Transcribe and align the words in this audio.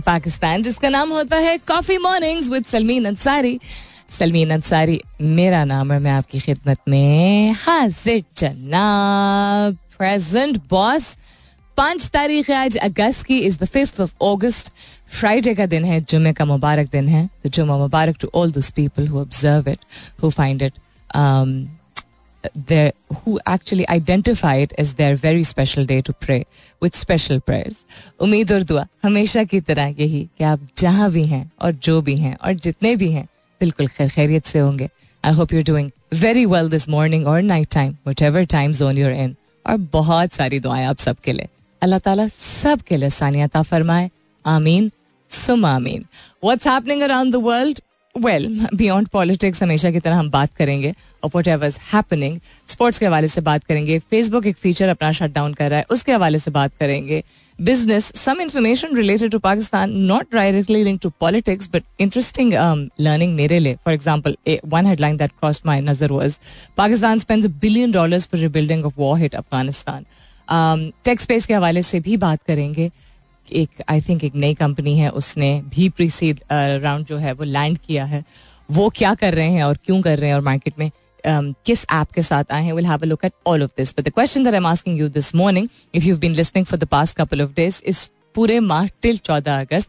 पाकिस्तान 0.00 0.62
जिसका 0.62 0.88
नाम 0.88 1.12
होता 1.12 1.36
है 1.36 1.58
coffee 1.58 1.98
mornings 1.98 2.50
with 2.50 2.64
Salmeen 2.64 3.04
Ansari 3.04 3.58
Salmeen 4.18 4.50
Ansari 4.50 5.00
मेरा 5.20 5.64
नाम 5.64 5.92
है 5.92 5.98
मैं 5.98 6.10
आपकी 6.10 6.40
खिदमत 6.40 6.78
में 6.88 7.52
हाजिर 7.52 8.24
जनाब 8.36 9.76
प्रेजेंट 9.98 10.60
बॉस 10.70 11.16
पाँच 11.78 12.08
तारीख 12.08 12.50
है 12.50 12.56
आज 12.56 12.76
अगस्त 12.76 13.26
की 13.26 13.38
is 13.38 13.58
the 13.58 13.64
fifth 13.64 14.00
of 14.00 14.12
August 14.24 14.72
Friday 15.12 15.54
का 15.54 15.66
दिन 15.66 15.84
है 15.84 16.00
जुमे 16.00 16.32
का 16.32 16.44
मुबारक 16.44 16.90
दिन 16.92 17.08
है 17.08 17.28
तो 17.42 17.48
जुमा 17.48 17.76
मुबारक 17.78 18.16
to 18.20 18.30
all 18.34 18.52
those 18.52 18.70
people 18.70 19.08
who 19.08 19.20
observe 19.20 19.70
it 19.70 19.84
who 20.22 20.30
find 20.30 20.62
it 20.62 20.72
their, 22.68 22.92
who 23.14 23.38
actually 23.46 23.86
identify 23.88 24.54
it 24.64 24.72
as 24.78 24.94
their 24.94 25.16
very 25.16 25.44
special 25.44 25.86
day 25.86 26.00
to 26.02 26.14
pray 26.26 26.44
with 26.82 26.96
special 26.96 27.40
prayers. 27.40 27.76
उम्मीद 28.20 28.52
और 28.52 28.62
दुआ, 28.62 28.86
हमेशा 29.02 29.44
की 29.44 29.60
तरह 29.60 29.94
यही 30.00 30.28
कि 30.38 30.44
आप 30.44 30.68
जहाँ 30.78 31.10
भी 31.10 31.24
हैं 31.24 31.50
और 31.60 31.72
जो 31.72 32.00
भी 32.02 32.16
हैं 32.16 32.36
और 32.36 32.52
जितने 32.52 32.96
भी 32.96 33.08
हैं, 33.08 33.26
बिल्कुल 33.60 33.86
खैर, 33.86 34.08
खैरियत 34.08 34.46
से 34.46 34.58
होंगे। 34.58 34.88
I 35.24 35.32
hope 35.32 35.52
you 35.52 35.62
doing 35.62 35.90
very 36.14 36.46
well 36.46 36.70
this 36.70 36.88
morning 36.88 37.26
और 37.26 37.42
night 37.42 37.68
time 37.72 37.96
whatever 38.22 38.44
time 38.44 38.72
zone 38.72 38.98
you're 38.98 39.12
in 39.12 39.36
और 39.66 39.76
बहुत 39.76 40.32
सारी 40.32 40.60
दुआएँ 40.60 40.86
आप 40.86 40.98
सबके 40.98 41.32
लिए। 41.32 41.48
अल्लाह 41.82 41.98
ताला 41.98 42.26
सबके 42.28 42.96
लिए 42.96 43.10
सानियता 43.10 43.62
फरमाए। 43.62 44.10
आमीन। 44.46 44.90
सुम 45.30 45.64
आमीन। 45.64 46.04
What's 46.44 46.66
happening 46.66 47.02
around 47.02 47.32
the 47.32 47.36
world 47.36 47.80
well 48.18 48.48
beyond 48.74 49.08
politics 49.08 49.62
हमेशा 49.62 49.90
की 49.90 50.00
तरह 50.00 50.16
हम 50.16 50.30
बात 50.30 50.54
करेंगे 50.56 50.94
और 51.22 51.30
वट 51.34 51.48
एवर 51.48 51.72
हैपनिंग 51.92 52.38
स्पोर्ट्स 52.68 52.98
के 52.98 53.06
हवाले 53.06 53.28
से 53.28 53.40
बात 53.40 53.64
करेंगे। 53.64 53.98
फेसबुक 54.00 54.46
एक 54.46 54.56
फीचर 54.56 54.88
अपना 54.88 55.10
शट 55.12 55.32
डाउन 55.32 55.54
कर 55.54 55.70
रहा 55.70 55.78
है, 55.78 55.84
उसके 55.90 56.12
हवाले 56.12 56.38
से 56.38 56.50
बात 56.50 56.72
करेंगे। 56.80 57.22
Business 57.58 58.04
some 58.14 58.40
information 58.40 58.96
related 58.96 59.30
to 59.30 59.38
Pakistan 59.38 59.92
not 60.02 60.34
directly 60.34 60.82
link 60.84 61.00
to 61.02 61.10
politics 61.20 61.68
but 61.72 61.82
interesting 62.00 62.52
learning 63.00 63.34
मेरे 63.34 63.58
लिए। 63.58 63.74
For 63.84 63.94
example 63.94 64.36
one 64.66 64.86
headline 64.86 65.16
that 65.16 65.30
cross 65.30 65.62
my 65.66 65.80
नज़र 65.82 66.12
was 66.12 66.38
Pakistan 66.76 67.18
spends 67.18 67.46
billion 67.60 67.92
dollars 67.92 68.26
for 68.26 68.40
rebuilding 68.40 68.84
of 68.86 68.94
war 68.98 69.18
hit 69.18 69.34
Afghanistan 69.34 70.04
tech 71.04 71.22
space 71.22 71.46
के 71.46 71.54
हवाले 71.54 71.82
से 71.82 72.00
भी 72.00 72.16
बात 72.18 72.42
करेंगे। 72.46 72.90
एक 73.52 73.82
आई 73.88 74.00
थिंक 74.00 74.24
एक 74.24 74.34
नई 74.34 74.54
कंपनी 74.54 74.98
है 74.98 75.08
उसने 75.10 75.50
भी 75.68 75.88
प्रीसीड 75.88 76.40
राउंड 76.52 77.06
जो 77.06 77.16
है 77.16 77.32
वो 77.32 77.44
लैंड 77.44 77.78
किया 77.78 78.04
है। 78.04 78.24
वो 78.68 78.88
क्या 78.88 79.14
कर 79.14 79.34
रहे 79.34 79.50
हैं 79.50 79.64
और 79.64 79.78
क्यों 79.86 80.00
कर 80.02 80.18
रहे 80.18 80.28
हैं 80.28 80.36
और 80.36 80.42
मार्केट 80.42 80.78
में 80.78 80.90
um, 81.24 81.54
किस 81.66 81.84
ऐप 81.92 82.10
के 82.10 82.22
साथ 82.22 82.52
आए 82.52 82.64
हैं 82.64 82.72
will 82.72 82.86
have 82.86 83.02
a 83.02 83.06
look 83.06 83.24
at 83.24 83.32
all 83.46 83.62
of 83.62 83.70
this 83.76 83.94
but 83.98 84.04
the 84.04 84.10
question 84.10 84.44
that 84.44 84.54
I 84.54 84.58
am 84.58 84.66
asking 84.66 84.98
you 84.98 85.08
this 85.08 85.34
morning 85.34 85.68
if 85.94 86.04
you 86.04 86.16
been 86.16 86.34
listening 86.34 86.66
for 86.66 86.78
the 86.78 86.84
past 86.88 87.16
couple 87.16 87.42
of 87.42 87.50
days 87.56 87.80
इस 87.84 88.10
पूरे 88.34 88.60
माह 88.60 88.86
till 89.02 89.18
चौदह 89.18 89.60
अगस्त 89.60 89.88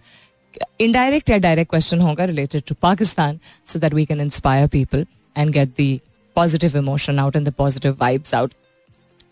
indirect 0.81 1.29
या 1.29 1.37
direct 1.37 1.69
question 1.69 2.01
होगा 2.01 2.25
related 2.25 2.63
to 2.67 2.75
Pakistan 2.81 3.39
so 3.65 3.79
that 3.79 3.93
we 3.93 4.05
can 4.05 4.21
inspire 4.21 4.67
people 4.67 5.05
and 5.37 5.51
get 5.51 5.73
the 5.81 5.99
positive 6.35 6.77
emotion 6.77 7.19
out 7.19 7.35
and 7.35 7.47
the 7.47 7.53
positive 7.53 7.97
vibes 8.01 8.33
out 8.35 8.53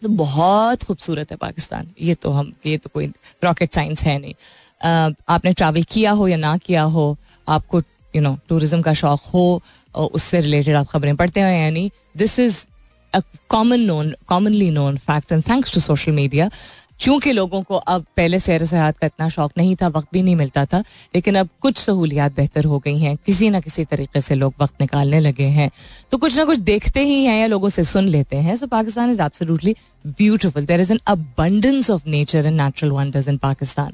तो 0.01 0.09
बहुत 0.09 0.83
खूबसूरत 0.83 1.31
है 1.31 1.38
पाकिस्तान। 1.38 1.88
ये 2.01 2.13
तो 2.16 2.31
हम, 2.31 2.51
ये 2.66 2.78
तो 2.78 2.89
कोई 2.94 3.07
रॉकेट 3.44 3.73
साइंस 3.73 4.01
है 4.03 4.17
नहीं। 4.19 4.33
आपने 5.29 5.53
ट्रैवल 5.53 5.83
किया 5.91 6.11
हो 6.11 6.28
या 6.28 6.38
ना 6.38 6.56
किया 6.57 6.83
हो, 6.83 7.17
आपको 7.47 7.81
यू 8.13 8.22
नो 8.22 8.38
टूरिज़्म 8.50 8.81
का 8.81 8.94
शौक 8.94 9.22
हो 9.34 9.61
उससे 9.95 10.39
रिलेटेड 10.41 10.75
आप 10.75 10.88
खबरें 10.88 11.16
पढ़ते 11.16 11.41
हो 11.41 11.47
यानी 11.47 11.89
this 12.17 12.39
is 12.39 12.66
a 13.13 13.19
common 13.50 13.79
known 13.79 14.13
commonly 14.28 14.69
known 14.72 14.97
fact 15.07 15.31
and 15.31 15.44
thanks 15.50 15.73
to 15.73 15.79
social 15.79 16.11
media 16.11 16.50
चूँकि 17.00 17.31
लोगों 17.31 17.61
को 17.61 17.75
अब 17.75 18.06
पहले 18.17 18.39
सैर 18.39 18.66
सयाहत 18.66 18.97
का 18.97 19.07
इतना 19.07 19.28
शौक 19.29 19.51
नहीं 19.57 19.75
था, 19.75 19.88
वक्त 19.88 20.07
भी 20.13 20.22
नहीं 20.22 20.35
मिलता 20.35 20.66
था, 20.66 20.83
लेकिन 21.16 21.35
अब 21.35 21.50
कुछ 21.61 21.78
सहूलियात 21.78 22.35
बेहतर 22.35 22.66
हो 22.66 22.79
गई 22.79 22.97
हैं। 23.00 23.16
किसी 23.25 23.50
ना 23.50 23.59
किसी 23.59 23.85
तरीके 23.85 24.22
से 24.22 24.35
लोग 24.35 24.53
वक्त 24.61 24.81
निकालने 24.81 25.19
लगे 25.19 25.47
हैं। 25.57 25.69
तो 26.11 26.17
कुछ 26.17 26.38
ना 26.38 26.45
कुछ 26.45 26.59
देखते 26.61 27.03
ही 27.05 27.23
हैं 27.23 27.39
या 27.39 27.47
लोगों 27.47 27.69
से 27.69 27.84
सुन 27.84 28.07
लेते 28.07 28.38
हैं। 28.38 28.55
So 28.55 28.67
Pakistan 28.67 29.11
is 29.11 29.22
absolutely 29.22 29.75
beautiful 30.19 30.66
there 30.66 30.81
is 30.81 30.91
an 30.91 31.00
abundance 31.07 31.89
of 31.91 32.09
nature 32.09 32.45
and 32.45 32.61
natural 32.61 32.91
wonders 32.91 33.28
in 33.28 33.38
Pakistan 33.38 33.94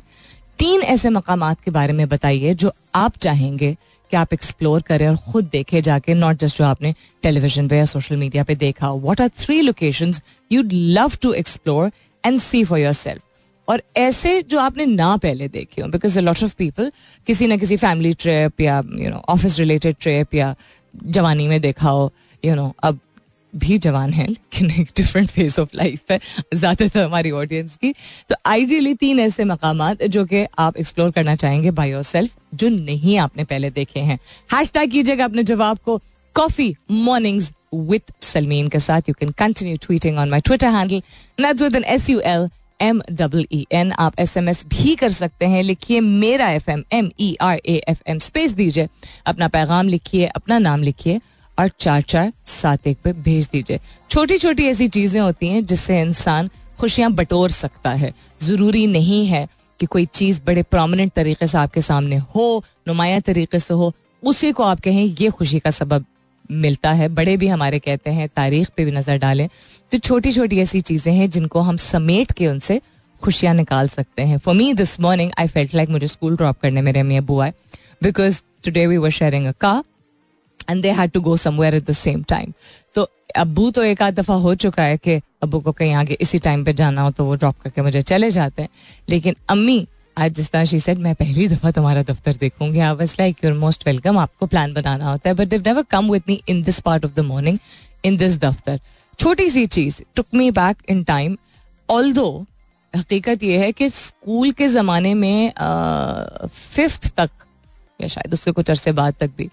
तीन 0.59 0.81
ऐसे 0.84 1.09
मकाम 1.09 1.53
के 1.56 1.72
बारे 1.72 1.94
में 1.94 2.07
बताइए 2.09 2.53
जो 2.53 2.72
आप 2.95 3.17
चाहेंगे 3.17 3.75
कि 4.11 4.17
आप 4.17 4.34
एक्सप्लोर 4.34 4.81
करें 4.81 5.07
और 5.07 5.16
खुद 5.31 5.45
देखे 5.51 5.81
जाके 5.81 6.13
नॉट 6.13 6.38
जस्ट 6.38 6.57
जो 6.57 6.63
आपने 6.66 6.94
टेलीविज़न 7.23 7.67
पे 7.67 7.78
या 7.78 7.85
सोशल 7.85 8.16
मीडिया 8.16 8.44
पे 8.44 8.56
देखा 8.56 8.90
what 9.06 9.22
are 9.22 9.29
three 9.40 9.59
location 9.61 10.13
you'd 10.51 10.69
love 10.72 11.11
to 11.22 11.31
explore 11.34 11.91
and 12.23 12.39
see 12.41 12.63
for 12.63 12.79
yourself 12.93 13.21
और 13.67 13.81
ऐसे 13.97 14.41
जो 14.41 14.59
आपने 14.59 14.85
ना 14.85 15.15
पहले 15.17 15.47
देखे 15.47 15.81
हो 15.81 15.87
because 15.89 16.17
a 16.19 16.21
lot 16.21 16.43
of 16.43 16.55
people 16.57 16.91
किसी 17.27 17.47
ना 17.47 17.57
किसी 17.57 17.77
फैमिली 17.77 18.13
ट्रिप 18.13 18.61
या 18.61 18.81
you 18.95 19.09
know 19.09 19.23
office 19.29 19.59
related 19.59 19.95
trip 20.01 20.35
या 20.35 20.55
जवानी 20.93 21.47
में 21.47 21.59
देखा 21.61 21.89
हो 21.89 22.11
यू 22.43 22.55
नो 22.55 22.73
अब 22.83 22.99
भी 23.53 23.77
जवान 23.77 24.11
है, 24.13 24.25
लेकिन 24.27 24.69
एक 24.71 24.89
डिफरेंट 24.97 25.29
फ़ेज़ 25.29 25.59
ऑफ़ 25.61 25.69
लाइफ 25.75 26.11
है, 26.11 26.19
ज़्यादातर 26.53 27.03
हमारी 27.03 27.31
ऑडियंस 27.31 27.75
की। 27.75 27.91
तो 28.29 28.35
आइडियली 28.45 28.93
तीन 28.95 29.19
ऐसे 29.19 29.43
मकाम 29.45 29.81
जो 29.95 30.23
कि 30.25 30.45
आप 30.59 30.77
एक्सप्लोर 30.77 31.11
करना 31.11 31.35
चाहेंगे 31.35 31.71
बाई 31.71 31.91
योर 31.91 32.03
सेल्फ 32.03 32.37
जो 32.53 32.69
नहीं 32.69 33.17
आपने 33.17 33.43
पहले 33.43 33.69
देखे 33.69 33.99
हैं। 33.99 34.17
हैश 34.53 34.71
टैग 34.71 34.91
कीजिएगा 34.91 35.25
अपने 35.25 35.43
जवाब 35.43 35.77
को। 35.85 35.99
कॉफ़ी 36.35 36.75
मॉर्निंग्स 36.91 37.51
विथ 37.73 38.11
सलमीन 38.23 38.67
के 38.69 38.79
साथ 38.79 39.09
you 39.09 39.13
can 39.19 39.31
continue 39.37 39.77
tweeting 39.81 40.17
on 40.17 40.29
my 40.29 40.41
Twitter 40.41 40.69
handle 40.69 41.83
S 41.85 42.09
U 42.09 42.19
L 42.19 42.49
M 42.81 43.01
double 43.11 43.45
E 43.51 43.65
N 43.71 43.91
आप 43.91 44.19
एस 44.19 44.37
एम 44.37 44.49
एस 44.49 44.65
भी 44.67 44.95
कर 44.95 45.11
सकते 45.11 45.45
हैं। 45.45 45.61
लिखिए 45.63 45.99
मेरा 45.99 46.49
F 46.51 46.69
M 46.71 46.83
M 46.93 47.09
E 47.19 47.35
R 47.41 47.59
A 47.65 47.75
F 47.89 48.01
M 48.07 48.19
space 48.19 48.51
दीजिए। 48.51 48.87
अपना 49.25 49.47
पैगाम 49.47 49.87
लिखिए, 49.87 50.25
अपना 50.25 50.59
नाम 50.59 50.83
लिखिए 50.83 51.19
और 51.57 51.69
चार 51.79 52.01
चार 52.01 52.31
सात 52.45 52.87
एक 52.87 52.97
पे 53.03 53.13
भेज 53.13 53.49
दीजिए। 53.51 53.79
छोटी 54.09 54.37
छोटी 54.37 54.67
ऐसी 54.67 54.87
चीज़ें 54.87 55.21
होती 55.21 55.47
हैं 55.47 55.65
जिससे 55.65 56.01
इंसान 56.01 56.49
खुशियाँ 56.79 57.11
बटोर 57.11 57.51
सकता 57.51 57.89
है। 57.91 58.13
ज़रूरी 58.41 58.85
नहीं 58.87 59.25
है 59.25 59.47
कि 59.79 59.85
कोई 59.85 60.05
चीज़ 60.05 60.41
बड़े 60.45 60.63
प्रोमिनेंट 60.63 61.11
तरीके 61.13 61.47
से 61.47 61.57
आपके 61.57 61.81
सामने 61.81 62.17
हो, 62.35 62.63
नुमाया 62.87 63.19
तरीके 63.19 63.59
से 63.59 63.73
हो, 63.73 63.93
उसी 64.23 64.51
को 64.51 64.63
आप 64.63 64.79
कहें, 64.79 65.03
ये 65.19 65.29
खुशी 65.29 65.59
का 65.59 65.69
सबब 65.71 66.05
मिलता 66.51 66.91
है, 66.91 67.07
बड़े 67.09 67.35
भी 67.38 67.47
हमारे 67.47 67.79
कहते 67.79 68.09
हैं, 68.12 68.28
तारीख 68.29 68.69
पे 68.78 68.85
भी 68.85 68.91
नज़र 68.91 69.17
डालें 69.19 69.47
तो 69.91 69.97
छोटी 70.00 70.31
छोटी 70.31 70.59
ऐसी 70.59 70.81
चीज़ें 70.81 71.13
हैं 71.13 71.29
जिनको 71.29 71.62
हम 71.62 71.78
समेट 71.79 72.31
के 72.31 72.47
उनसे 72.47 72.79
खुशियाँ 73.22 73.53
निकाल 73.56 73.88
सकते 73.89 74.22
हैं। 74.22 74.38
For 74.38 74.56
me 74.56 74.73
this 74.73 75.00
morning 75.01 75.31
I 75.40 75.47
felt 75.47 75.75
like 75.75 75.90
मुझे 75.90 76.07
स्कूल 76.07 76.35
ड्रॉप 76.38 76.59
करने 76.61 76.81
मेरे 76.81 77.00
अम्मी 77.00 77.17
अबू 77.17 77.40
आए 77.40 77.53
because 78.03 78.41
today 78.63 78.85
we 78.88 78.97
were 78.97 79.09
sharing 79.11 79.45
a 79.47 79.51
car 79.61 79.84
and 80.69 80.81
they 80.81 80.91
had 80.91 81.11
to 81.11 81.22
go 81.22 81.35
somewhere 81.38 81.75
at 81.75 81.85
the 81.85 81.91
same 81.94 82.23
time 82.29 82.53
तो 82.95 83.07
अबू 83.38 83.69
तो 83.72 83.84
एक 83.84 84.01
आध 84.01 84.19
दफ़ा 84.19 84.35
हो 84.35 84.53
चुका 84.56 84.84
है 84.84 84.97
कि 84.97 85.19
अबू 85.44 85.59
को 85.59 85.72
कहीं 85.72 85.94
आगे 85.94 86.17
इसी 86.22 86.40
टाइम 86.40 86.63
पे 86.66 86.73
जाना 86.73 87.01
हो 87.01 87.11
तो 87.11 87.25
वो 87.25 87.35
ड्रॉप 87.35 87.59
करके 87.63 87.81
मुझे 87.81 88.01
चले 88.03 88.31
जाते 88.31 88.61
हैं। 88.61 88.69
लेकिन 89.09 89.35
अम्मी 89.50 89.85
आज 90.17 90.34
जिस 90.35 90.49
तरह 90.52 90.66
शी 90.66 90.79
सेड 90.79 90.99
मैं 90.99 91.13
पहली 91.16 91.47
दफ़ा 91.47 91.72
तुम्हारा 91.72 92.02
दफ्तर 92.03 92.35
देखूँगी. 92.40 92.79
I 92.79 92.96
was 92.96 93.16
like 93.19 93.43
you're 93.43 93.53
most 93.53 93.85
welcome 93.87 94.17
आपको 94.17 94.46
प्लान 94.46 94.73
बनाना 94.73 95.11
होता 95.11 95.29
है. 95.29 95.35
But 95.35 95.47
they 95.47 95.61
never 95.66 95.84
come 95.91 96.09
with 96.11 96.23
me 96.28 96.41
in 96.49 96.61
this 96.63 96.79
part 96.79 97.05
of 97.05 97.13
the 97.13 97.19
morning 97.25 97.58
in 98.05 98.17
this 98.17 98.37
दफ्तर. 98.40 98.79
छोटी 99.19 99.49
सी 99.49 99.66
चीज़ 99.67 100.02
took 100.16 100.25
me 100.34 100.49
back 100.52 100.78
in 100.90 101.03
time 101.03 101.37
although 102.13 102.46
हकीकत 102.93 103.43
यह 103.43 103.61
है 103.61 103.72
कि 103.72 103.90
स्कूल 103.90 104.52
के 104.52 104.67
ज़माने 104.67 105.13
में 105.13 105.52
फिफ्थ 106.47 107.08
तक, 107.17 107.29
या 107.99 108.08
शायद 108.08 108.34
उसके 108.34 108.52
कुछ 108.52 108.69
अरसे 108.69 108.91
बाद 108.91 109.16
तक 109.19 109.31
भी 109.37 109.49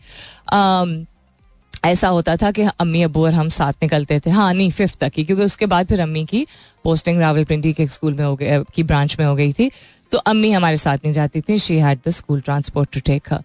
ऐसा 1.84 2.08
होता 2.08 2.34
था 2.37 2.50
कि 2.50 2.62
अम्मी, 2.62 3.02
अबू 3.02 3.25
और 3.25 3.34
हम 3.34 3.49
साथ 3.49 3.72
निकलते 3.82 4.19
थे। 4.20 4.31
हाँ 4.31 4.52
नहीं 4.55 4.70
फिफ्थ 4.70 4.99
तक 5.00 5.12
ही, 5.16 5.25
क्योंकि 5.25 5.44
उसके 5.44 5.66
बाद 5.66 5.87
फिर 5.87 6.00
अम्मी 6.00 6.25
की 6.25 6.46
पोस्टिंग 6.84 7.20
रावलपिंडी 7.20 7.72
के 7.72 7.87
स्कूल 7.88 8.14
में 8.14 8.25
हो 8.25 8.34
गई 8.37 8.58
की 8.75 8.82
ब्रांच 8.82 9.16
में 9.19 9.25
हो 9.26 9.34
गई 9.37 9.52
थी। 9.52 9.70
तो 10.12 10.19
अम्मी 10.26 10.50
हमारे 10.52 10.76
साथ 10.76 10.99
नहीं 10.99 11.12
जाती 11.14 11.40
थी। 11.40 11.58
She 11.58 11.78
had 11.78 11.99
the 12.06 12.10
school 12.12 12.40
transport 12.40 12.93
to 12.94 13.00
take 13.06 13.32
her 13.32 13.43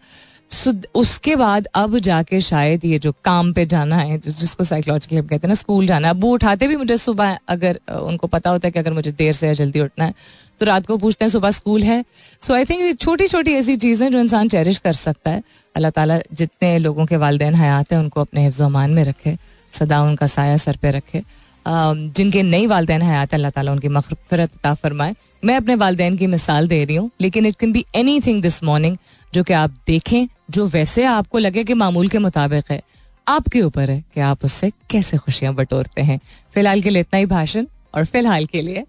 so 0.51 0.71
उसके 0.95 1.35
बाद 1.35 1.67
अब 1.75 1.97
जाके 1.99 2.39
शायद 2.41 2.83
ये 2.85 2.97
जो 2.99 3.11
काम 3.25 3.51
पे 3.53 3.65
जाना 3.65 3.97
है 3.97 4.17
जिसको 4.19 4.63
साइकोलॉजिकली 4.63 5.17
हम 5.19 5.27
कहते 5.27 5.47
हैं 5.47 5.49
ना 5.49 5.55
स्कूल 5.55 5.87
जाना 5.87 6.07
है, 6.07 6.13
अबू 6.13 6.33
उठाते 6.33 6.67
भी 6.67 6.75
मुझे 6.75 6.97
सुबह, 6.97 7.37
अगर 7.47 7.79
उनको 7.91 8.27
पता 8.27 8.49
होता 8.49 8.67
है 8.67 8.71
कि 8.71 8.79
अगर 8.79 8.93
मुझे 8.93 9.11
देर 9.13 9.33
से 9.33 9.47
या 9.47 9.53
जल्दी 9.53 9.79
उठना 9.81 10.05
है 10.05 10.13
तो 10.59 10.65
रात 10.65 10.85
को 10.87 10.97
पूछते 10.97 11.25
हैं, 11.25 11.29
सुबह 11.31 11.51
स्कूल 11.51 11.83
है? 11.83 12.03
सो 12.41 12.53
आई 12.53 12.65
थिंक 12.65 12.99
छोटी 12.99 13.27
छोटी 13.27 13.53
ऐसी 13.53 13.75
चीज़ें 13.77 14.11
जो 14.11 14.19
इंसान 14.19 14.49
चेरिश 14.49 14.79
कर 14.79 14.93
सकता 14.93 15.31
है। 15.31 15.43
अल्लाह 15.75 15.91
ताला 15.91 16.19
जितने 16.33 16.77
लोगों 16.79 17.05
के 17.05 17.17
वालदेन 17.17 17.55
हयात 17.55 17.91
हैं, 17.91 17.99
उनको 17.99 18.21
अपने 18.21 18.43
हिफ्ज़ 18.45 18.61
अमान 18.63 18.91
में 18.91 19.03
रखे, 19.03 19.37
सदा 19.73 20.01
उनका 20.03 20.27
साया 20.27 20.57
सर 20.57 20.77
पे 20.81 20.91
रखे। 20.91 21.23
जिनके 21.67 22.43
नई 22.43 22.67
वालदेन 22.67 23.01
हयात 23.01 23.33
अल्लाह 23.33 23.51
ताला 23.51 23.71
उनकी 23.71 23.89
मफरत 23.89 24.51
अता 24.53 24.73
फरमाए। 24.73 25.15
मैं 25.43 25.55
अपने 25.57 25.75
वालदेन 25.75 26.17
की 26.17 26.27
मिसाल 26.27 26.67
दे 26.67 26.83
रही 26.85 26.95
हूँ, 26.95 27.09
लेकिन 27.21 27.45
it 27.45 27.55
can 27.59 27.71
be 27.71 27.85
anything 28.21 28.41
this 28.41 28.63
morning 28.63 28.97
जो 29.33 29.43
कि 29.43 29.53
आप 29.53 29.75
देखें, 29.87 30.27
जो 30.51 30.65
वैसे 30.67 31.03
आपको 31.05 31.37
लगे 31.37 31.63
कि 31.63 31.73
मामूल 31.73 32.07
के 32.07 32.19
मुताबिक 32.19 32.71
है। 32.71 32.81
आपके 33.27 33.61
ऊपर 33.61 33.89
है 33.89 34.03
कि 34.13 34.19
आप 34.21 34.45
उससे 34.45 34.71
कैसे 34.89 35.17
खुशियाँ 35.17 35.53
बटोरते 35.55 36.01
हैं। 36.01 36.19
फ़िलहाल 36.53 36.81
के 36.81 36.89
लिए 36.89 37.01
इतना 37.01 37.19
ही 37.19 37.25
भाषण, 37.25 37.65
और 37.95 38.05
फ़िलहाल 38.05 38.45
के 38.45 38.61
लिए 38.61 38.85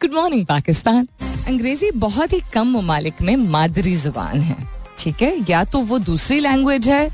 गुड 0.00 0.14
मॉर्निंग 0.14 0.44
पाकिस्तान। 0.46 1.08
अंग्रेज़ी 1.46 1.90
बहुत 1.96 2.32
ही 2.32 2.40
कम 2.54 2.76
ममालिक 2.76 3.22
में 3.22 3.36
मादरी 3.36 3.94
ज़ुबान 3.96 4.40
है। 4.40 4.56
ठीक 4.98 5.22
है? 5.22 5.34
या 5.50 5.64
तो 5.64 5.80
वो 5.80 5.98
दूसरी 6.00 6.40
लैंग्वेज 6.40 6.88
है, 6.88 7.08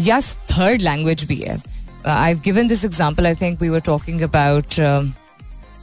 या 0.00 0.20
थर्ड 0.20 0.82
लैंग्वेज 0.82 1.24
भी 1.24 1.36
है। 1.36 1.56
I 2.06 2.34
given 2.44 2.68
this 2.68 2.84
example 2.84 3.26
I 3.26 3.34
think 3.40 3.60
we 3.62 3.68
were 3.68 3.80
talking 3.86 4.20
about 4.22 4.78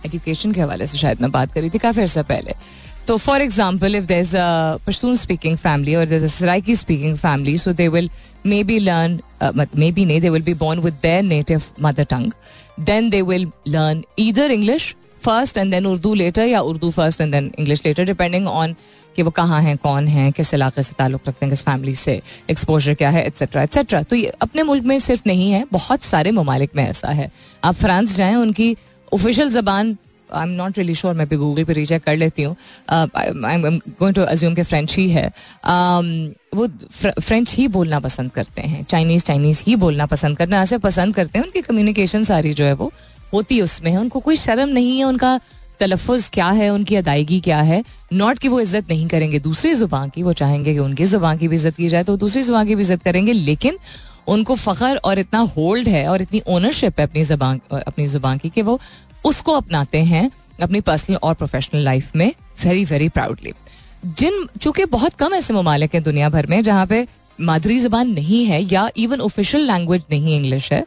education 0.05 0.51
के 0.51 0.61
हवाले 0.61 0.87
से 0.87 0.97
शायद 0.97 1.21
मैं 1.21 1.31
बात 1.31 1.53
करी 1.53 1.69
थी 1.69 1.77
काफ़ी 1.77 2.01
अर्सा 2.01 2.21
पहले। 2.23 2.53
तो 3.07 3.17
for 3.17 3.41
example 3.41 3.95
if 3.95 4.05
there 4.05 4.19
is 4.19 4.35
a 4.37 4.77
Pashtun 4.87 5.15
speaking 5.15 5.57
family 5.57 5.95
और 5.95 6.05
there 6.05 6.27
Saraiki 6.27 6.75
speaking 6.75 7.17
family 7.17 7.57
so 7.57 7.73
they 7.73 7.87
will 7.87 8.09
maybe 8.63 8.79
learn 8.79 9.19
maybe 9.91 10.05
नहीं 10.05 10.21
they 10.21 10.29
will 10.29 10.41
be 10.43 10.53
born 10.53 10.79
with 10.79 10.93
their 11.03 11.23
native 11.23 11.61
mother 11.81 12.03
tongue 12.11 12.31
then 12.85 13.09
they 13.09 13.21
will 13.21 13.47
learn 13.67 14.03
either 14.19 14.51
English 14.51 14.95
first 15.25 15.57
and 15.57 15.71
then 15.71 15.85
Urdu 15.85 16.13
later 16.15 16.45
या 16.45 16.61
Urdu 16.61 16.89
first 16.91 17.21
and 17.21 17.31
then 17.31 17.51
English 17.59 17.81
later 17.85 18.05
depending 18.05 18.47
on 18.47 18.75
कि 19.19 19.23
वो 19.23 19.31
कहाँ 19.35 19.61
हैं 19.61 19.75
कौन 19.83 20.07
हैं 20.07 20.31
किस 20.31 20.53
इलाके 20.53 20.83
से 20.83 20.93
ताल्लुक 20.97 21.27
रखते 21.27 21.45
हैं 21.45 21.51
किस 21.51 21.61
फैमिली 21.63 21.95
से 21.97 22.21
एक्सपोजर 22.49 22.93
क्या 22.95 23.09
है 23.09 23.25
एक्सेट्रा 23.27 23.63
एक्सेट्रा 23.63 24.01
तो 24.03 24.15
ये 24.15 24.33
अपने 24.41 24.63
मुल्क 24.63 24.85
में 24.85 24.99
सिर्फ़ 25.01 25.23
नहीं 25.27 25.51
है 25.51 25.65
बहुत 25.71 26.03
सारे 26.03 26.31
ममालिक 26.33 26.75
में 26.75 26.83
ऐसा 26.83 27.11
है। 27.11 27.31
आप 27.63 27.75
फ्रांस 27.75 28.15
जाएँ 28.17 28.35
उनकी 28.37 28.75
ऑफिशियल 29.11 29.49
जबान 29.51 29.97
I 30.29 30.43
am 30.43 30.49
not 30.55 30.77
really 30.77 30.95
sure 30.95 31.13
मैं 31.15 31.27
भी 31.27 31.35
गूगल 31.35 31.63
पर 31.63 31.73
रीचेक 31.73 32.03
कर 32.03 32.17
लेती 32.17 32.43
हूँ। 32.43 32.55
I 32.89 33.27
am 33.27 33.77
going 33.99 34.15
to 34.15 34.21
assume 34.23 34.55
के 34.55 34.63
फ्रेंच 34.63 34.95
ही 34.95 35.09
है। 35.11 35.27
Um, 35.29 36.07
वो 36.55 36.67
फ्रेंच 37.19 37.55
ही 37.55 37.67
बोलना 37.67 37.99
पसंद 37.99 38.31
करते 38.31 38.61
हैं 38.61 38.83
चाइनीज़ 38.83 39.23
चाइनीज़ 39.23 39.63
ही 39.67 39.75
बोलना 39.75 40.05
पसंद 40.05 40.37
करना 40.37 40.61
ऐसे 40.61 40.77
पसंद 40.79 41.15
करते 41.15 41.39
हैं 41.39 41.45
उनकी 41.45 41.61
कम्युनिकेशन 41.61 42.23
सारी 42.23 42.53
जो 42.53 42.65
है 42.65 42.73
वो 42.73 42.91
होती 43.33 43.55
है 43.55 43.61
उसमें 43.61 43.91
है। 43.91 43.97
उनको 43.97 44.19
कोई 44.19 44.35
शर्म 44.37 44.69
नहीं 44.69 44.97
है 44.97 45.03
उनका 45.05 45.39
तलफ़ 45.79 46.29
क्या 46.29 46.49
है, 46.49 46.69
उनकी 46.69 46.95
अदायगी 46.95 47.39
क्या 47.41 47.61
है? 47.61 47.83
नॉट 48.13 48.39
कि 48.39 48.47
वो 48.47 48.59
इज़्ज़त 48.61 48.89
नहीं 48.89 49.07
करेंगे, 49.07 49.39
दूसरी 49.39 49.73
ज़ुबान 49.75 50.09
की 50.09 50.23
वो 50.23 50.33
चाहेंगे 50.33 50.73
कि 50.73 50.79
उनकी 50.79 51.05
ज़ुबान 51.05 51.37
की 51.37 51.47
भी 51.47 51.55
इज़्ज़त 51.55 51.75
की 51.75 51.89
जाए 51.89 52.03
तो 52.03 52.17
दूसरी 52.17 52.41
ज़ुबान 52.43 52.67
की 52.67 52.75
भी 52.75 52.81
इज़्ज़त 52.81 53.03
करेंगे, 53.03 53.33
लेकिन 53.33 53.77
उनको 54.27 54.55
फ़ख्र 54.57 54.95
और 54.97 55.19
इतना 55.19 55.39
होल्ड 55.55 55.87
है 55.87 56.07
और 56.07 56.21
इतनी 56.21 56.41
ओनरशिप 56.47 56.99
है 56.99 57.05
अपनी 57.05 57.23
जबान, 57.25 57.61
अपनी 57.73 58.07
ज़ुबान 58.07 58.37
की 58.37 58.49
कि 58.49 58.61
वो 58.61 58.79
उसको 59.25 59.53
अपनाते 59.53 60.03
हैं 60.05 60.29
अपनी 60.61 60.81
पर्सनल 60.81 61.17
और 61.17 61.33
प्रोफेशनल 61.35 61.81
लाइफ 61.81 62.15
में 62.15 62.31
वेरी 62.63 62.85
वेरी 62.85 63.09
प्राउडली 63.09 63.53
जिन, 64.09 64.45
चूँकि 64.61 64.85
बहुत 64.87 65.13
कम 65.15 65.33
ऐसे 65.33 65.53
ममालिक 65.53 65.93
हैं 65.93 66.03
दुनिया 66.03 66.29
भर 66.29 66.47
में 66.47 66.61
जहाँ 66.63 66.85
पे 66.85 67.07
मादरी 67.39 67.79
जबान 67.79 68.09
नहीं 68.11 68.45
है 68.45 68.61
या 68.63 68.89
इवन 68.97 69.21
ऑफिशियल 69.21 69.65
लैंग्वेज 69.67 70.01
नहीं 70.11 70.35
इंग्लिश 70.35 70.71
है, 70.73 70.85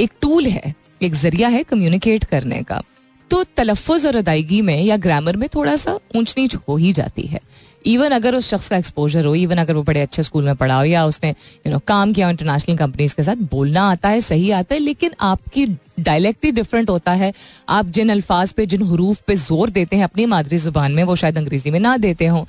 एक 0.00 0.12
टूल 0.20 0.46
है, 0.46 0.74
एक 1.02 1.14
ज़रिया 1.14 1.48
है 1.48 1.62
कम्युनिकेट 1.64 2.24
करने 2.24 2.62
का। 2.62 2.82
तो 3.32 3.42
तलफ़ 3.56 3.90
और 4.06 4.16
अदायगी 4.16 4.60
में 4.62 4.80
या 4.82 4.96
ग्रामर 4.98 5.36
में 5.36 5.48
थोड़ा 5.48 5.74
सा 5.76 5.92
ऊंच 6.16 6.34
नीच 6.38 6.54
हो 6.56 6.76
ही 6.76 6.92
जाती 6.92 7.22
है। 7.22 7.40
इवन 7.86 8.10
अगर 8.10 8.34
उस 8.34 8.48
शख्स 8.48 8.68
का 8.68 8.76
एक्सपोजर 8.76 9.24
हो 9.26 9.34
इवन 9.34 9.58
अगर 9.58 9.74
वो 9.74 9.82
बड़े 9.82 10.00
अच्छे 10.00 10.22
स्कूल 10.22 10.44
में 10.44 10.54
पढ़ा 10.56 10.76
हो 10.78 10.84
या 10.84 11.04
उसने 11.06 11.28
यू 11.28 11.34
you 11.34 11.66
नो 11.66 11.72
know, 11.72 11.86
काम 11.88 12.12
किया 12.12 12.26
हो 12.26 12.30
इंटरनेशनल 12.30 12.76
कंपनीज़ 12.76 13.14
के 13.16 13.22
साथ 13.22 13.36
बोलना 13.52 13.82
आता 13.90 14.08
है 14.08 14.20
सही 14.20 14.50
आता 14.50 14.74
है 14.74 14.80
लेकिन 14.80 15.14
आपकी 15.20 15.66
डायलेक्ट 16.00 16.44
ही 16.44 16.52
डिफरेंट 16.52 16.90
होता 16.90 17.12
है। 17.12 17.32
आप 17.68 17.86
जिन 17.88 18.10
अल्फाज 18.10 18.52
पे 18.52 18.66
जिन 18.66 18.82
हरूफ 18.82 19.22
पे 19.26 19.36
ज़ोर 19.38 19.70
देते 19.70 19.96
हैं 19.96 20.04
अपनी 20.04 20.26
मादरी 20.26 20.58
ज़ुबान 20.58 20.92
में 20.92 21.02
वो 21.04 21.16
शायद 21.16 21.38
अंग्रेज़ी 21.38 21.70
में 21.70 21.80
ना 21.80 21.96
देते 21.96 22.26
हों। 22.26 22.44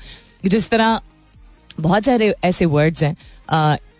जिस 0.45 0.69
तरह 0.69 1.00
बहुत 1.80 2.03
सारे 2.03 2.33
ऐसे 2.44 2.65
वर्ड्स 2.68 3.03
हैं 3.03 3.15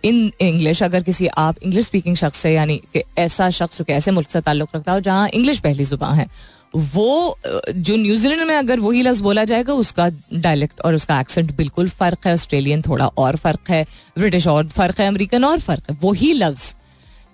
इन 0.04 0.32
इंग्लिश 0.40 0.82
अगर 0.82 1.02
किसी 1.02 1.26
आप 1.26 1.56
इंग्लिश 1.62 1.86
स्पीकिंग 1.86 2.16
शख्स 2.16 2.38
से 2.38 2.52
यानी 2.54 2.80
ऐसा 3.18 3.48
शख्स 3.50 3.78
जो 3.78 3.84
कि 3.84 3.92
ऐसे 3.92 4.10
मुल्क 4.10 4.30
से 4.30 4.40
ताल्लुक 4.40 4.68
रखता 4.76 4.92
हो 4.92 5.00
जहाँ 5.00 5.28
इंग्लिश 5.28 5.58
पहली 5.60 5.84
ज़ुबान 5.84 6.14
है। 6.16 6.26
वो, 6.74 7.38
जो 7.68 7.96
न्यूजीलैंड 7.96 8.42
में 8.42 8.54
अगर 8.54 8.80
वही 8.80 9.02
लफ्ज 9.02 9.20
बोला 9.20 9.44
जाएगा, 9.44 9.72
उसका 9.74 10.08
डायलेक्ट 10.34 10.80
और 10.80 10.94
उसका 10.94 11.20
एक्सेंट 11.20 11.54
बिल्कुल 11.56 11.88
फ़र्क 11.90 12.26
है 12.26 12.32
ऑस्ट्रेलियन 12.34 12.82
थोड़ा 12.82 13.06
और 13.08 13.36
फ़र्क 13.36 13.70
है 13.70 13.84
ब्रिटिश 14.18 14.46
और 14.46 14.68
फ़र्क 14.68 15.00
है 15.00 15.06
अमेरिकन 15.08 15.44
और 15.44 15.60
फ़र्क 15.60 15.90
है, 15.90 15.96
वही 16.02 16.32
लफ्ज, 16.32 16.74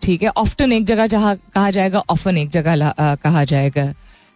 ठीक 0.02 0.22
है? 0.22 0.28
ऑफ्टन 0.30 0.72
एक 0.72 0.84
जगह 0.86 1.06
जहाँ 1.06 1.34
कहा 1.54 1.70
जाएगा 1.70 2.02
ऑफन 2.10 2.38
एक 2.38 2.50
जगह 2.50 2.92
कहा 3.16 3.44
जाएगा। 3.46 3.92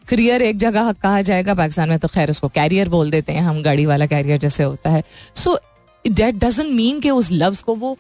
करियर 0.09 0.43
एक 0.43 0.59
जगह 0.59 0.91
कहा 0.93 1.21
जाएगा, 1.23 1.55
पाकिस्तान 1.55 1.89
में 1.89 1.99
तो 1.99 2.09
खैर 2.09 2.31
उसको 2.31 2.49
कैरियर 2.51 2.89
बोल 2.89 3.11
देते 3.11 3.33
हैं, 3.33 3.43
हम 3.43 3.63
गाड़ी 3.63 3.87
वाला 3.87 4.07
कैरियर 4.07 4.39
जैसे 4.39 4.63
होता 4.63 4.91
है। 4.91 5.03
सो 5.35 5.59
दैट 6.05 6.35
डजेंट 6.37 6.71
मीन 6.71 7.01
के 7.01 7.11
उस 7.11 7.29
लफ्ज 7.33 7.61
को 7.61 7.75
वो 7.75 7.97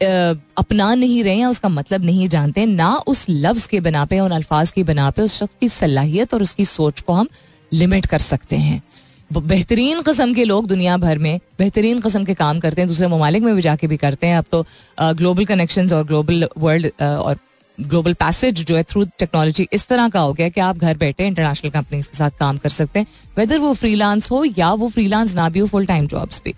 अपना 0.00 0.94
नहीं 0.94 1.22
रहे 1.24 1.36
हैं, 1.36 1.46
उसका 1.46 1.68
मतलब 1.68 2.04
नहीं 2.04 2.28
जानते 2.28 2.66
ना 2.66 2.94
उस 3.06 3.24
लफ्ज 3.30 3.66
के 3.66 3.80
बना 3.80 4.04
पे, 4.04 4.20
उन 4.20 4.30
अल्फाज 4.30 4.70
के 4.70 4.82
बना 4.84 5.10
पे, 5.10 5.22
उस 5.22 5.38
शख्स 5.38 5.56
की 5.60 5.68
सलाहियत 5.68 6.34
और 6.34 6.42
उसकी 6.42 6.64
सोच 6.66 7.00
को 7.00 7.12
हम 7.12 7.28
लिमिट 7.72 8.06
कर 8.06 8.18
सकते 8.20 8.56
हैं। 8.58 8.82
बेहतरीन 9.30 10.00
कस्म 10.02 10.34
के 10.34 10.44
लोग 10.44 10.66
दुनिया 10.66 10.96
भर 10.98 11.18
में, 11.18 11.40
बेहतरीन 11.58 12.00
कस्म 12.00 12.24
के 12.24 12.34
काम 12.34 12.60
करते 12.60 12.80
हैं, 12.80 12.88
दूसरे 12.88 13.06
ममालिक 13.06 13.42
में 13.42 13.54
भी 13.54 13.62
जाके 13.62 13.86
भी 13.86 13.96
करते 13.96 14.26
हैं। 14.26 14.38
अब 14.38 14.44
तो 14.52 14.64
ग्लोबल 14.98 15.44
कनेक्शन 15.44 15.92
और 15.94 16.04
ग्लोबल 16.04 16.48
वर्ल्ड 16.58 16.90
और 17.00 17.38
ग्लोबल 17.78 18.14
पैसेज 18.14 18.64
जो 18.66 18.76
है 18.76 18.82
थ्रू 18.82 19.04
टेक्नोलॉजी 19.18 19.66
इस 19.72 19.86
तरह 19.88 20.08
का 20.08 20.20
हो 20.20 20.32
गया 20.32 20.48
कि 20.48 20.60
आप 20.60 20.78
घर 20.78 20.96
बैठे 20.96 21.26
इंटरनेशनल 21.26 21.70
कंपनीज़ 21.70 22.08
के 22.08 22.16
साथ 22.18 22.30
काम 22.40 22.56
कर 22.58 22.68
सकते 22.68 22.98
हैं 22.98 23.06
वेदर 23.36 23.58
वो 23.58 23.72
फ्रीलांस 23.74 24.30
हो 24.30 24.44
या 24.58 24.72
वो 24.72 24.88
फ्रीलांस 24.88 25.34
ना 25.34 25.48
भी 25.48 25.58
हो 25.58 25.66
फुल 25.66 25.86
टाइम 25.86 26.06
जॉब्स 26.06 26.42
भी। 26.44 26.54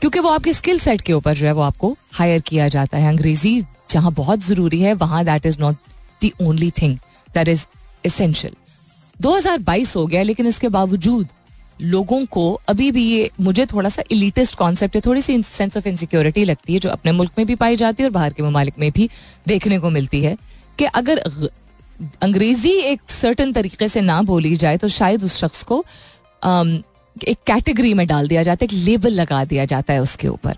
क्योंकि 0.00 0.18
वो 0.18 0.28
आपके 0.28 0.52
स्किल 0.52 0.78
सेट 0.78 1.00
के 1.00 1.12
ऊपर 1.12 1.34
जो 1.34 1.46
है 1.46 1.52
वो 1.52 1.62
आपको 1.62 1.96
हायर 2.14 2.40
किया 2.40 2.68
जाता 2.68 2.98
है। 2.98 3.08
अंग्रेज़ी 3.08 3.60
जहाँ 3.90 4.12
बहुत 4.12 4.44
ज़रूरी 4.44 4.80
है, 4.80 4.92
वहाँ 4.94 5.24
that 5.24 5.46
is 5.46 5.58
not 5.60 5.76
the 6.20 6.32
only 6.42 6.70
thing 6.72 6.96
that 7.34 7.48
is 7.48 7.66
essential 8.06 8.54
2022 9.16 9.96
हो 9.96 10.06
गया, 10.06 10.22
लेकिन 10.22 10.46
इसके 10.46 10.68
बावजूद 10.68 11.28
लोगों 11.82 12.24
को 12.26 12.52
अभी 12.68 12.90
भी 12.92 13.04
ये 13.04 13.30
मुझे 13.40 13.64
थोड़ा 13.66 13.88
सा 13.88 14.02
इलीटिस्ट 14.10 14.54
कॉन्सेप्ट 14.56 14.94
है, 14.94 15.00
थोड़ी 15.06 15.20
सी 15.22 15.42
सेंस 15.42 15.76
ऑफ़ 15.76 15.88
इनसिक्योरिटी 15.88 16.44
लगती 16.44 16.72
है, 16.72 16.78
जो 16.78 16.90
अपने 16.90 17.12
मुल्क 17.12 17.32
में 17.38 17.46
भी 17.46 17.54
पाई 17.54 17.76
जाती 17.76 18.02
है 18.02 18.08
और 18.08 18.12
बाहर 18.12 18.32
के 18.32 18.42
ममालिक 18.42 18.78
में 18.78 18.90
भी 18.90 19.08
देखने 19.48 19.78
को 19.78 19.90
मिलती 19.90 20.22
है 20.22 20.36
कि 20.78 20.84
अगर 20.84 21.18
अंग्रेज़ी 22.22 22.70
एक 22.70 23.00
सर्टन 23.10 23.52
तरीके 23.52 23.88
से 23.88 24.00
ना 24.00 24.20
बोली 24.22 24.56
जाए 24.56 24.76
तो 24.76 24.88
शायद 24.88 25.24
उस 25.24 25.36
शख्स 25.36 25.62
को 25.62 25.84
एक 27.24 27.38
कैटेगरी 27.46 27.92
में 27.94 28.06
डाल 28.06 28.28
दिया 28.28 28.42
जाता 28.42 28.64
है, 28.64 28.68
एक 28.68 28.84
लेबल 28.84 29.12
लगा 29.12 29.44
दिया 29.44 29.64
जाता 29.64 29.92
है 29.92 30.00
उसके 30.02 30.28
ऊपर। 30.28 30.56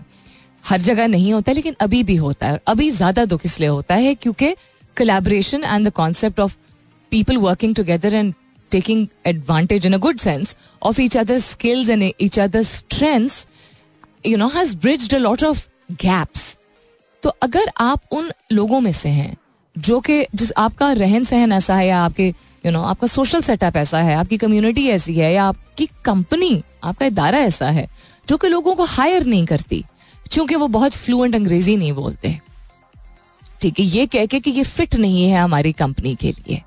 हर 0.65 0.81
जगह 0.83 1.07
नहीं 1.09 1.33
होता, 1.33 1.53
लेकिन 1.53 1.77
अभी 1.81 2.03
भी 2.03 2.17
होता 2.17 2.47
है। 2.47 2.53
और 2.53 2.61
अभी 2.67 2.91
ज़्यादा 2.91 3.25
दुख 3.25 3.41
इसलिए 3.45 3.69
होता 3.69 3.95
है 3.97 4.15
क्योंकि 4.17 4.53
collaboration 4.97 5.65
and 5.65 5.87
the 5.89 5.93
concept 5.93 6.41
of 6.41 6.57
people 7.13 7.37
working 7.39 7.75
together 7.75 8.15
and 8.15 8.35
taking 8.71 9.07
advantage 9.27 9.87
in 9.87 9.93
a 9.93 9.99
good 9.99 10.19
sense 10.19 10.57
of 10.83 11.01
each 11.01 11.17
other 11.17 11.39
skills 11.41 11.89
and 11.89 12.11
each 12.21 12.39
other 12.39 12.63
strengths 12.65 13.47
you 14.27 14.37
know 14.37 14.49
has 14.49 14.77
bridged 14.77 15.15
a 15.15 15.19
lot 15.19 15.45
of 15.45 15.67
gaps 15.93 16.57
तो 17.23 17.31
अगर 17.43 17.71
आप 17.81 18.03
उन 18.13 18.31
लोगों 18.53 18.81
में 18.81 18.93
से 18.93 19.09
हैं, 19.09 19.37
जो 19.77 20.01
कि 20.01 20.25
जिस 20.35 20.53
आपका 20.57 20.93
रहन 20.93 21.25
सहन 21.25 21.53
ऐसा 21.53 21.77
है 21.77 21.87
या 21.87 21.99
आपके 22.01 22.33
यू 22.67 22.73
नो 22.73 22.83
आपका 22.83 23.07
सोशल 23.07 23.41
सेटअप 23.41 23.77
ऐसा 23.77 24.01
है, 24.01 24.15
आपकी 24.15 24.37
कम्युनिटी 24.37 24.89
ऐसी 24.89 25.15
है, 25.15 25.35
या 25.35 25.45
आपकी 25.45 25.89
कंपनी 26.05 26.63
आपका 26.85 27.07
इदारा 27.07 27.39
ऐसा 27.39 27.71
है, 27.71 27.89
जो 28.29 28.37
कि 28.37 28.49
लोगों 28.49 28.75
को 28.75 28.85
हायर 28.85 29.27
नहीं 29.27 29.47
करती, 29.47 29.85
क्योंकि 30.33 30.55
वो 30.55 30.69
बहुत 30.69 30.93
फ्लुएंट 30.93 31.35
अंग्रेज़ी 31.35 31.77
नहीं 31.77 31.93
बोलते। 31.93 32.41
ठीक 33.61 33.79
है, 33.79 33.85
ये 33.85 34.07
कह 34.07 34.27
के 34.27 34.41
कि 34.41 34.51
ये 34.51 34.63
फिट 34.63 34.95
नहीं 34.95 35.31
है 35.31 35.41
हमारी 35.41 35.73
कंपनी 35.73 36.15
के 36.15 36.31
लिए। 36.31 36.63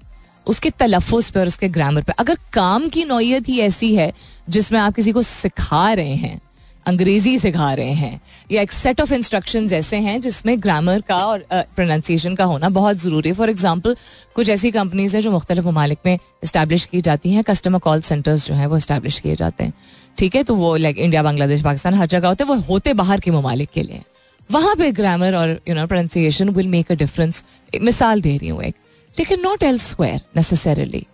उसके 0.48 0.70
तलफ़ुज 0.70 1.32
पे 1.32 1.40
और 1.40 1.48
उसके 1.48 1.70
ग्रामर 1.70 2.02
पे। 2.02 2.14
अगर 2.20 2.38
काम 2.54 2.90
की 2.90 3.04
नोयत 3.04 3.50
ही 3.50 3.60
ऐसी 3.60 3.96
है, 3.96 4.14
जिसमें 4.50 4.80
आप 4.80 4.96
किसी 4.96 5.12
को 5.12 5.22
सिखा 5.22 5.94
रहे 5.94 6.16
हैं 6.16 6.42
अंग्रेज़ी 6.86 7.38
सिखा 7.40 7.72
रहे 7.74 7.94
हैं। 7.94 8.20
या 8.52 8.62
एक 8.62 8.72
सेट 8.72 9.02
ऑफ़ 9.02 9.14
इंस्ट्रक्शन 9.14 9.68
ऐसे 9.74 9.98
हैं 10.00 10.20
जिसमें 10.22 10.56
ग्रामर 10.64 11.02
का 11.02 11.18
और 11.26 11.46
प्रोनाउंसिएशन 11.52 12.36
का 12.36 12.46
होना 12.46 12.70
बहुत 12.72 12.98
ज़रूरी 12.98 13.30
है। 13.30 13.36
फॉर 13.36 13.50
एग्ज़ाम्पल 13.50 13.96
कुछ 14.36 14.50
ऐसी 14.50 14.72
कंपनीज़ 14.72 15.16
हैं 15.16 15.24
जो 15.24 15.32
मुख्तलिफ़ 15.32 15.66
ममालिक 15.66 16.00
में 16.06 16.18
इस्टेब्लिश 16.44 16.86
की 16.86 17.02
जाती 17.02 17.34
हैं। 17.34 17.44
कस्टमर 17.44 17.80
कॉल 17.80 18.02
सेंटर्स 18.02 18.48
जो 18.48 18.56
हैं 18.56 18.68
वो 18.68 18.78
इस्टेब्लिश 18.78 19.20
किए 19.20 19.36
जाते 19.36 19.64
हैं। 19.64 19.74
ठीक 20.18 20.36
है? 20.36 20.44
तो 20.44 20.56
वो 20.56 20.76
लाइक 20.78 20.98
इंडिया 20.98 21.24
बांग्लादेश 21.24 21.64
पाकिस्तान 21.64 21.94
हर 21.94 22.08
जगह 22.08 22.28
होते 22.28 22.44
हैं। 22.44 22.52
वो 22.52 22.60
होते 22.64 22.94
बाहर 22.96 23.20
के 23.20 23.32
ममालिक 23.32 23.70
के 23.70 23.82
लिए। 23.82 24.02
वहाँ 24.50 24.76
पे 24.76 24.92
ग्रामर 24.92 25.36
और 25.36 25.50
you 25.68 25.76
know 25.76 25.86
pronunciation 25.88 26.50
will 26.50 26.68
make 26.68 26.92
a 26.92 26.96
difference 26.96 27.44
मिसाल 27.82 28.22
दे 28.22 28.38
रही 28.38 28.50
हूँ 28.50 28.64
एक। 28.64 28.76
लेकिन 29.18 29.42
not 29.42 29.64
else 29.64 29.90
square 29.90 30.22
necessarily 30.38 31.06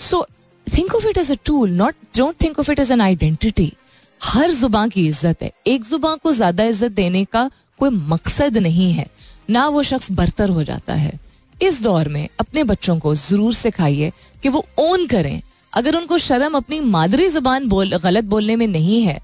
so 0.00 0.26
think 0.66 0.94
of 0.94 1.06
it 1.08 1.18
as 1.18 1.30
a 1.32 1.36
tool 1.44 1.70
not 1.72 1.94
don't 2.16 2.42
think 2.42 2.58
of 2.58 2.70
it 2.72 2.78
as 2.78 2.90
an 2.92 3.00
identity 3.00 3.72
हर 4.20 4.50
ज़ुबान 4.52 4.88
की 4.90 5.06
इज़्ज़त 5.08 5.42
है। 5.42 5.50
एक 5.66 5.84
ज़ुबान 5.84 6.16
को 6.22 6.32
ज़्यादा 6.32 6.64
इज़्ज़त 6.64 6.92
देने 6.92 7.24
का 7.26 7.50
कोई 7.80 7.90
मकसद 7.90 8.56
नहीं 8.58 8.92
है। 8.92 9.06
ना 9.50 9.66
वो 9.68 9.82
शख्स 9.82 10.10
बरतर 10.12 10.48
हो 10.50 10.62
जाता 10.64 10.94
है। 10.94 11.18
इस 11.60 11.82
दौर 11.82 12.08
में 12.08 12.28
अपने 12.40 12.64
बच्चों 12.64 12.98
को 12.98 13.14
ज़रूर 13.16 13.54
सिखाइए 13.54 14.12
कि 14.42 14.48
वो 14.48 14.64
ओन 14.80 15.06
करें। 15.06 15.40
अगर 15.72 15.96
उनको 15.96 16.18
शर्म 16.18 16.54
अपनी 16.54 16.80
मादरी 16.82 17.28
ज़ुबान 17.28 17.68
बोल, 17.68 17.96
गलत 17.98 18.24
बोलने 18.26 18.56
में 18.56 18.66
नहीं 18.68 19.02
है 19.02 19.20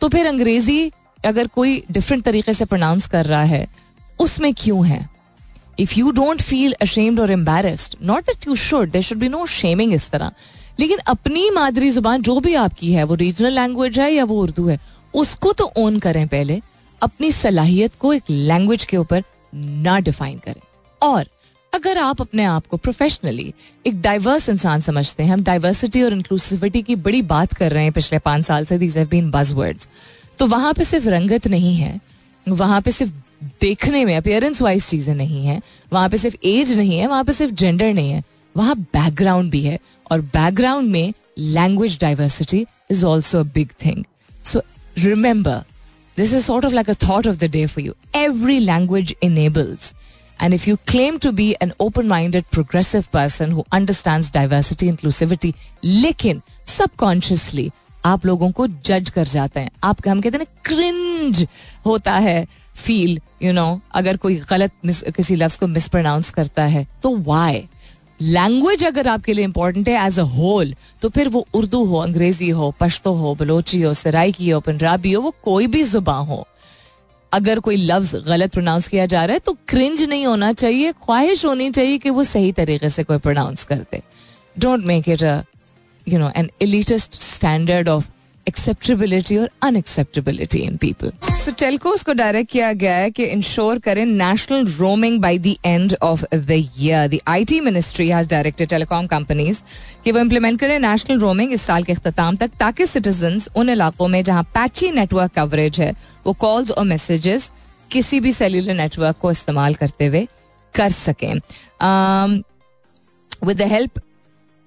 तो 0.00 0.08
फिर 0.08 0.26
अंग्रेज़ी 0.26 0.90
अगर 1.24 1.46
कोई 1.48 1.82
डिफरेंट 1.90 2.24
तरीके 2.24 2.52
से 2.52 2.64
प्रोनाउंस 2.64 3.06
कर 3.06 3.26
रहा 3.26 3.42
है, 3.44 3.66
उसमें 4.18 4.52
क्यों 4.54 4.86
है? 4.86 5.08
If 5.80 5.94
you 5.94 6.10
don't 6.12 6.42
feel 6.42 6.74
ashamed 6.82 7.20
और 7.20 7.30
embarrassed 7.30 7.94
not 8.02 8.24
that 8.24 8.46
you 8.48 8.54
should 8.56 8.90
there 8.90 9.02
should 9.02 9.18
be 9.18 9.28
no 9.28 9.44
shaming 9.48 9.92
इस 9.94 10.08
तरह। 10.10 10.32
लेकिन 10.78 10.98
अपनी 11.06 11.48
मादरी 11.50 11.90
ज़ुबान 11.90 12.22
जो 12.22 12.38
भी 12.40 12.54
आपकी 12.54 12.92
है, 12.92 13.04
वो 13.04 13.14
रीजनल 13.14 13.54
लैंग्वेज 13.54 13.98
है 13.98 14.12
या 14.12 14.24
वो 14.24 14.40
उर्दू 14.42 14.66
है, 14.68 14.78
उसको 15.14 15.52
तो 15.52 15.72
ओन 15.76 15.98
करें 15.98 16.26
पहले, 16.28 16.60
अपनी 17.02 17.30
सलाहियत 17.32 17.94
को 18.00 18.12
एक 18.12 18.30
लैंग्वेज 18.30 18.84
के 18.84 18.96
ऊपर 18.96 19.22
ना 19.54 19.98
डिफाइन 20.00 20.38
करें। 20.38 20.60
और 21.00 21.26
अगर 21.72 21.98
आप 21.98 22.20
अपने 22.20 22.44
आप 22.44 22.66
को 22.66 22.76
प्रोफेशनली 22.76 23.52
एक 23.84 24.00
डाइवर्स 24.02 24.48
इंसान 24.48 24.80
समझते 24.80 25.22
हैं, 25.22 25.32
हम 25.32 25.42
डाइवर्सिटी 25.42 26.02
और 26.02 26.12
इंक्लूसिविटी 26.12 26.82
की 26.82 26.96
बड़ी 26.96 27.22
बात 27.24 27.52
कर 27.52 27.72
रहे 27.72 27.82
हैं 27.82 27.92
पिछले 27.92 28.18
पाँच 28.18 28.44
साल 28.44 28.64
से 28.64 28.78
दीज 28.78 28.96
हैव 28.98 29.08
बीन 29.08 29.30
बजवर्ड्स 29.30 29.88
तो 30.38 30.46
वहाँ 30.46 30.72
पे 30.74 30.84
सिर्फ़ 30.84 31.08
रंगत 31.08 31.46
नहीं 31.48 31.74
है, 31.76 32.00
वहाँ 32.46 32.80
पे 32.80 32.90
सिर्फ़ 32.90 33.12
देखने 33.60 34.04
में 34.04 34.16
अपियरेंस 34.16 34.62
वाइज 34.62 34.86
चीज़ें 34.86 35.14
नहीं 35.14 35.44
है, 35.46 35.60
वहाँ 35.92 36.08
पे 36.08 36.18
सिर्फ़ 36.18 36.36
एज 36.44 36.76
नहीं 36.78 36.98
है, 36.98 37.06
वहाँ 37.06 37.24
पे 37.24 37.32
सिर्फ़ 37.32 37.54
जेंडर 37.54 37.92
नहीं 37.94 38.10
है। 38.10 38.22
वहाँ 38.56 38.76
बैकग्राउंड 38.76 39.50
भी 39.50 39.62
है 39.62 39.78
और 40.10 40.20
बैकग्राउंड 40.20 40.90
में 40.90 41.12
language 41.38 41.98
diversity 42.00 42.66
is 42.90 43.04
also 43.04 43.44
big 43.44 43.70
thing 43.84 44.04
so 44.44 44.62
remember 44.98 45.62
this 46.16 46.32
is 46.32 46.44
sort 46.44 46.64
of 46.64 46.74
like 46.74 46.90
a 46.90 46.94
thought 47.08 47.26
of 47.26 47.36
the 47.36 47.44
day 47.44 47.66
for 47.66 47.84
you 47.84 47.94
every 48.14 48.58
language 48.58 49.14
enables 49.22 49.94
And 50.42 50.54
if 50.54 50.64
you 50.68 50.76
claim 50.90 51.18
to 51.18 51.30
be 51.32 51.44
an 51.64 51.70
open 51.80 52.08
minded, 52.08 52.44
progressive 52.50 53.06
person 53.12 53.52
who 53.52 53.62
understands 53.72 54.30
diversity, 54.30 54.88
inclusivity, 54.92 55.52
लेकिन 55.84 56.42
subconsciously 56.66 57.70
आप 58.04 58.26
लोगों 58.26 58.50
को 58.52 58.66
जज 58.66 59.10
कर 59.10 59.26
जाते 59.26 59.60
हैं। 59.60 59.70
आप 59.84 60.08
हम 60.08 60.20
कहते 60.20 60.38
हैं 60.38 60.46
क्रिंज 60.64 61.46
होता 61.86 62.12
है 62.12 62.46
फील 62.74 63.18
यू 63.42 63.52
नो 63.52 63.80
अगर 63.94 64.16
कोई 64.16 64.36
गलत 64.50 64.72
किसी 65.16 65.36
लफ्ज 65.36 65.56
को 65.56 65.66
मिसप्रोनाउंस 65.66 66.30
करता 66.30 66.64
है 66.64 66.86
तो 67.02 67.16
वाई 67.16 67.68
लैंग्वेज 68.20 68.84
अगर 68.84 69.08
आपके 69.08 69.32
लिए 69.32 69.44
इंपॉर्टेंट 69.44 69.88
है 69.88 70.06
एज 70.06 70.18
अ 70.18 70.22
होल 70.24 70.74
तो 71.02 71.08
फिर 71.08 71.28
वो 71.28 71.46
उर्दू 71.54 71.84
हो, 71.84 71.98
अंग्रेज़ी 71.98 72.48
हो, 72.50 72.74
पश्तो 72.80 73.12
हो, 73.12 73.34
बलोची 73.34 73.80
हो 73.82 73.94
सराइकी 73.94 74.50
हो, 74.50 74.60
पंजाबी 74.62 75.12
हो, 75.12 75.22
वो 75.22 75.34
कोई 75.44 75.66
भी 75.66 75.82
जुबा 75.84 76.16
हो। 76.16 76.46
अगर 77.32 77.60
कोई 77.60 77.76
लफ्ज 77.76 78.14
गलत 78.26 78.52
प्रोनाउंस 78.52 78.88
किया 78.88 79.06
जा 79.06 79.24
रहा 79.24 79.34
है 79.34 79.38
तो 79.38 79.56
क्रिंज 79.68 80.02
नहीं 80.02 80.26
होना 80.26 80.52
चाहिए, 80.54 80.92
ख्वाहिश 80.94 81.44
होनी 81.44 81.70
चाहिए 81.70 81.98
कि 81.98 82.10
वो 82.10 82.24
सही 82.24 82.52
तरीके 82.52 82.88
से 82.88 83.04
कोई 83.04 83.18
प्रोनाउंस 83.18 83.64
करते। 83.64 84.02
Don't 84.56 84.84
make 84.84 85.08
it 85.08 85.22
you 86.06 86.18
know 86.18 86.30
an 86.36 86.50
standard 86.92 87.88
of 87.88 88.10
acceptability 88.48 89.36
और 89.36 89.48
unacceptability 89.62 90.58
in 90.58 90.76
people 90.76 91.12
so 91.38 91.52
telcos 91.58 92.02
को 92.02 92.12
डायरेक्ट 92.12 92.50
किया 92.50 92.72
गया 92.74 92.94
है 92.96 93.10
कि 93.10 93.24
इंश्योर 93.26 93.78
करें 93.78 94.04
national 94.06 94.66
roaming 94.68 95.20
by 95.20 95.38
the 95.38 95.54
end 95.64 95.96
of 96.02 96.24
the 96.34 96.50
year 96.50 97.08
the 97.08 97.18
IT 97.28 97.60
ministry 97.60 98.08
has 98.08 98.28
directed 98.28 98.68
telecom 98.68 99.06
companies 99.06 99.60
कि 100.04 100.12
वो 100.12 100.20
implement 100.20 100.60
करें 100.60 100.78
नेशनल 100.78 101.18
रोमिंग 101.18 101.52
इस 101.52 101.62
साल 101.62 101.84
के 101.84 101.92
अख्ताम 101.92 102.36
तक 102.36 102.50
ताकि 102.60 102.86
सिटीजन 102.86 103.40
उन 103.56 103.70
इलाकों 103.70 104.08
में 104.08 104.22
जहाँ 104.24 104.42
पैची 104.54 104.90
नेटवर्क 104.92 105.32
कवरेज 105.36 105.80
है 105.80 105.92
वो 106.26 106.32
कॉल्स 106.40 106.70
और 106.70 106.84
मैसेजेस 106.84 107.50
किसी 107.90 108.20
भी 108.20 108.32
सेल्यूलर 108.32 108.74
नेटवर्क 108.74 109.16
को 109.20 109.30
इस्तेमाल 109.30 109.74
करते 109.74 110.06
हुए 110.06 110.26
कर 110.74 110.90
सकें 110.92 111.34
with 113.42 113.56
the 113.56 113.68
help 113.68 114.00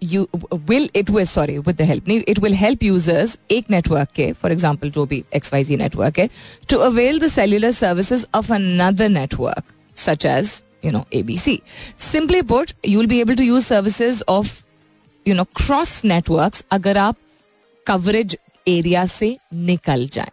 you 0.04 0.28
will 0.54 0.90
it 0.96 1.10
will 1.10 1.26
sorry 1.26 1.58
with 1.58 1.76
the 1.76 1.90
help 1.90 2.08
नहीं 2.08 2.22
इट 2.28 2.40
विल 2.40 2.54
हेल्प 2.56 2.84
यूज़र्स 2.84 3.38
एक 3.52 3.72
नेटवर्क 3.72 4.10
के 4.16 4.32
फॉर 4.42 4.52
एग्ज़ाम्पल 4.52 4.92
जो 4.92 5.06
भी 5.06 5.24
एक्स 5.36 5.54
वाई 5.54 5.64
जी 5.64 5.78
नेटवर्क 5.78 6.20
है 6.20 6.30
to 6.70 6.78
avail 6.88 7.20
the 7.20 7.28
cellular 7.28 7.72
services 7.72 8.26
of 8.36 8.54
another 8.54 9.10
network 9.10 9.74
such 9.98 10.26
as 10.26 10.62
you 10.84 10.92
know 10.92 11.00
abc 11.18 11.54
simply 12.04 12.42
put, 12.50 12.70
you'll 12.90 13.08
be 13.08 13.18
able 13.22 13.36
to 13.36 13.46
use 13.46 13.66
services 13.66 14.22
of, 14.34 14.52
you 15.26 15.34
know, 15.40 15.46
cross 15.62 15.92
networks 16.12 16.64
अगर 16.72 16.98
आप 16.98 17.16
coverage 17.86 18.36
area 18.68 19.06
से 19.06 19.38
निकल 19.54 20.08
जाए 20.14 20.32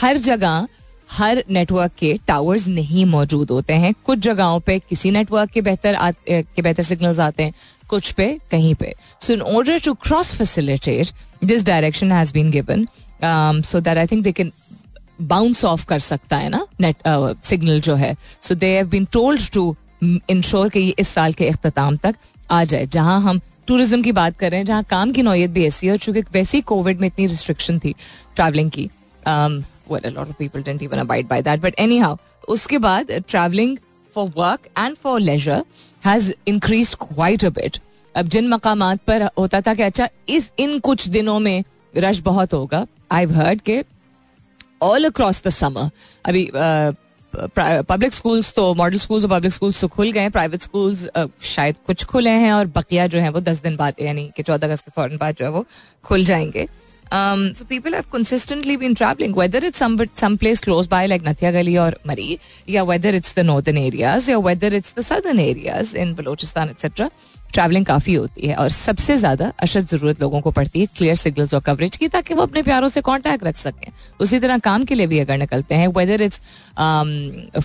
हर 0.00 0.18
जगह, 0.18 0.66
हर 1.10 1.42
network 1.50 1.92
के 1.98 2.12
towers 2.26 2.66
नहीं 2.68 3.04
मौजूद 3.06 3.50
होते 3.50 3.72
हैं। 3.72 3.94
कुछ 4.04 4.18
जगहों 4.18 4.60
पे 4.60 4.78
किसी 4.88 5.10
नेटवर्क 5.10 5.50
के 5.50 5.60
बेहतर 5.62 5.96
के 6.28 6.62
बेहतर 6.62 6.82
सिग्नल्स 6.82 7.18
आते 7.18 7.42
हैं। 7.42 7.52
कुछ 7.88 8.10
पे, 8.12 8.38
कहीं 8.50 8.74
पे। 8.74 8.94
So 9.20 9.32
in 9.32 9.42
order 9.42 9.78
to 9.78 9.94
cross 9.94 10.34
facilitate 10.36 11.10
this 11.44 11.64
direction 11.64 12.12
has 12.12 12.32
been 12.32 12.50
given 12.50 12.86
so 13.62 13.80
that 13.80 13.98
I 13.98 14.06
think 14.06 14.24
they 14.24 14.32
can 14.32 14.52
bounce 15.20 15.64
off 15.64 15.86
कर 15.86 15.98
सकता 15.98 16.36
है 16.36 16.48
ना 16.48 16.66
नेट 16.80 16.96
सिग्नल 17.44 17.80
जो 17.80 17.94
है 17.94 18.16
so 18.42 18.54
they 18.54 18.66
have 18.66 18.88
been 18.88 19.04
told 19.04 19.50
to 19.50 19.76
ensure 20.02 20.68
कि 20.68 20.80
ये 20.80 20.94
इस 20.98 21.08
साल 21.08 21.32
के 21.32 21.48
अख्ताम 21.48 21.96
तक 21.96 22.14
आ 22.50 22.64
जाए 22.64 22.86
जहाँ 22.86 23.20
हम 23.20 23.40
टूरिज़्म 23.66 24.02
की 24.02 24.12
बात 24.12 24.36
कर 24.38 24.50
रहे 24.50 24.58
हैं 24.58 24.66
जहाँ 24.66 24.82
काम 24.82 25.12
की 25.12 25.22
नौयत 25.22 25.50
भी 25.50 25.66
ऐसी 25.66 25.86
है 25.86 25.96
चूँकि 25.98 26.20
वैसे 26.32 26.58
ही 26.58 26.62
कोविड 26.62 27.00
में 27.00 27.06
इतनी 27.06 27.26
रिस्ट्रिक्शन 27.26 27.78
थी 27.78 27.94
ट्रैवलिंग 28.36 28.70
की 28.70 28.90
उसके 32.48 32.78
बाद 32.78 33.12
travelling 33.28 33.76
for 34.14 34.32
work 34.36 34.68
and 34.78 34.96
for 34.96 35.20
leisure 35.20 35.64
has 36.06 36.32
increase 36.46 36.94
quite 37.00 37.44
a 37.44 37.50
bit 37.50 37.78
अब 38.14 38.28
जिन 38.28 38.48
मकाम 38.48 38.94
पर 38.96 39.22
होता 39.38 39.60
था 39.60 39.74
कि 39.74 39.82
अच्छा 39.82 40.08
इस, 40.28 40.50
इन 40.58 40.78
कुछ 40.78 41.08
दिनों 41.08 41.38
में 41.40 41.64
रश 41.96 42.18
बहुत 42.22 42.52
होगा। 42.52 42.86
आई 43.12 43.26
हर्ड 43.26 43.60
के 43.60 43.84
ऑल 44.82 45.04
अक्रॉस 45.04 45.42
द 45.44 45.48
समर 45.50 45.90
अभी 46.26 46.50
पब्लिक 47.32 48.12
स्कूल्स 48.12 48.52
तो 48.54 48.62
मॉडल 48.74 48.98
स्कूल्स 48.98 49.24
और 49.24 49.30
पब्लिक 49.30 49.52
स्कूल्स 49.52 49.80
तो 49.80 49.88
खुल 49.88 50.10
गए 50.12 50.28
प्राइवेट 50.30 50.62
स्कूल्स 50.62 51.06
शायद 51.44 51.76
कुछ 51.86 52.04
खुले 52.04 52.30
हैं 52.30 52.52
और 52.52 52.66
बकिया 52.66 53.06
जो 53.06 53.18
है 53.18 53.30
वो 53.30 53.40
दस 53.40 53.60
दिन 53.62 53.76
बाद, 53.76 53.94
यानी 54.00 54.30
कि 54.36 54.42
चौदह 54.42 54.66
अगस्त 54.66 54.84
के 54.84 54.92
फ़ौरन 54.96 55.16
बाद 55.16 55.34
जो 55.34 55.44
है 55.44 55.50
वो 55.50 55.64
खुल 56.04 56.24
जाएँगे। 56.24 56.68
Um, 57.12 57.54
so 57.54 57.64
people 57.64 57.92
have 57.92 58.10
consistently 58.10 58.76
been 58.76 58.94
traveling, 58.94 59.32
whether 59.32 59.58
it's 59.58 59.78
some 59.78 59.98
some 60.14 60.36
place 60.36 60.60
close 60.60 60.86
by 60.86 61.06
like 61.06 61.22
Nathia 61.22 61.52
Gali 61.52 61.76
or 61.80 61.96
Mari, 62.04 62.40
yeah, 62.66 62.82
whether 62.82 63.10
it's 63.10 63.32
the 63.32 63.44
northern 63.44 63.78
areas 63.78 64.28
or 64.28 64.40
whether 64.40 64.68
it's 64.68 64.92
the 64.92 65.02
southern 65.02 65.38
areas 65.38 65.94
in 65.94 66.14
Balochistan, 66.16 66.70
etc. 66.70 67.10
Travelling 67.52 67.84
काफ़ी 67.86 68.14
होती 68.14 68.46
है 68.46 68.54
और 68.54 68.68
सबसे 68.70 69.16
ज़्यादा 69.16 69.52
अशद 69.62 69.86
ज़रूरत 69.88 70.20
लोगों 70.20 70.40
को 70.40 70.50
पड़ती 70.50 70.80
है 70.80 70.86
क्लियर 70.96 71.16
सिग्नल्स 71.16 71.54
और 71.54 71.60
कवरेज 71.66 71.96
की 71.96 72.08
ताकि 72.08 72.34
वो 72.34 72.42
अपने 72.42 72.62
प्यारों 72.62 72.88
से 72.88 73.00
कांटेक्ट 73.00 73.44
रख 73.44 73.56
सकें 73.56 73.90
उसी 74.20 74.38
तरह 74.40 74.58
काम 74.66 74.84
के 74.84 74.94
लिए 74.94 75.06
भी 75.06 75.18
अगर 75.18 75.38
निकलते 75.38 75.74
हैं 75.74 75.88
whether 75.96 76.22
it's 76.22 76.40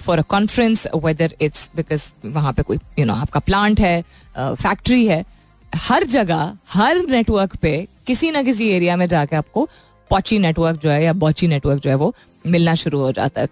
for 0.06 0.20
a 0.20 0.28
conference 0.36 0.88
whether 1.06 1.36
it's 1.42 1.70
because 1.76 2.10
वहाँ 2.26 2.54
पे 2.54 2.64
कोई 2.64 2.78
यू 2.78 2.82
you 2.98 3.08
नो 3.08 3.14
know, 3.14 3.22
आपका 3.22 3.40
प्लांट 3.40 3.80
है 3.80 4.02
फैक्ट्री 4.38 5.04
uh, 5.04 5.12
है 5.12 5.24
हर 5.72 6.04
जगह, 6.06 6.58
हर 6.70 6.98
नेटवर्क 7.10 7.56
पे, 7.56 7.88
किसी 8.08 8.32
ना 8.32 8.44
किसी 8.44 8.70
एरिया 8.70 8.96
में 8.96 9.08
जाके 9.08 9.36
आपको 9.36 9.68
पॉची 10.12 10.40
नेटवर्क 10.40 10.80
जो 10.82 10.90
है 10.90 11.04
या 11.04 11.14
बॉची 11.16 11.48
नेटवर्क 11.48 11.82
जो 11.82 11.90
है 11.90 11.96
वो 11.96 12.14
मिलना 12.46 12.76
शुरू 12.76 13.00
हो 13.00 13.12
जाता 13.12 13.42
है। 13.42 13.48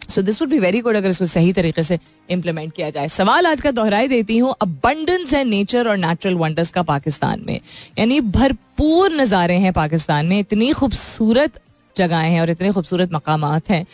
So 0.00 0.22
this 0.22 0.40
would 0.42 0.50
be 0.50 0.58
very 0.58 0.80
good 0.80 0.96
अगर 0.96 1.08
इसको 1.08 1.26
सही 1.26 1.52
तरीके 1.52 1.82
से 1.82 1.98
इम्प्लीमेंट 2.30 2.72
किया 2.72 2.90
जाए। 2.90 3.08
सवाल 3.08 3.46
आज 3.46 3.60
का 3.60 3.70
दोहराई 3.70 4.08
देती 4.08 4.38
हूँ 4.38 4.54
अबंडेंस 4.62 5.34
है 5.34 5.42
नेचर 5.44 5.88
और 5.88 5.96
नेचुरल 5.96 6.34
वंडर्स 6.34 6.70
का 6.70 6.82
पाकिस्तान 6.82 7.42
में। 7.46 7.60
यानी 7.98 8.20
भरपूर 8.20 9.12
नज़ारे 9.12 9.56
हैं 9.56 9.72
पाकिस्तान 9.72 10.26
में, 10.26 10.38
इतनी 10.38 10.72
खूबसूरत 10.72 11.60
जगहें 11.96 12.30
हैं 12.30 12.40
और 12.40 12.50
इतने 12.50 12.72
खूबसूरत 12.72 13.12
मकाम 13.12 13.44
हैं। 13.70 13.84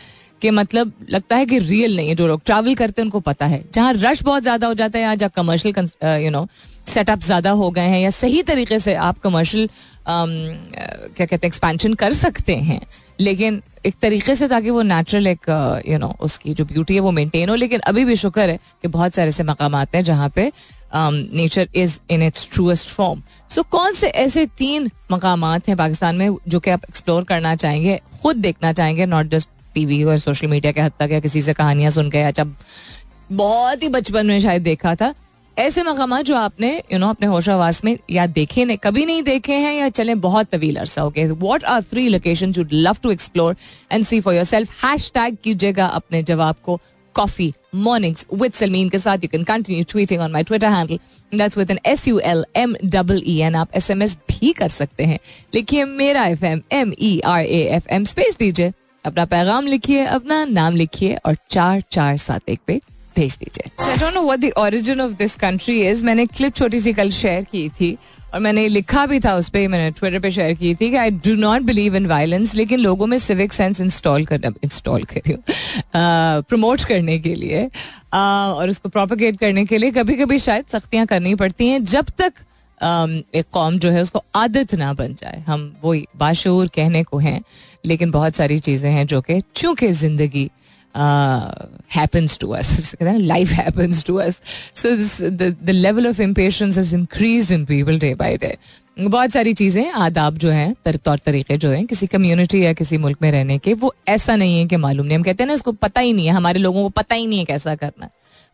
कि 0.43 0.51
मतलब 0.51 0.93
लगता 1.11 1.37
है 1.37 1.47
कि 1.47 1.59
रियल 1.59 1.97
नहीं 1.97 2.09
है 2.09 2.15
जो 2.15 2.27
लोग। 2.27 2.43
ट्रैवल 2.45 2.75
करते 2.75 3.01
हैं 3.01 3.07
उनको 3.07 3.21
पता 3.21 3.47
है। 3.47 3.63
जहाँ 3.75 3.93
रश 3.95 4.23
बहुत 4.23 4.43
ज़्यादा 4.43 4.67
हो 4.67 4.75
जाता 4.75 4.99
है 4.99 5.05
या 5.05 5.15
जहाँ 5.15 5.31
कमर्शियल 5.37 6.25
यू 6.25 6.31
नो 6.31 6.47
सेटअप 6.89 7.21
ज़्यादा 7.21 7.51
हो 7.51 7.71
गए 7.71 7.87
हैं 7.89 8.01
या 8.01 8.11
सही 8.13 8.43
तरीके 8.43 8.79
से 8.79 8.95
आप 8.95 9.19
कमर्शियल 9.19 9.67
um, 9.67 10.31
क्या 11.17 11.27
कहते 11.27 11.37
हैं 11.37 11.47
एक्सपेंशन 11.47 11.95
कर 11.95 12.13
सकते 12.15 12.57
हैं। 12.57 12.81
लेकिन 13.21 13.63
एक 13.87 13.95
तरीके 14.03 14.35
से 14.35 14.49
ताकि 14.49 14.71
वो 14.71 14.83
नेचुरल 14.83 15.27
एक 15.27 15.83
यू 15.89 15.99
नो 15.99 16.15
उसकी 16.21 16.55
जो 16.55 16.65
ब्यूटी 16.65 16.95
है 16.95 17.01
वो 17.01 17.11
मेंटेन 17.11 17.49
हो। 17.49 17.55
लेकिन 17.55 17.81
अभी 17.87 18.05
भी 18.05 18.17
शुक्र 18.17 18.49
है 18.51 18.59
कि 18.83 18.89
बहुत 18.89 19.15
सारे 19.15 19.29
ऐसे 19.29 19.45
मकाम 19.45 19.77
हैं 19.77 20.03
जहाँ 20.05 20.29
पे 20.37 20.51
nature 20.95 21.69
is 21.75 21.99
in 22.11 22.23
its 22.23 22.49
truest 22.53 22.89
form 22.89 23.23
so 23.51 23.63
कौन 23.71 23.95
से 23.95 24.09
ऐसे 24.25 24.47
तीन 24.59 24.91
मकाम 25.13 25.45
हैं 25.45 25.77
पाकिस्तान 25.77 26.17
में 26.17 26.37
जो 26.49 26.61
कि 26.61 26.71
आप 26.71 26.85
एक्सप्लोर 26.89 27.25
करना 27.25 27.55
चाहेंगे 27.57 28.01
खुद 28.23 28.37
देखना 28.37 28.73
चाहेंगे 28.73 29.07
नॉट 29.07 29.31
जस्ट 29.31 29.49
टीवी 29.77 30.03
और 30.05 30.19
सोशल 30.21 30.47
मीडिया 30.47 30.73
के 30.73 30.81
हद 30.81 30.93
तक 31.01 31.13
या 31.13 31.21
किसी 31.21 31.43
से 31.43 31.55
कहानियाँ 31.55 31.91
सुन 31.91 32.11
के 32.11 32.23
अच्छा 32.23 32.45
बहुत 33.33 33.83
ही 33.83 33.89
बचपन 33.91 34.27
में 34.27 34.41
शायद 34.41 34.63
देखा 34.63 34.95
था, 34.95 35.15
ऐसे 35.57 35.83
मकाम 35.83 36.21
जो 36.21 36.35
आपने 36.37 36.71
यू 36.93 36.99
नो 36.99 37.09
अपने 37.09 37.27
होशावास 37.27 37.85
में 37.85 37.97
या 38.11 38.27
देखे 38.29 38.65
ने 38.65 38.77
कभी 38.77 39.05
नहीं 39.07 39.23
देखे 39.23 39.55
हैं 39.55 39.73
या 39.75 39.89
चले 39.91 40.15
बहुत 40.25 40.49
तवील 40.53 40.77
अरसा 40.77 41.09
गए 41.17 41.27
what 41.41 41.65
are 41.65 41.83
three 41.83 42.09
location 42.09 42.53
you 42.57 42.65
love 42.73 42.97
to 43.03 43.11
explore 43.11 43.57
and 43.93 44.05
see 44.05 44.21
for 44.21 44.35
yourself 44.45 44.85
hashtag 45.15 45.37
कीजिएगा 45.45 45.87
अपने 45.99 46.23
जवाब 46.23 46.57
को 46.65 46.81
कॉफ़ी 47.15 47.53
मॉर्निंग्स 47.75 48.27
विद 48.35 48.53
सलमीन 48.53 48.89
के 48.89 48.99
साथ। 48.99 49.19
You 49.19 49.29
can 49.29 49.45
continue 49.45 49.85
tweeting 49.91 50.21
on 50.23 50.33
my 50.33 50.43
Twitter 50.43 50.73
handle 50.73 50.99
that's 51.33 51.59
with 51.59 51.71
an 51.71 51.79
S 51.87 52.09
U 52.09 52.19
L 52.19 52.45
M 52.57 52.75
double 52.85 53.23
E 53.27 53.39
N 53.43 53.55
आप 53.57 53.77
S 53.77 53.91
M 53.91 54.03
S 54.03 54.17
भी 54.31 54.53
कर 54.53 54.69
सकते 54.69 55.05
हैं। 55.05 55.19
लिखिए 55.55 55.85
मेरा 55.85 56.25
F 56.27 56.45
M 56.45 56.61
M 56.73 56.93
E 57.01 57.19
R 57.27 57.45
A 57.45 57.63
F 57.77 57.89
M 57.95 58.05
space 58.05 58.37
दीजिए। 58.39 58.73
अपना 59.07 59.25
पैगाम 59.25 59.67
लिखिए 59.67 60.05
अपना 60.05 60.45
नाम 60.45 60.77
लिखिए 60.77 61.15
और 61.27 61.37
चार 61.51 61.83
चार 61.91 62.17
सात 62.17 62.49
एक 62.49 62.61
पे 62.67 62.81
भेज 63.17 63.37
दीजिए। 63.37 64.51
Origin 64.51 65.01
of 65.01 65.13
this 65.13 65.35
country 65.35 65.81
is 65.89 66.05
मैंने 66.05 66.27
क्लिप 66.27 66.55
छोटी 66.55 66.81
सी 66.81 66.93
कल 66.93 67.11
शेयर 67.11 67.45
की 67.45 67.69
थी 67.69 67.97
और 68.35 68.41
मैंने 68.41 68.67
लिखा 68.69 69.07
भी 69.07 69.21
था 69.21 69.35
उस 69.35 69.49
पर 69.49 69.69
मैंने 69.69 69.91
ट्विटर 69.91 70.21
पे 70.21 70.31
शेयर 70.31 70.55
की 70.55 70.75
थी 70.75 70.91
कि 70.91 70.97
I 70.97 71.11
do 71.11 71.35
not 71.35 71.63
believe 71.63 71.97
in 71.97 72.07
violence 72.07 72.55
लेकिन 72.55 72.81
लोगों 72.81 73.07
में 73.07 73.19
सिविक 73.19 73.53
सेंस 73.53 73.81
इंस्टॉल 73.81 74.25
करना 74.25 74.53
इंस्टॉल 74.65 75.05
कर 75.05 75.21
रही 75.27 75.33
हूँ 75.33 75.43
प्रमोट 76.43 76.85
करने 76.85 77.19
के 77.19 77.35
लिए 77.35 77.67
uh, 77.67 78.55
और 78.57 78.71
उसको 78.71 78.89
प्रोपोगेट 78.89 79.39
करने 79.39 79.65
के 79.65 79.79
लिए 79.79 79.91
कभी 79.91 80.15
कभी 80.15 80.39
शायद 80.39 80.65
सख्तियाँ 80.73 81.07
करनी 81.07 81.35
पड़ती 81.35 81.69
हैं। 81.69 81.85
जब 81.85 82.07
तक 82.19 82.33
एक 82.83 83.45
कौम 83.53 83.79
जो 83.79 83.91
है 83.91 84.03
उसको 84.03 84.25
आदत 84.35 84.75
ना 84.75 84.93
बन 84.93 85.15
जाए 85.15 85.43
हम 85.47 85.73
वही 85.85 86.07
बाशूर 86.17 86.69
कहने 86.69 87.03
को 87.03 87.19
हैं 87.19 87.41
लेकिन 87.87 88.11
बहुत 88.11 88.35
सारी 88.35 88.59
चीज़ें 88.59 88.91
हैं 88.91 89.07
जो 89.07 89.21
कि 89.21 89.43
चूँकि 89.57 89.93
ज़िंदगी 89.93 90.51
happens 91.95 92.39
to. 92.39 92.55
Life 93.27 93.51
happens 93.51 94.03
to 94.05 94.19
us. 94.21 94.41
So 94.75 94.97
this, 94.97 95.19
the 95.19 95.55
the 95.65 95.73
level 95.73 96.07
of 96.07 96.21
impatience 96.21 96.77
has 96.77 96.93
increased 96.93 97.51
in 97.51 97.67
people 97.67 97.99
day 97.99 98.15
by 98.15 98.57
बहुत 98.99 99.31
सारी 99.31 99.53
चीज़ें 99.55 99.91
आदाब 99.93 100.37
जो 100.39 100.51
हैं 100.51 100.75
तौर 100.97 101.19
तरीके 101.19 101.57
जो 101.57 101.71
हैं 101.71 101.85
किसी 101.87 102.07
कम्युनिटी 102.07 102.65
या 102.65 102.73
किसी 102.73 102.99
मुल्क 102.99 103.19
में 103.23 103.31
रहने 103.31 103.59
के 103.59 103.75
वो 103.75 103.95
ऐसा 104.09 104.37
नहीं 104.37 104.59
है 104.59 104.67
कि 104.67 104.77
मालूम 104.77 105.07
नहीं 105.07 105.17
हम 105.17 105.23
कहते 105.23 105.43
हैं 105.43 105.49
ना 105.49 105.55
इसको 105.55 105.73
पता 105.73 106.01
ही 106.01 106.13
नहीं 106.13 106.27
है 106.27 106.33
हमारे 106.33 106.61
लोगों 106.61 106.83
को 106.83 106.89
पता 106.89 107.15
ही 107.15 107.27
नहीं 107.27 107.39
है 107.39 107.45
कैसा 107.45 107.75
करना 107.75 108.09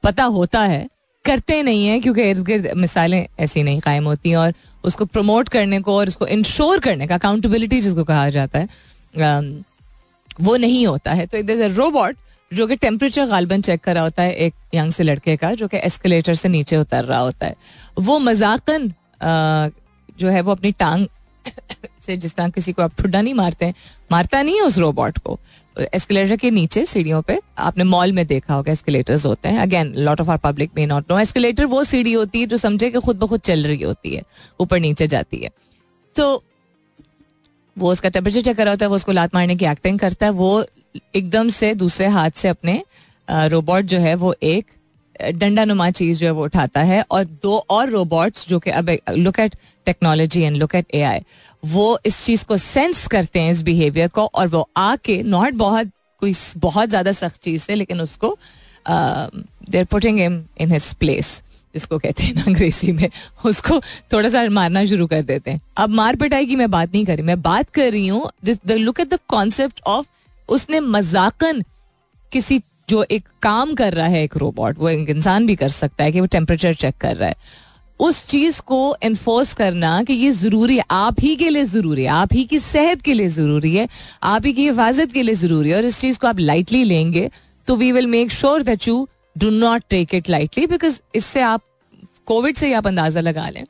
पता 0.04 0.24
होता 0.24 0.60
है 0.60 0.88
करते 1.24 1.62
नहीं 1.62 1.86
है, 1.86 1.98
क्योंकि 2.00 2.22
इर्द 2.22 2.44
गिर्द 2.44 2.70
मिसालें 2.76 3.26
ऐसी 3.40 3.62
नहीं 3.62 3.80
कायम 3.80 4.04
होती 4.04 4.34
और 4.34 4.54
उसको 4.84 5.04
प्रमोट 5.06 5.48
करने 5.48 5.80
को 5.80 5.96
और 5.96 6.08
उसको 6.08 6.26
इंश्योर 6.26 6.80
करने 6.80 7.06
का 7.06 7.14
अकाउंटेबिलिटी 7.14 7.80
जिसको 7.80 8.04
कहा 8.04 8.28
जाता 8.30 8.58
है 8.58 9.62
वो 10.40 10.56
नहीं 10.56 10.86
होता 10.86 11.12
है। 11.12 11.26
तो 11.26 11.38
इधर 11.38 11.60
अ 11.62 11.74
रोबोट 11.74 12.16
जो 12.50 12.66
कि 12.66 12.76
टेम्परेचर 12.76 13.26
गालबन 13.26 13.60
चेक 13.62 13.80
कर 13.80 13.98
होता 13.98 14.22
है 14.22 14.34
एक 14.36 14.54
यंग 14.74 14.92
से 14.92 15.02
लड़के 15.02 15.36
का, 15.36 15.52
जो 15.54 15.68
कि 15.68 15.76
एस्केलेटर 15.76 16.34
से 16.34 16.48
नीचे 16.48 16.76
उतर 16.76 17.04
रहा 17.04 17.18
होता 17.18 17.46
है। 17.46 17.54
वो 17.98 18.18
मजाकन 18.18 18.92
जो 20.18 20.28
है 20.28 20.40
वो 20.40 20.52
अपनी 20.52 20.72
टांग 20.72 21.06
से 22.06 22.16
जिस 22.16 22.34
तरह 22.34 22.48
किसी 22.48 22.72
को 22.72 22.82
आप 22.82 22.92
ठुड्डा 22.98 23.20
नहीं 23.20 23.34
मारते 23.34 23.72
मारता 24.12 24.42
नहीं 24.42 24.54
है 24.54 24.62
उस 24.62 24.78
रोबोट 24.78 25.18
को। 25.18 25.38
एस्केलेटर 25.76 26.36
के 26.36 26.50
नीचे 26.50 26.84
सीढ़ियों 26.86 27.20
पे, 27.22 27.38
आपने 27.58 27.84
मॉल 27.84 28.12
में 28.12 28.26
देखा 28.26 28.54
होगा 28.54 28.72
एस्केलेटर्स 28.72 29.26
होते 29.26 29.48
हैं। 29.48 29.60
Again 29.60 29.92
lot 29.96 30.20
of 30.20 30.30
are 30.30 30.38
public 30.38 30.70
may 30.76 30.86
not 30.86 31.10
no 31.10 31.18
escalator 31.18 31.64
वो 31.64 31.84
सीढ़ी 31.84 32.12
होती 32.12 32.40
है 32.40 32.46
जो 32.46 32.56
समझे 32.56 32.90
कि 32.90 33.00
खुद 33.00 33.18
ब 33.18 33.26
खुद 33.26 33.40
चल 33.40 33.66
रही 33.66 33.82
होती 33.82 34.14
है, 34.14 34.22
ऊपर 34.60 34.80
नीचे 34.80 35.06
जाती 35.06 35.36
है। 35.36 35.50
तो 36.16 36.42
वो 37.76 37.92
उसका 37.92 38.08
टेम्परेचर 38.08 38.40
चेक 38.40 38.56
कर 38.56 38.64
रहा 38.64 38.72
होता 38.72 38.84
है, 38.84 38.88
वो 38.88 38.96
उसको 38.96 39.12
लात 39.12 39.34
मारने 39.34 39.56
की 39.56 39.64
एक्टिंग 39.64 39.98
करता 39.98 40.26
है। 40.26 40.32
वो 40.32 40.64
एकदम 41.14 41.48
से 41.48 41.74
दूसरे 41.74 42.06
हाथ 42.08 42.30
से 42.30 42.48
अपने 42.48 42.82
रोबोट 43.30 43.84
जो 43.84 43.98
है, 43.98 44.14
वो 44.14 44.34
एक 44.42 44.66
डंडा 45.32 45.64
नुमा 45.64 45.90
चीज़ 45.90 46.18
जो 46.20 46.26
है 46.26 46.32
वो 46.32 46.44
उठाता 46.44 46.82
है। 46.82 47.04
और 47.10 47.24
दो 47.42 47.56
और 47.70 47.90
रोबोट्स 47.90 48.48
जो 48.48 48.58
कि, 48.58 48.70
अब 48.70 48.90
look 49.10 49.38
at 49.40 49.56
technology 49.86 50.42
and 50.42 50.56
look 50.56 50.74
at 50.74 50.94
a 50.94 51.20
वो 51.62 51.98
इस 52.06 52.24
चीज़ 52.24 52.44
को 52.44 52.56
सेंस 52.56 53.06
करते 53.06 53.40
हैं 53.40 53.50
इस 53.50 53.62
बिहेवियर 53.62 54.08
को 54.08 54.24
और 54.26 54.48
वो 54.48 54.68
आके 54.76 55.22
नॉट 55.24 55.54
बहुत, 55.54 55.90
कोई 56.22 56.34
बहुत 56.58 56.88
ज़्यादा 56.88 57.12
सख्त 57.12 57.42
चीज़ 57.42 57.66
है, 57.70 57.76
लेकिन 57.76 58.00
उसको 58.00 58.36
there 58.86 59.84
putting 59.84 60.18
him 60.18 60.44
in 60.60 60.72
his 60.72 60.92
place 60.94 61.40
जिसको 61.74 61.98
कहते 61.98 62.22
हैं 62.22 62.44
अंग्रेज़ी 62.44 62.92
में, 62.92 63.08
उसको 63.44 63.80
थोड़ा 64.12 64.28
सा 64.28 64.48
मारना 64.50 64.84
शुरू 64.86 65.06
कर 65.06 65.22
देते 65.22 65.50
हैं। 65.50 65.60
अब 65.76 65.90
मार 65.90 66.16
पिटाई 66.16 66.46
की 66.46 66.56
मैं 66.56 66.70
बात 66.70 66.92
नहीं 66.94 67.04
कर 67.06 67.16
रही, 67.16 67.26
मैं 67.26 67.40
बात 67.42 67.70
कर 67.70 67.90
रही 67.92 68.06
हूँ 68.08 68.30
look 68.68 69.00
at 69.00 69.08
the 69.08 69.18
concept 69.28 69.80
of 69.86 70.06
उसने 70.48 70.80
मजाकन 70.80 71.62
किसी, 72.32 72.60
जो 72.88 73.04
एक 73.10 73.28
काम 73.42 73.74
कर 73.74 73.94
रहा 73.94 74.06
है 74.06 74.22
एक 74.24 74.36
रोबोट 74.36 74.78
वो 74.78 74.88
एक 74.88 75.10
इंसान 75.10 75.46
भी 75.46 75.54
कर 75.56 75.68
सकता 75.70 76.04
है 76.04 76.12
कि 76.12 76.20
वो 76.20 76.26
टेम्परेचर 76.28 76.74
चेक 76.74 76.96
कर 77.00 77.16
रहा 77.16 77.28
है। 77.28 77.34
उस 78.02 78.26
चीज़ 78.28 78.60
को 78.66 78.78
इन्फोर्स 79.04 79.52
करना 79.54 80.02
कि 80.02 80.12
ये 80.14 80.30
ज़रूरी 80.32 80.76
है, 80.76 80.84
आप 80.90 81.20
ही 81.20 81.34
के 81.36 81.48
लिए 81.48 81.64
ज़रूरी 81.64 82.02
है, 82.02 82.08
आप 82.10 82.32
ही 82.32 82.44
की 82.44 82.58
सेहत 82.58 83.02
के 83.02 83.14
लिए 83.14 83.28
ज़रूरी 83.30 83.74
है, 83.74 83.88
आप 84.22 84.46
ही 84.46 84.52
की 84.52 84.64
हिफाजत 84.64 85.12
के 85.12 85.22
लिए 85.22 85.34
ज़रूरी 85.34 85.70
है 85.70 85.76
और 85.76 85.84
इस 85.84 86.00
चीज़ 86.00 86.18
को 86.18 86.26
आप 86.26 86.38
लाइटली 86.40 86.82
लेंगे 86.84 87.30
तो 87.68 87.76
we 87.76 87.92
will 87.92 88.06
make 88.06 88.30
sure 88.32 88.62
that 88.62 88.88
you 88.88 89.06
do 89.36 89.50
not 89.50 89.82
take 89.90 90.14
it 90.14 90.30
lightly 90.30 90.66
because 90.66 91.00
इससे 91.14 91.40
आप 91.42 91.62
कोविड 92.26 92.56
से 92.56 92.66
ही 92.66 92.72
आप 92.72 92.86
अंदाज़ा 92.86 93.20
लगा 93.20 93.48
लें। 93.48 93.64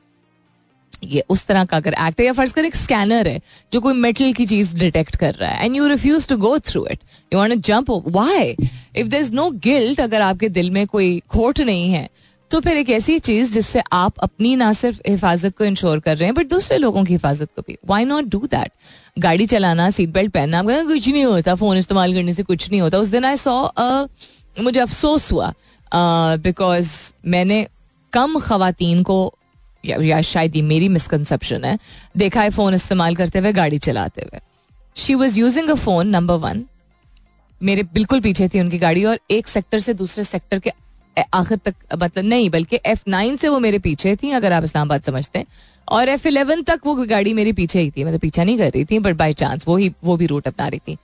ये 1.03 1.23
उस 1.29 1.45
तरह 1.45 1.65
का 1.65 1.77
अगर 1.77 1.93
एक्ट 1.99 2.19
है 2.19 2.25
या 2.25 2.33
फ़र्ज़ 2.33 2.53
कर 2.53 2.65
एक 2.65 2.75
स्कैनर 2.75 3.27
है 3.27 3.41
जो 3.73 3.79
कोई 3.81 3.93
मेटल 3.93 4.33
की 4.33 4.45
चीज़ 4.45 4.75
डिटेक्ट 4.77 5.15
कर 5.15 5.33
रहा 5.35 5.49
है 5.49 5.65
and 5.65 5.75
you 5.75 5.87
refuse 5.87 6.27
to 6.27 6.37
go 6.37 6.57
through 6.67 6.85
it 6.91 6.99
you 7.33 7.39
want 7.39 7.53
jump 7.65 7.89
why 8.07 8.55
if 8.97 9.07
there 9.07 9.19
is 9.19 9.33
no 9.33 9.49
guilt 9.63 9.99
अगर 10.01 10.21
आपके 10.21 10.49
दिल 10.49 10.71
में 10.71 10.85
कोई 10.87 11.19
खोट 11.29 11.59
नहीं 11.61 11.89
है 11.91 12.07
तो 12.53 12.59
फिर 12.61 12.77
एक 12.77 12.89
ऐसी 12.89 13.17
चीज़ 13.19 13.51
जिससे 13.53 13.81
आप 13.93 14.19
अपनी 14.23 14.55
ना 14.55 14.71
सिर्फ़ 14.73 14.99
हिफाजत 15.07 15.55
को 15.57 15.65
इंश्योर 15.65 15.99
कर 15.99 16.17
रहे 16.17 16.25
हैं 16.25 16.33
बट 16.35 16.47
दूसरे 16.47 16.77
लोगों 16.77 17.03
की 17.03 17.13
हिफाजत 17.13 17.49
को 17.55 17.61
भी। 17.61 17.77
वाई 17.85 18.05
नॉट 18.05 18.25
डू 18.25 18.39
दैट 18.41 18.71
गाड़ी 19.19 19.45
चलाना 19.47 19.89
सीट 19.89 20.09
बेल्ट 20.09 20.31
पहनना 20.33 20.61
कुछ 20.63 21.07
नहीं 21.07 21.23
होता 21.25 21.55
फ़ोन 21.55 21.77
इस्तेमाल 21.77 22.13
करने 22.13 22.33
से 22.33 22.43
कुछ 22.43 22.69
नहीं 22.71 22.81
होता। 22.81 22.97
उस 22.97 23.07
दिन 23.07 23.25
आई 23.25 23.37
सो 23.37 23.55
मुझे 24.57 24.79
अफसोस 24.79 25.31
हुआ 25.31 25.53
बिकॉज़ 25.91 26.89
uh, 26.89 27.13
मैंने 27.25 27.65
कम 28.13 28.39
खातन 28.39 29.01
को 29.03 29.33
या, 29.85 29.97
या 29.97 30.21
शायद 30.21 30.55
ये 30.55 30.61
मेरी 30.61 30.89
मिसकनसेप्शन 30.89 31.65
है 31.65 31.77
देखा 32.17 32.41
है 32.41 32.49
फ़ोन 32.49 32.73
इस्तेमाल 32.73 33.15
करते 33.15 33.39
हुए 33.39 33.53
गाड़ी 33.53 33.77
चलाते 33.79 34.21
हुए। 34.21 34.41
She 34.95 35.15
was 35.15 35.39
using 35.39 35.69
a 35.69 35.75
phone 35.75 36.07
number 36.09 36.35
one 36.45 36.63
मेरे 37.61 37.83
बिल्कुल 37.93 38.21
पीछे 38.21 38.47
थी 38.47 38.59
उनकी 38.59 38.77
गाड़ी 38.77 39.05
और 39.05 39.19
एक 39.31 39.47
सेक्टर 39.47 39.79
से 39.79 39.93
दूसरे 39.93 40.23
सेक्टर 40.23 40.59
के 40.59 40.71
आखिर 41.33 41.57
तक 41.57 41.75
मतलब 41.95 42.23
नहीं, 42.23 42.49
बल्कि 42.49 42.79
एफ़ 42.85 43.01
नाइन 43.07 43.35
से 43.35 43.49
वो 43.49 43.59
मेरे 43.59 43.79
पीछे 43.79 44.15
थी, 44.15 44.31
अगर 44.31 44.51
आप 44.51 44.63
इस्लामाबाद 44.63 45.03
समझते 45.03 45.39
हैं। 45.39 45.45
और 45.87 46.09
एफ़ 46.09 46.27
इलेवन 46.27 46.61
तक 46.63 46.79
वो 46.85 46.95
गाड़ी 46.95 47.33
मेरे 47.33 47.53
पीछे 47.53 47.79
ही 47.79 47.91
थी। 47.91 48.03
मतलब 48.03 48.19
पीछा 48.19 48.43
नहीं 48.43 48.57
कर 48.57 48.69
रही 48.69 48.85
थी 48.85 48.99
बट 48.99 49.15
बाई 49.15 49.33
चांस 49.33 49.65
वो 49.67 49.77
ही, 49.77 49.91
वो 50.03 50.17
भी 50.17 50.25
रूट 50.25 50.47
अपना 50.47 50.67
रही 50.67 50.79
थी। 50.79 50.97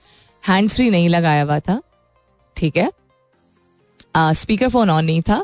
हैंड 0.43 0.69
फ्री 0.69 0.89
नहीं 0.89 1.09
लगाया 1.09 1.43
हुआ 1.43 1.59
था, 1.59 1.81
ठीक 2.57 2.77
है? 2.77 2.89
स्पीकर 4.17 4.69
फ़ोन 4.69 4.89
ऑन 4.89 5.05
नहीं 5.05 5.21
था। 5.21 5.43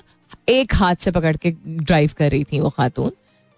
एक 0.49 0.73
हाथ 0.75 0.95
से 0.95 1.11
पकड़ 1.11 1.35
के 1.37 1.51
ड्राइव 1.67 2.11
कर 2.17 2.31
रही 2.31 2.43
थी 2.43 2.59
वो 2.59 2.69
खातून। 2.69 3.11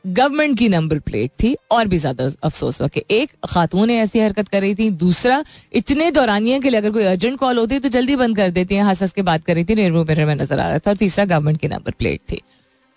गवर्नमेंट 0.07 0.57
की 0.59 0.67
नंबर 0.69 0.99
प्लेट 0.99 1.31
थी, 1.43 1.55
और 1.71 1.87
भी 1.87 1.97
ज़्यादा 1.97 2.29
अफसोस 2.43 2.79
हुआ 2.81 2.87
कि 2.87 3.03
एक, 3.11 3.29
खातून 3.45 3.89
ऐसी 3.91 4.19
हरकत 4.19 4.47
कर 4.49 4.61
रही 4.61 4.75
थी, 4.75 4.89
दूसरा, 4.91 5.43
इतने 5.73 6.09
दौरानिया 6.11 6.59
के 6.59 6.69
लिए 6.69 6.79
अगर 6.79 6.91
कोई 6.91 7.03
अर्जेंट 7.05 7.37
कॉल 7.39 7.57
होती 7.57 7.79
तो 7.79 7.89
जल्दी 7.89 8.15
बंद 8.15 8.37
कर 8.37 8.49
देती 8.49 8.75
है 8.75 8.83
हंस 8.83 9.01
हंस 9.01 9.11
के 9.13 9.21
बात 9.23 9.43
कर 9.45 9.55
रही 9.55 9.65
थी 9.65 9.73
रेलवे 9.75 10.03
मिरर 10.03 10.25
में 10.25 10.35
नज़र 10.35 10.59
आ 10.59 10.67
रहा 10.69 10.77
था, 10.77 10.89
और 10.89 10.97
तीसरा, 10.97 11.25
गवर्नमेंट 11.25 11.59
की 11.59 11.67
नंबर 11.67 11.91
प्लेट 11.99 12.21
थी। 12.31 12.41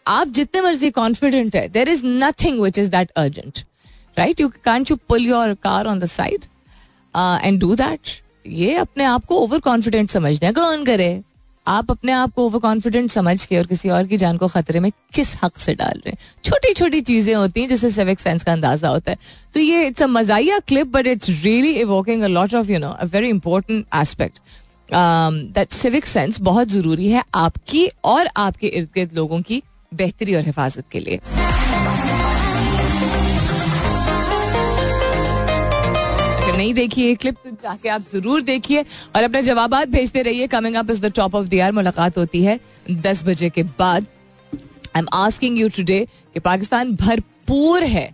आप 0.07 0.29
जितने 0.31 0.61
मर्ज़ी 0.61 0.91
कॉन्फिडेंट 0.93 1.57
है 1.57 1.67
there 1.69 1.89
is 1.89 2.07
nothing 2.07 2.61
which 2.61 2.79
is 2.79 2.91
that 2.91 3.11
urgent 3.17 3.59
right 4.17 4.41
you 4.41 4.49
can 4.49 4.85
you 4.91 4.97
pull 5.09 5.27
your 5.27 5.55
car 5.63 5.87
on 5.87 5.99
the 5.99 6.05
side 6.09 6.45
and 7.15 7.61
do 7.61 7.75
that 7.77 8.19
ये 8.47 8.75
अपने 8.77 9.05
आप 9.05 9.25
को 9.25 9.39
ओवर 9.39 9.59
कॉन्फिडेंट 9.61 10.11
समझने 10.11 10.53
कौन 10.53 10.85
करे 10.85 11.11
आप 11.67 11.91
अपने 11.91 12.13
आप 12.13 12.33
को 12.35 12.45
ओवर 12.47 12.59
कॉन्फिडेंट 12.59 13.11
समझ 13.11 13.45
के 13.47 13.57
और 13.59 13.67
किसी 13.67 13.89
और 13.91 14.07
की 14.07 14.17
जान 14.17 14.37
को 14.37 14.47
खतरे 14.49 14.81
में 14.81 14.91
किस 15.15 15.35
हक 15.43 15.59
से 15.59 15.75
डाल 15.75 16.01
रहे 16.07 16.11
हैं? 16.11 16.19
छोटी 16.45 16.73
छोटी 16.75 17.01
चीज़ें 17.01 17.35
होती 17.35 17.61
हैं 17.61 17.69
जिससे 17.69 17.91
सिविक 17.91 18.21
सेंस 18.21 18.45
का 18.45 18.53
अंदाज़ा 18.53 18.89
होता 18.89 19.11
है। 19.13 19.19
तो 19.55 19.61
ये 19.61 19.87
it's 19.87 20.03
a 20.03 20.07
मजाइया 20.07 20.59
clip 20.59 20.87
but 20.87 21.07
it's 21.07 21.29
really 21.45 21.73
evoking 21.81 22.23
a 22.23 22.27
lot 22.27 22.55
of 22.55 22.71
you 22.71 22.79
know 22.79 22.89
a 22.89 23.05
very 23.05 23.29
important 23.29 23.85
aspect 23.97 24.41
that 24.89 25.73
civic 25.73 26.07
sense 26.07 26.41
बहुत 26.41 26.69
ज़रूरी 26.69 27.11
है 27.11 27.23
आपकी 27.35 27.89
और 28.05 28.29
आपके 28.37 28.67
इर्द 28.67 28.89
गिर्द 28.95 29.13
लोगों 29.13 29.41
की 29.43 29.63
बेहतरी 29.93 30.35
और 30.35 30.43
हिफाजत 30.43 30.85
के 30.93 31.01
लिए। 31.01 31.21
नहीं 36.61 36.75
देखी 36.75 37.09
है 37.09 37.15
क्लिप 37.17 37.37
तो 37.45 37.51
जाके 37.53 37.89
आप 37.89 38.05
ज़रूर 38.13 38.43
देखिए 38.45 38.85
और 39.17 39.23
अपने 39.23 39.43
जवाब 39.43 39.75
भेजते 39.91 40.23
रहिए। 40.23 40.47
Coming 40.49 40.75
up 40.77 40.91
is 40.91 41.03
the 41.03 41.13
top 41.17 41.35
of 41.35 41.49
the 41.49 41.55
year 41.55 41.73
मुलाकात 41.73 42.19
होती 42.19 42.43
है 42.45 42.59
दस 43.03 43.25
बजे 43.25 43.51
के 43.51 43.63
बाद। 43.63 44.07
I 44.87 44.99
am 44.99 45.07
asking 45.15 45.59
you 45.59 45.69
today 45.77 46.07
कि 46.35 46.41
पाकिस्तान 46.41 46.95
भरपूर 46.97 47.85
है। 47.85 48.09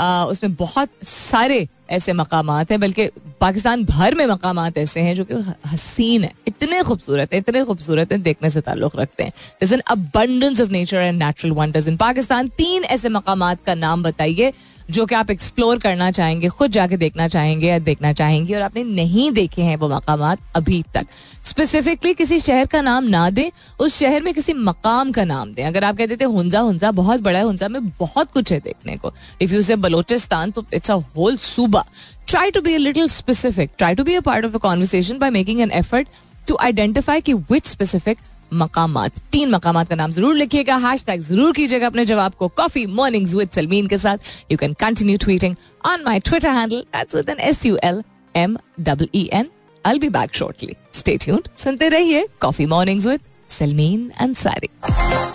उसमें 0.00 0.54
बहुत 0.56 0.88
सारे 1.04 1.66
ऐसे 1.90 2.12
मकाम 2.12 2.50
हैं, 2.52 2.78
बल्कि 2.80 3.06
पाकिस्तान 3.40 3.84
भर 3.84 4.14
में 4.14 4.24
मकाम 4.26 4.58
ऐसे 4.60 5.00
हैं 5.00 5.14
जो 5.14 5.24
कि 5.24 5.34
हसीन 5.66 6.24
है। 6.24 6.32
इतने 6.48 6.82
खूबसूरत 6.82 7.32
है, 7.32 7.38
इतने 7.38 7.64
खूबसूरत 7.64 8.12
है, 8.12 8.18
देखने 8.20 8.50
से 8.50 8.60
ताल्लुक 8.60 8.96
रखते 8.96 9.22
हैं। 9.22 9.32
Is 9.62 9.74
an 9.74 9.80
abundance 9.88 10.60
of 10.60 10.70
nature 10.70 10.96
and 10.98 11.22
natural 11.22 11.54
wonders 11.54 11.88
in 11.88 11.96
Pakistan 11.96 12.48
तीन 12.58 12.84
ऐसे 12.86 13.08
मकाम 13.10 13.52
का 13.66 13.74
नाम 13.76 14.02
बताइए 14.02 14.52
जो 14.88 15.04
कि 15.06 15.14
आप 15.14 15.30
एक्सप्लोर 15.30 15.78
करना 15.78 16.10
चाहेंगे, 16.10 16.48
खुद 16.48 16.70
जाके 16.70 16.96
देखना 16.96 17.26
चाहेंगे 17.28 17.66
या 17.68 17.78
देखना 17.78 18.12
चाहेंगे 18.12 18.54
और 18.54 18.62
आपने 18.62 18.84
नहीं 18.84 19.30
देखे 19.32 19.62
हैं 19.62 19.76
वो 19.76 19.88
मकाम 19.88 20.22
अभी 20.56 20.82
तक। 20.94 21.06
स्पेसिफिकली 21.44 22.12
किसी 22.14 22.38
शहर 22.38 22.66
का 22.66 22.80
नाम 22.82 23.04
ना 23.06 23.28
दें, 23.30 23.50
उस 23.80 23.96
शहर 23.96 24.22
में 24.22 24.32
किसी 24.34 24.52
मकाम 24.54 25.12
का 25.12 25.24
नाम 25.24 25.52
दें। 25.54 25.64
अगर 25.64 25.84
आप 25.84 25.96
कहते 25.96 26.16
थे 26.16 26.24
हुंजा 26.26 26.60
हुंजा, 26.60 26.90
बहुत 26.92 27.20
बड़ा 27.20 27.38
है, 27.38 27.44
हुंजा 27.44 27.68
में 27.68 27.88
बहुत 27.90 28.30
कुछ 28.32 28.52
है 28.52 28.60
देखने 28.60 28.96
को। 28.96 29.12
इफ़ 29.42 29.52
यू 29.54 29.62
से 29.62 29.76
बलोचिस्तान 29.76 30.50
तो 30.50 30.64
इट्स 30.74 30.90
अ 30.90 30.94
होल 31.16 31.36
सूबा 31.36 31.84
try 32.28 32.50
to 32.50 32.60
be 32.60 32.74
a 32.74 32.78
little 32.78 33.08
specific 33.08 33.70
try 33.78 33.94
to 33.94 34.04
be 34.04 34.14
a 34.14 34.20
part 34.20 34.44
of 34.44 34.54
a 34.54 34.58
conversation 34.58 35.18
by 35.18 35.30
making 35.30 35.60
an 35.60 35.70
effort 35.74 36.08
to 36.48 36.56
identify 36.62 37.20
की 37.20 37.34
विच 37.34 37.66
स्पेसिफिक 37.66 38.18
मकाम 38.52 39.06
तीन 39.08 39.50
मकाम 39.50 39.82
का 39.84 39.96
नाम 39.96 40.10
ज़रूर 40.10 40.34
लिखिएगा। 40.36 40.76
हैश 40.86 41.04
टैग 41.06 41.20
ज़रूर 41.22 41.52
कीजिएगा 41.52 41.86
अपने 41.86 42.04
जवाब 42.06 42.34
को। 42.38 42.48
कॉफ़ी 42.56 42.86
मॉर्निंग्स 42.94 43.34
विद 43.34 43.50
सलमीन 43.54 43.86
के 43.86 43.98
साथ। 43.98 44.50
You 44.50 44.58
can 44.58 44.72
continue 44.80 45.18
tweeting 45.18 45.54
on 45.86 46.04
my 46.04 46.20
Twitter 46.20 46.50
handle 46.50 46.80
that's 46.94 47.14
with 47.14 47.28
an 47.30 47.40
S 47.48 47.64
U 47.66 47.78
L 47.84 48.02
M 48.34 48.58
double 48.80 49.08
E 49.14 49.28
N 49.32 49.48
I'll 49.84 50.00
be 50.00 50.08
back 50.14 50.34
shortly. 50.34 50.74
Stay 50.96 51.12
tuned. 51.18 51.46
सुनते 51.58 51.88
रहिए 51.88 52.26
coffee 52.40 52.64
mornings 52.66 53.06
with 53.06 53.20
Salmeen 53.50 54.10
Ansari 54.20 54.68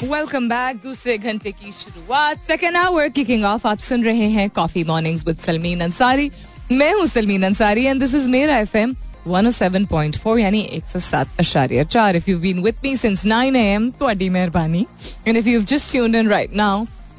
welcome 0.03 0.49
back 0.49 0.77
दूसरे 0.83 1.17
घंटे 1.17 1.51
की 1.51 1.71
शुरुआत। 1.71 2.43
Second 2.47 2.77
hour 2.77 3.07
kicking 3.09 3.45
of 3.45 3.67
आप 3.67 3.79
सुन 3.81 4.03
रहे 4.03 4.27
हैं 4.31 4.49
coffee 4.49 4.83
mornings 4.83 5.25
with 5.27 5.37
Salmeen 5.45 5.81
Ansari 5.83 6.29
मैं 6.71 6.93
हूँ 6.93 7.05
Salmeen 7.07 7.43
Ansari 7.43 7.85
and 7.85 7.99
this 7.99 8.15
is 8.15 8.29
Mera 8.29 8.57
FM 8.57 8.95
107.4 9.28 10.38
यानी 10.38 10.60
एक 10.72 10.84
सौ 10.84 10.98
सात 11.06 11.40
अशारिया 11.40 11.84
चार 11.94 12.16
if 12.16 12.28
you 12.28 12.38
been 12.38 12.62
with 12.62 12.74
me 12.84 12.94
since 12.96 13.26
9 13.26 13.56
AM 13.56 13.90
ਤੁਹਾਡੀ 13.98 14.28
ਮਿਹਰਬਾਨੀ 14.28 14.84
and 15.26 15.40
if 15.40 15.48
you've 15.50 15.66
just 15.72 15.92
tuned 15.94 16.20
in 16.20 16.30
right 16.34 16.54
now 16.62 16.74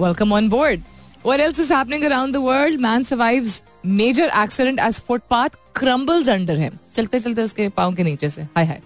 welcome 0.06 0.36
on 0.40 0.52
board 0.56 0.86
what 1.30 1.46
else 1.48 1.64
is 1.66 1.74
happening 1.78 2.06
around 2.12 2.38
the 2.38 2.44
world 2.50 2.86
man 2.88 3.08
survives 3.10 3.58
major 4.00 4.30
accident 4.44 4.86
as 4.90 5.02
footpath 5.10 5.60
crumbles 5.82 6.32
under 6.38 6.60
him 6.62 6.80
चलते 6.96 7.20
चलते 7.20 7.44
उसके 7.50 7.70
पाँव 7.82 7.96
के 7.96 8.04
नीचे 8.04 8.30
से 8.30 8.48
हाय 8.58 8.66
हाय 8.66 8.82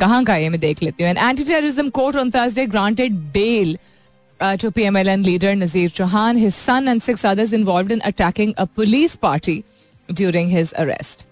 कहाँ 0.00 0.22
का 0.24 0.36
ये 0.36 0.48
मैं 0.48 0.60
देख 0.60 0.82
लेती 0.82 1.04
हूँ 1.04 1.12
anti 1.12 1.44
terrorism 1.44 1.88
court 2.00 2.16
on 2.16 2.30
Thursday 2.30 2.66
granted 2.76 3.18
bail 3.34 3.76
uh, 4.40 4.56
to 4.56 4.70
PMLN 4.70 5.24
leader 5.24 5.54
Nazir 5.54 5.88
Chauhan, 5.88 6.38
his 6.38 6.54
son, 6.54 6.88
and 6.88 7.02
six 7.02 7.24
others 7.24 7.52
involved 7.52 7.92
in 7.92 8.02
attacking 8.04 8.54
a 8.56 8.66
police 8.66 9.16
party 9.16 9.64
during 10.08 10.48
his 10.48 10.74
arrest. 10.78 11.26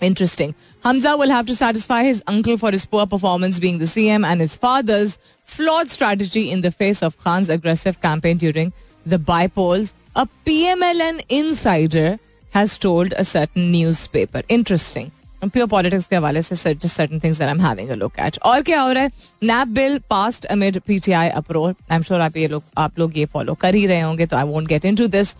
Interesting. 0.00 0.54
Hamza 0.82 1.16
will 1.16 1.28
have 1.30 1.46
to 1.46 1.54
satisfy 1.54 2.04
his 2.04 2.22
uncle 2.26 2.56
for 2.56 2.70
his 2.70 2.86
poor 2.86 3.06
performance 3.06 3.60
being 3.60 3.78
the 3.78 3.84
CM 3.84 4.24
and 4.24 4.40
his 4.40 4.56
father's 4.56 5.18
flawed 5.44 5.90
strategy 5.90 6.50
in 6.50 6.62
the 6.62 6.70
face 6.70 7.02
of 7.02 7.18
Khan's 7.18 7.50
aggressive 7.50 8.00
campaign 8.00 8.38
during 8.38 8.72
the 9.06 9.18
bypolls. 9.18 9.92
A 10.16 10.26
PMLN 10.46 11.22
insider 11.28 12.18
has 12.50 12.78
told 12.78 13.12
a 13.16 13.24
certain 13.24 13.70
newspaper. 13.70 14.42
Interesting. 14.48 15.10
Pure 15.48 15.66
politics 15.66 16.06
के 16.06 16.16
हवाले 16.16 16.40
से 16.42 16.74
just 16.74 16.94
certain 16.94 17.20
things 17.20 17.38
that 17.38 17.48
I'm 17.48 17.60
having 17.60 17.90
a 17.90 17.96
look 17.96 18.18
at. 18.18 18.38
और 18.44 18.62
क्या 18.62 18.80
हो 18.80 18.90
रहा 18.92 19.02
है 19.02 19.10
NAP 19.42 19.68
bill 19.68 19.98
passed 20.10 20.44
amid 20.44 20.78
PTI 20.86 21.28
uproar 21.28 21.74
I 21.90 21.96
am 21.96 22.02
sure 22.02 22.20
आप 22.20 22.36
ये 22.36 22.48
लोग 22.48 22.62
आप 22.78 22.98
लोग 22.98 23.16
ये 23.18 23.24
फॉलो 23.34 23.54
कर 23.62 23.74
ही 23.74 23.86
रहे 23.86 24.00
होंगे 24.00 24.26
तो 24.26 24.36
I 24.36 24.44
won't 24.48 24.68
get 24.68 24.84
into 24.84 25.06
this 25.16 25.34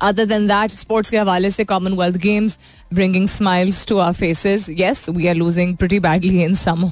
Other 0.00 0.24
than 0.24 0.46
that, 0.46 0.70
sports 0.72 1.10
के 1.10 1.18
हवाले 1.18 1.50
से 1.50 1.64
Commonwealth 1.66 2.18
Games 2.20 2.56
bringing 2.90 3.26
smiles 3.28 3.84
to 3.84 3.98
our 4.00 4.14
faces. 4.14 4.68
Yes, 4.68 5.08
we 5.08 5.28
are 5.28 5.34
losing 5.34 5.76
pretty 5.76 5.98
badly 5.98 6.42
in 6.42 6.54
some 6.56 6.84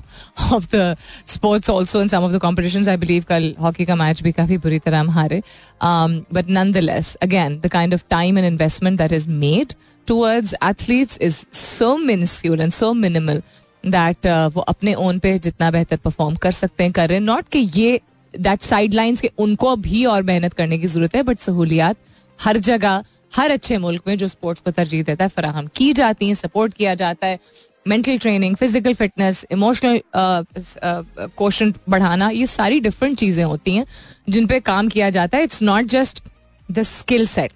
of 0.53 0.69
the 0.71 0.97
sports 1.27 1.69
also 1.69 2.01
in 2.01 2.11
some 2.11 2.25
of 2.25 2.33
the 2.33 2.41
competitions. 2.41 2.89
I 2.89 2.97
believe 2.97 3.27
कल 3.29 3.55
hockey 3.61 3.87
का 3.87 3.97
match 3.97 4.23
भी 4.23 4.33
काफ़ी 4.33 4.59
बुरी 4.59 4.79
तरह 4.79 5.01
हम 5.01 5.11
हारे. 5.11 5.43
Um, 5.81 6.27
but 6.31 6.49
nonetheless, 6.49 7.17
again, 7.23 7.61
the 7.61 7.71
kind 7.77 7.93
of 7.93 8.07
time 8.09 8.37
and 8.37 8.47
investment 8.47 8.99
that 8.99 9.13
is 9.13 9.27
made 9.27 9.75
towards 10.07 10.55
athletes 10.61 11.17
is 11.19 11.47
so 11.53 11.97
minuscule 11.99 12.61
and 12.61 12.75
so 12.75 12.93
minimal 12.95 13.41
that 13.85 14.27
uh, 14.27 14.51
वो 14.55 14.61
अपने 14.69 14.95
ओन 14.95 15.19
पे 15.19 15.39
जितना 15.39 15.71
बेहतर 15.71 15.97
परफॉर्म 16.05 16.35
कर 16.45 16.51
सकते 16.51 16.85
हैं 16.85 16.93
कर 16.93 17.09
रहे 17.09 17.19
हैं 17.19 17.25
नॉट 17.25 17.49
कि 17.53 17.59
ये 17.75 18.01
दैट 18.35 18.63
साइड 18.63 18.95
लाइन्स 18.95 19.21
के 19.21 19.31
उनको 19.47 19.75
भी 19.89 20.05
और 20.05 20.23
मेहनत 20.23 20.53
करने 20.53 20.79
की 20.79 20.87
ज़रूरत 20.87 21.17
है 21.17 21.23
बट 21.23 21.39
सहूलियात 21.41 21.97
हर 22.39 22.59
जगह, 22.61 23.03
हर 23.35 23.51
अच्छे 23.51 23.79
मुल्क 23.79 24.03
में 24.07 24.17
जो 24.19 24.29
स्पोर्ट्स 24.29 24.63
को 24.63 24.71
तरजीह 24.71 25.03
देता 25.05 25.25
है, 25.25 25.29
फराहम 25.31 25.67
की 25.77 25.93
जाती 25.93 26.29
है 26.29 26.35
सपोर्ट 26.37 26.75
किया 26.75 26.95
जाता 26.97 27.27
है। 27.27 27.39
Mental 27.87 28.19
training 28.19 28.57
physical 28.57 28.95
fitness 28.95 29.45
emotional 29.53 30.01
question 30.17 31.73
बढ़ाना, 31.89 32.29
ये 32.31 32.47
सारी 32.49 32.81
डिफरेंट 32.81 33.19
चीज़ें 33.19 33.45
होती 33.45 33.75
हैं 33.77 33.85
जिन 34.29 34.47
पे 34.47 34.61
काम 34.63 34.89
किया 34.89 35.11
जाता 35.11 35.39
है। 35.39 35.45
It's 35.45 35.63
not 35.63 35.85
just 35.89 36.23
the 36.69 36.83
skill 36.85 37.27
set 37.27 37.53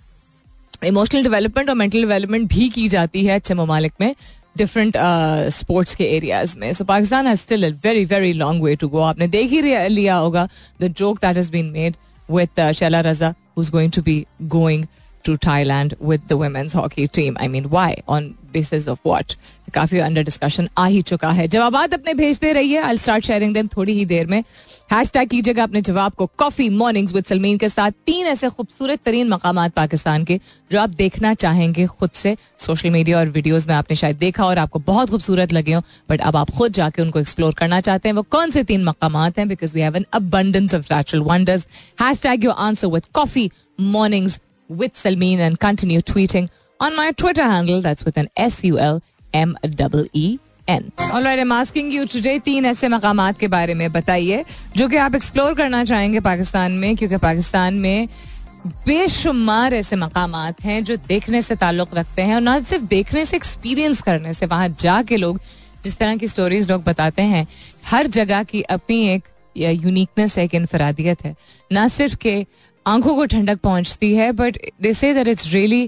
emotional 0.84 1.22
development 1.22 1.68
और 1.68 1.74
मेंटल 1.76 2.00
डेवलपमेंट 2.00 2.48
भी 2.50 2.68
की 2.68 2.88
जाती 2.88 3.24
है 3.24 3.34
अच्छे 3.34 3.54
ममालिक 3.54 3.92
में 4.00 4.14
डिफरेंट 4.58 4.96
स्पोर्ट्स 5.50 5.94
के 5.94 6.04
एरियाज़ 6.16 6.56
में। 6.58 6.72
So 6.72 6.84
Pakistan 6.84 7.26
has 7.26 7.40
still 7.40 7.72
very 7.84 8.04
very 8.04 8.32
long 8.34 8.64
way 8.64 8.74
to 8.76 8.88
go 8.88 9.00
आपने 9.02 9.28
देख 9.28 9.50
ही 9.50 9.60
लिया 9.88 10.14
होगा 10.14 10.48
the 10.80 10.92
joke 10.98 11.20
that 11.20 11.36
has 11.36 11.50
been 11.52 11.70
made 11.70 11.96
with 12.28 12.70
Shehla 12.72 13.00
Raza 13.00 13.34
who's 13.54 13.70
going 13.70 13.90
to 13.90 14.02
be 14.02 14.26
going 14.48 14.88
to 15.24 15.36
Thailand 15.38 15.94
with 16.10 16.28
the 16.28 16.38
women's 16.42 16.72
hockey 16.72 17.08
team. 17.18 17.36
I 17.40 17.48
mean, 17.48 17.70
why? 17.70 17.90
On 18.08 18.30
basis 18.54 18.88
of 18.88 18.98
what? 19.06 19.36
काफ़ी 19.74 19.98
under 19.98 20.22
discussion 20.22 20.68
आ 20.78 20.86
ही 20.86 21.02
चुका 21.02 21.30
है। 21.30 21.46
जवाब 21.48 21.76
अपने 21.76 22.14
भेजते 22.14 22.52
रहिए। 22.52 22.78
आई 22.78 22.98
स्टार्ट 22.98 23.24
शेयरिंग 23.24 23.54
देम 23.54 23.66
थोड़ी 23.66 23.92
ही 23.92 24.04
देर 24.04 24.26
में। 24.26 24.44
हैश 24.92 25.10
टैग 25.12 25.28
कीजिएगा 25.28 25.62
अपने 25.62 25.80
जवाब 25.82 26.12
को। 26.12 26.26
कॉफ़ी 26.26 26.68
मॉर्निंग्स 26.68 27.12
विद 27.12 27.24
सलमीन 27.24 27.58
के 27.58 27.68
साथ। 27.68 27.90
तीन 28.06 28.26
ऐसे 28.26 28.48
खूबसूरत 28.48 29.00
तरीन 29.04 29.28
मकाम 29.28 29.68
पाकिस्तान 29.68 30.24
के 30.24 30.40
जो 30.72 30.80
आप 30.80 30.90
देखना 30.90 31.34
चाहेंगे 31.34 31.86
खुद 31.86 32.10
से। 32.10 32.36
सोशल 32.58 32.90
मीडिया 32.90 33.18
और 33.18 33.28
वीडियोज़ 33.28 33.68
में 33.68 33.74
आपने 33.74 33.96
शायद 33.96 34.16
देखा 34.16 34.44
और 34.44 34.58
आपको 34.58 34.78
बहुत 34.78 35.10
खूबसूरत 35.10 35.52
लगे 35.52 35.72
हो। 35.72 35.82
बट 36.10 36.20
अब 36.20 36.36
आप 36.36 36.50
खुद 36.50 36.72
जाके 36.72 37.02
उनको 37.02 37.18
एक्सप्लोर 37.18 37.54
करना 37.54 37.80
चाहते 37.80 38.08
हैं। 38.08 38.16
वो 38.16 38.22
कौन 38.22 38.50
से 38.50 38.64
तीन 38.64 38.84
मकाम 38.84 39.16
हैं? 39.16 39.48
Because 39.48 39.74
we 39.74 39.80
have 39.80 39.96
an 39.96 40.06
abundance 40.12 40.74
of 40.74 40.94
natural 40.94 41.22
wonders 41.22 41.66
hashtag 42.22 42.44
your 42.44 42.54
answer 42.58 42.88
with 42.88 43.02
coffee 43.14 43.50
mornings 43.80 44.40
with 44.72 44.90
Salmeen 45.02 45.40
and 45.40 45.56
continue 45.58 46.00
tweeting 46.06 46.48
on 46.80 46.96
my 46.96 47.10
Twitter 47.12 47.44
handle. 47.44 47.82
That's 47.82 48.04
with 48.06 48.16
an 48.20 48.28
S 48.44 48.56
U 48.64 48.78
L 48.84 48.96
M 49.34 49.50
double 49.74 50.08
E 50.16 50.38
N 50.68 50.90
alright 51.00 51.38
I 51.38 51.40
am 51.40 51.52
asking 51.52 51.92
you 51.94 52.04
today 52.04 52.38
तीन 52.38 52.66
ऐसे 52.66 52.88
मकाम 52.88 53.20
के 53.32 53.48
बारे 53.48 53.74
में 53.74 53.92
बताइए, 53.92 54.44
जो 54.76 54.88
कि 54.88 54.96
आप 54.96 55.14
एक्सप्लोर 55.14 55.54
करना 55.54 55.84
चाहेंगे 55.84 56.20
पाकिस्तान 56.20 56.72
में, 56.72 56.96
क्योंकि 56.96 57.16
पाकिस्तान 57.16 57.74
में 57.74 58.08
बेशुमार 58.86 59.74
ऐसे 59.74 59.96
मकाम 59.96 60.36
हैं 60.62 60.82
जो 60.84 60.96
देखने 61.08 61.42
से 61.42 61.56
ताल्लुक 61.56 61.94
रखते 61.94 62.22
हैं, 62.22 62.34
और 62.34 62.40
ना 62.40 62.58
सिर्फ़ 62.60 62.84
देखने 62.86 63.24
से 63.24 63.36
एक्सपीरियंस 63.36 64.02
करने 64.02 64.32
से, 64.32 64.46
वहाँ 64.46 64.68
जाके 64.80 65.16
लोग 65.16 65.40
जिस 65.84 65.98
तरह 65.98 66.16
की 66.16 66.28
स्टोरीज 66.28 66.70
लोग 66.70 66.84
बताते 66.84 67.22
हैं, 67.24 67.46
हर 67.86 68.06
जगह 68.18 68.42
की 68.42 68.62
अपनी 68.62 69.06
एक 69.08 69.28
यूनिकनेस 69.56 70.38
है 70.38 70.44
एक 70.44 70.54
इनफरादियत 70.54 71.24
है 71.24 71.34
ना 71.72 71.86
सिर्फ़ 71.90 72.16
के 72.16 72.34
आँखों 72.86 73.14
को 73.14 73.24
ठंडक 73.26 73.60
पहुँचती 73.60 74.14
है 74.14 74.30
but 74.32 74.58
they 74.82 74.92
say 74.94 75.10
it's 75.20 75.52
really 75.52 75.82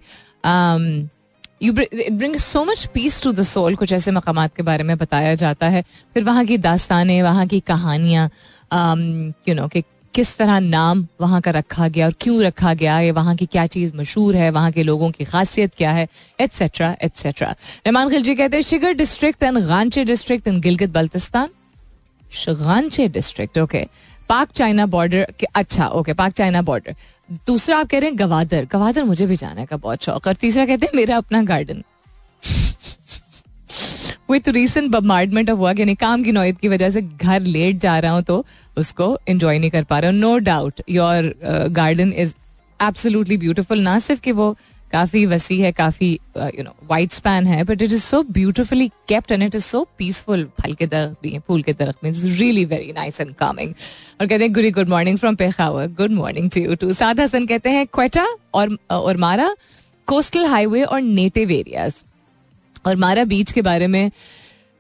you 1.62 1.72
it 1.72 2.12
bring 2.12 2.36
so 2.36 2.64
much 2.64 2.84
peace 2.94 3.22
to 3.22 3.32
the 3.32 3.42
soul 3.44 3.74
कुछ 3.76 3.92
ऐसे 3.92 4.10
मकाम 4.10 4.46
के 4.46 4.62
बारे 4.62 4.84
में 4.84 4.96
बताया 4.98 5.34
जाता 5.34 5.68
है। 5.68 5.82
फिर 6.14 6.24
वहाँ 6.24 6.44
की 6.46 6.58
दास्तानें, 6.58 7.22
वहाँ 7.22 7.46
की 7.46 7.60
कहानियाँ 7.60 8.28
यू 9.48 9.54
नो 9.54 9.66
कि 9.68 9.82
किस 10.14 10.36
तरह 10.38 10.58
नाम 10.60 11.06
वहाँ 11.20 11.40
का 11.40 11.50
रखा 11.50 11.88
गया 11.88 12.06
और 12.06 12.14
क्यों 12.20 12.42
रखा 12.42 12.74
गया 12.74 12.98
या 13.00 13.12
वहाँ 13.12 13.34
की 13.36 13.46
क्या 13.46 13.66
चीज़ 13.66 13.96
मशहूर 13.96 14.36
है, 14.36 14.50
वहाँ 14.50 14.70
के 14.72 14.82
लोगों 14.82 15.10
की 15.10 15.24
खासियत 15.24 15.74
क्या 15.74 15.92
है 15.92 16.06
एट्सेट्रा 16.40 16.94
एट्सेट्रा 17.02 17.48
रहमान 17.86 18.10
खिलजी 18.10 18.34
कहते 18.34 18.56
हैं 18.56 18.62
Shigar 18.62 18.92
district 18.94 19.42
and 19.42 19.58
Ghanche 19.58 20.04
district 20.04 20.48
in 20.48 20.60
Gilgit 20.60 20.90
Baltistan 20.90 21.48
Ghanche 22.50 23.08
district 23.08 23.58
okay 23.58 23.84
Pak 24.28 24.52
China 24.52 24.86
border 24.86 25.26
अच्छा 25.54 25.86
ओके, 25.88 26.12
पाक 26.14 26.32
चाइना 26.32 26.62
बॉर्डर। 26.62 26.94
दूसरा 27.46 27.78
आप 27.78 27.88
कह 27.88 27.98
रहे 27.98 28.10
हैं 28.10 28.18
गवादर। 28.18 28.66
गवादर 28.72 29.04
मुझे 29.04 29.26
भी 29.26 29.36
जाने 29.36 29.66
का 29.66 29.76
बहुत 29.76 30.04
शौक। 30.04 30.26
और 30.26 30.34
तीसरा 30.34 30.66
कहते 30.66 30.86
हैं 30.86 30.96
मेरा 30.96 31.16
अपना 31.16 31.42
garden 31.44 31.82
with 34.30 34.48
recent 34.48 34.90
bombardment 34.90 35.50
of 35.50 35.58
work 35.58 35.78
यानी 35.78 35.94
काम 35.96 36.22
की 36.24 36.32
नौयत 36.32 36.58
की 36.60 36.68
वजह 36.68 36.90
से 36.90 37.02
घर 37.02 37.40
लेट 37.42 37.80
जा 37.80 37.98
रहा 37.98 38.12
हूँ 38.12 38.22
तो 38.22 38.44
उसको 38.76 39.18
एंजॉय 39.28 39.58
नहीं 39.58 39.70
कर 39.70 39.84
पा 39.84 39.98
रहा 39.98 40.10
हूँ। 40.10 40.18
No 40.18 40.36
doubt 40.40 40.80
your 40.90 41.34
garden 41.72 42.12
is 42.12 42.34
absolutely 42.80 43.36
beautiful 43.38 43.80
ना 43.80 43.98
सिर्फ़ 43.98 44.20
कि 44.20 44.32
वो 44.32 44.56
काफ़ी 44.94 45.24
वसी 45.26 45.60
है, 45.60 45.72
काफ़ी 45.72 46.12
यू 46.36 46.62
नो 46.64 46.74
वाइड 46.90 47.10
स्पैन 47.10 47.46
है 47.46 47.62
but 47.64 47.82
it 47.82 47.92
is 47.92 48.02
so 48.02 48.22
beautifully 48.32 48.88
kept 49.08 49.32
and 49.32 49.42
it 49.42 49.54
is 49.54 49.64
so 49.64 49.82
peaceful 49.98 50.44
फल 50.60 50.74
के 50.74 50.86
दरख्त 50.86 51.18
भी 51.22 51.30
हैं 51.30 51.40
फूल 51.48 51.62
के 51.62 51.72
दरख्त 51.72 52.04
में. 52.04 52.10
It's 52.10 52.24
really 52.40 52.64
very 52.64 52.92
nice 52.92 53.20
and 53.20 53.34
calming 53.34 53.74
और 54.20 54.26
कहते 54.26 54.42
हैं, 54.44 54.52
Guri 54.52 54.70
good 54.70 54.88
morning 54.88 55.18
from 55.18 55.34
Peshawar 55.36 55.86
good 55.98 56.12
morning 56.12 56.50
to 56.50 56.60
you 56.60 56.74
too 56.74 56.92
Saad 56.92 57.20
Hassan 57.20 57.46
कहते 57.46 57.70
हैं, 57.70 57.86
क्वेटा 57.86 58.26
और 58.54 58.76
और 58.90 59.16
मारा 59.16 59.54
कोस्टल 60.08 60.44
हाईवे 60.46 60.82
और 60.82 61.00
नेटिव 61.00 61.50
एरियाज़ 61.50 62.02
और 62.86 62.96
मारा 62.96 63.24
बीच 63.24 63.52
के 63.52 63.62
बारे 63.62 63.86
में 63.86 64.10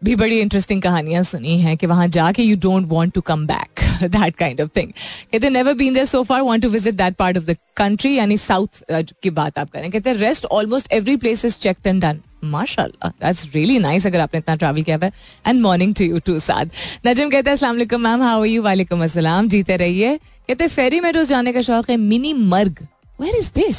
भी 0.04 0.14
बड़ी 0.16 0.40
इंटरेस्टिंग 0.40 0.82
कहानियाँ 0.82 1.22
सुनी 1.22 1.58
हैं 1.60 1.76
कि 1.76 1.86
वहाँ 1.86 2.08
जाके 2.08 2.42
you 2.42 2.56
don't 2.60 2.88
want 2.88 3.12
to 3.14 3.20
come 3.22 3.46
back 3.46 3.80
that 4.02 4.36
kind 4.36 4.60
of 4.60 4.68
thing 4.76 4.90
कहते 5.32 5.50
never 5.50 5.74
been 5.74 5.94
there 5.94 6.06
so 6.06 6.22
far 6.22 6.42
want 6.42 6.62
to 6.62 6.68
visit 6.68 6.94
that 6.94 7.14
part 7.16 7.38
of 7.38 7.44
the 7.44 7.56
country 7.76 8.14
यानी 8.14 8.36
साउथ 8.36 8.84
की 9.22 9.30
बात 9.30 9.58
आप 9.58 9.70
करें। 9.70 9.90
कहते 9.90 10.12
rest 10.14 10.44
almost 10.52 10.92
every 10.92 11.16
place 11.16 11.44
is 11.44 11.58
checked 11.58 11.86
and 11.86 12.02
done 12.02 12.20
माशाल्लाह 12.44 13.10
that's 13.10 13.44
really 13.54 13.78
nice 13.78 14.06
अगर 14.06 14.20
आपने 14.20 14.38
इतना 14.38 14.54
ट्रैवल 14.56 14.82
किया 14.82 14.98
है। 15.02 15.10
And 15.46 15.60
morning 15.62 15.94
to 15.94 16.04
you 16.04 16.18
too 16.26 16.38
Saad 16.40 16.70
Najam 17.06 17.30
कहते 17.30 17.50
हैं 17.50 17.98
मैम 17.98 18.22
हाउ 18.22 18.44
यू 18.44 18.62
वालेकुम 18.62 19.06
जीते 19.06 19.76
रहिए। 19.76 20.16
कहते 20.16 20.68
फेरी 20.68 21.00
मेडोज 21.00 21.28
जाने 21.28 21.52
का 21.52 21.62
शौक 21.62 21.90
है 21.90 21.96
मिनी 21.96 22.32
मर्ग। 22.34 22.86
वेयर 23.20 23.36
इज़ 23.36 23.50
दिस 23.54 23.78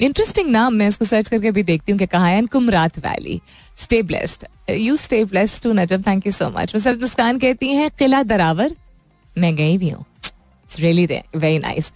इंटरेस्टिंग 0.00 0.50
नाम, 0.50 0.74
मैं 0.74 0.88
इसको 0.88 1.04
सर्च 1.04 1.28
करके 1.28 1.50
भी 1.50 1.62
देखती 1.62 1.92
हूँ 1.92 1.98
कि 1.98 2.06
कहा 2.06 2.26
है। 2.26 2.42
Kumrat 2.46 2.98
valley 2.98 3.40
stay 3.76 4.02
blessed 4.02 4.46
you 4.70 4.96
stay 4.96 5.24
blessed 5.24 5.62
too 5.62 5.72
Najam 5.72 6.02
thank 6.02 6.26
you 6.26 6.32
so 6.32 6.48
much 6.50 6.74
Musarrat 6.74 7.00
Muskan 7.00 7.38
कहती 7.38 7.68
हैं, 7.68 7.90
किला 7.98 8.22
दरावर, 8.24 8.74
मैं 9.36 9.54
गई 9.56 9.78
भी 9.78 9.88
हूँ. 9.88 10.04
रियली 10.68 11.04
वेरी 11.06 11.58
नाइस 11.58 11.92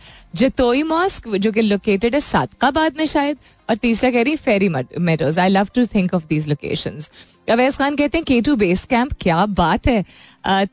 मॉस्क 0.86 1.28
जो 1.28 1.52
कि 1.52 1.60
लोकेटेड 1.62 2.14
है 2.14 2.20
सादकाबाद 2.20 2.96
में 2.96 3.04
शायद, 3.06 3.36
और 3.70 3.76
तीसरा 3.76 4.10
कह 4.10 4.22
रही 4.22 4.36
Fairy 4.36 4.68
Meadows 4.68 5.38
I 5.38 5.48
love 5.48 5.68
to 5.74 5.84
think 5.86 6.14
of 6.14 6.26
these 6.28 6.48
locations 6.48 7.10
Awais 7.48 7.76
Khan 7.76 7.96
कहते 7.96 8.18
हैं 8.18 8.24
के 8.24 8.40
टू 8.40 8.54
बेस 8.56 8.84
कैंप 8.84 9.12
क्या 9.20 9.44
बात 9.46 9.86
है. 9.86 10.04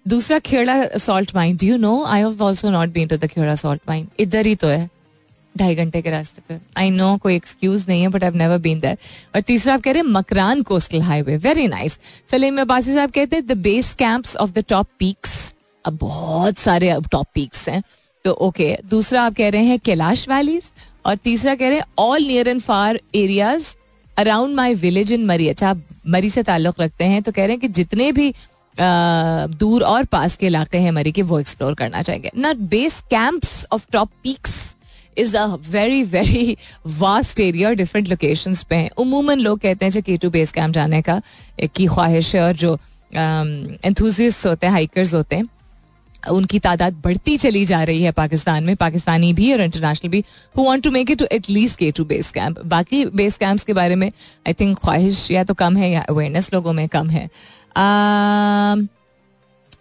दूसरा 0.07 0.39
Khewra 0.39 0.85
salt 0.97 1.35
mine 1.35 1.55
do 1.55 1.67
you 1.67 1.77
know 1.77 2.03
I 2.05 2.21
have 2.21 2.43
also 2.43 2.69
not 2.69 2.89
been 2.89 3.07
to 3.07 3.17
the 3.17 3.27
Khewra 3.27 3.55
salt 3.55 3.81
mine 3.89 4.07
इधर 4.19 4.45
ही 4.45 4.55
तो 4.55 4.67
है। 4.67 4.89
ढाई 5.57 5.75
घंटे 5.75 6.01
के 6.01 6.09
रास्ते 6.09 6.41
पे। 6.49 6.59
आई 6.77 6.89
नो 6.89 7.15
कोई 7.17 7.35
एक्सक्यूज 7.35 7.85
नहीं 7.89 8.01
है 8.01 8.07
but 8.07 8.23
I 8.23 8.31
never 8.35 8.57
been 8.57 8.79
there 8.79 8.97
और 9.35 9.41
तीसरा 9.41 9.73
आप 9.73 9.81
कह 9.81 9.91
रहे 9.91 10.01
हैं 10.01 10.09
Makran 10.09 10.61
coastal 10.61 11.01
highway 11.01 11.37
very 11.37 11.67
nice 11.67 11.99
Salim 12.31 12.61
Abbasi 12.61 12.93
साहब 12.93 13.11
कहते 13.11 13.35
हैं 13.35 13.47
the 13.47 13.57
base 13.59 13.93
camps 13.93 14.35
of 14.35 14.51
the 14.51 14.63
top 14.69 14.87
peaks 14.99 15.53
अब 15.85 15.97
बहुत 15.97 16.57
सारे 16.57 16.89
अब 16.89 17.07
टॉप 17.07 17.27
पीक्स 17.33 17.67
हैं। 17.69 17.83
तो 18.25 18.31
ओके 18.31 18.75
okay. 18.75 18.89
दूसरा 18.89 19.21
आप 19.21 19.35
कह 19.35 19.49
रहे 19.49 19.63
हैं 19.63 19.79
कैलाश 19.79 20.27
वैलीज 20.29 20.63
और 21.05 21.15
तीसरा 21.15 21.55
कह 21.55 21.69
रहे 21.69 21.77
हैं 21.77 21.85
all 21.99 22.23
near 22.23 22.47
and 22.47 22.61
far 22.61 22.99
areas 23.15 23.75
around 24.17 24.55
my 24.55 24.75
village 24.75 25.11
in 25.11 25.25
Murree 25.25 25.47
अच्छा 25.49 25.69
आप 25.69 25.83
मरी 26.07 26.29
से 26.29 26.43
ताल्लुक 26.43 26.81
रखते 26.81 27.05
हैं 27.05 27.21
तो 27.21 27.31
कह 27.31 27.41
रहे 27.41 27.51
हैं 27.51 27.59
कि 27.59 27.67
जितने 27.67 28.11
भी 28.11 28.29
आ, 28.29 29.47
दूर 29.47 29.83
और 29.83 30.05
पास 30.05 30.35
के 30.35 30.47
इलाके 30.47 30.77
हैं 30.77 30.91
मरी 30.91 31.11
के 31.11 31.21
वो 31.21 31.39
एक्सप्लोर 31.39 31.73
करना 31.73 32.01
चाहेंगे। 32.01 32.31
ना 32.37 32.53
base 32.53 32.99
camps 33.09 33.65
of 33.71 33.85
top 33.91 34.09
peaks 34.23 34.66
is 35.17 35.35
a 35.37 35.45
very 35.71 36.03
very 36.05 36.57
vast 36.97 37.39
area 37.39 37.71
different 37.73 38.07
location 38.09 38.55
पे 38.69 38.75
हैं। 38.75 38.89
उमूमन 38.97 39.39
लोग 39.39 39.59
कहते 39.59 39.85
हैं 39.85 39.91
जो 39.91 40.01
के 40.01 40.17
टू 40.17 40.29
बेस 40.29 40.51
कैंप 40.51 40.73
जाने 40.73 41.01
का 41.01 41.21
एक 41.59 41.71
की 41.71 41.85
ख्वाहिश 41.87 42.35
है 42.35 42.41
और 42.43 42.53
जो 42.55 42.77
एंथुजिस्ट 43.13 44.39
um, 44.39 44.45
होते 44.45 44.67
हैं 44.67 44.73
हाइकर्स 44.73 45.13
होते 45.13 45.35
हैं 45.35 45.49
उनकी 46.29 46.59
तादाद 46.59 46.93
बढ़ती 47.03 47.35
चली 47.37 47.63
जा 47.65 47.81
रही 47.83 48.01
है 48.03 48.11
पाकिस्तान 48.11 48.63
में। 48.63 48.75
पाकिस्तानी 48.75 49.31
भी 49.33 49.51
और 49.53 49.61
इंटरनेशनल 49.61 50.09
भी 50.11 50.23
who 50.57 50.63
want 50.63 50.83
to 50.83 50.91
make 50.91 51.11
it 51.11 51.19
to 51.19 51.25
at least 51.31 51.79
K 51.79 51.91
two 51.91 52.05
base 52.05 52.31
camp 52.31 52.59
बाकी 52.65 53.05
बेस 53.15 53.37
कैंप्स 53.37 53.63
के 53.63 53.73
बारे 53.73 53.95
में 53.95 54.07
आई 54.07 54.53
थिंक 54.53 54.77
ख्वाहिश 54.79 55.29
या 55.31 55.43
तो 55.43 55.53
कम 55.53 55.77
है 55.77 55.91
या 55.91 56.01
अवेयरनेस 56.09 56.53
लोगों 56.53 56.73
में 56.73 56.87
कम 56.87 57.09
है। 57.09 57.27
Um, 57.77 58.87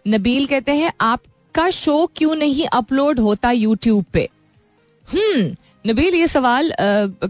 नबील 0.08 0.46
कहते 0.46 0.72
हैं 0.72 0.92
आपका 1.00 1.68
शो 1.70 1.94
क्यों 2.16 2.34
नहीं 2.34 2.66
अपलोड 2.66 3.20
होता 3.20 3.50
यूट्यूब 3.50 4.04
पे? 4.12 4.28
हम्म 5.08 5.54
नबील, 5.86 6.14
ये 6.14 6.26
सवाल 6.26 6.72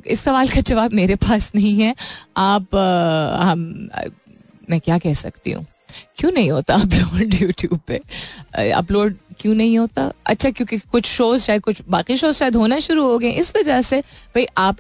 इस 0.06 0.20
सवाल 0.20 0.48
का 0.48 0.60
जवाब 0.62 0.92
मेरे 0.94 1.14
पास 1.16 1.50
नहीं 1.54 1.80
है। 1.80 1.94
आप 2.36 2.74
हम 3.42 3.88
मैं 4.70 4.80
क्या 4.80 4.98
कह 4.98 5.14
सकती 5.14 5.50
हूँ? 5.50 5.64
क्यों 6.18 6.30
नहीं 6.32 6.50
होता 6.50 6.74
अपलोड 6.74 7.34
यूट्यूब 7.34 7.78
पे? 7.86 8.00
अपलोड 8.72 9.14
क्यों 9.40 9.54
नहीं 9.54 9.76
होता? 9.78 10.10
अच्छा 10.26 10.50
क्योंकि 10.50 10.78
कुछ 10.78 11.06
शोज़ 11.06 11.42
शायद, 11.42 11.62
कुछ 11.62 11.82
बाकी 11.88 12.16
शोज़ 12.16 12.36
शायद 12.36 12.56
होना 12.56 12.78
शुरू 12.80 13.04
हो 13.04 13.18
गए। 13.18 13.30
इस 13.32 13.52
वजह 13.56 13.80
से, 13.82 14.00
भाई, 14.00 14.46
आप 14.58 14.76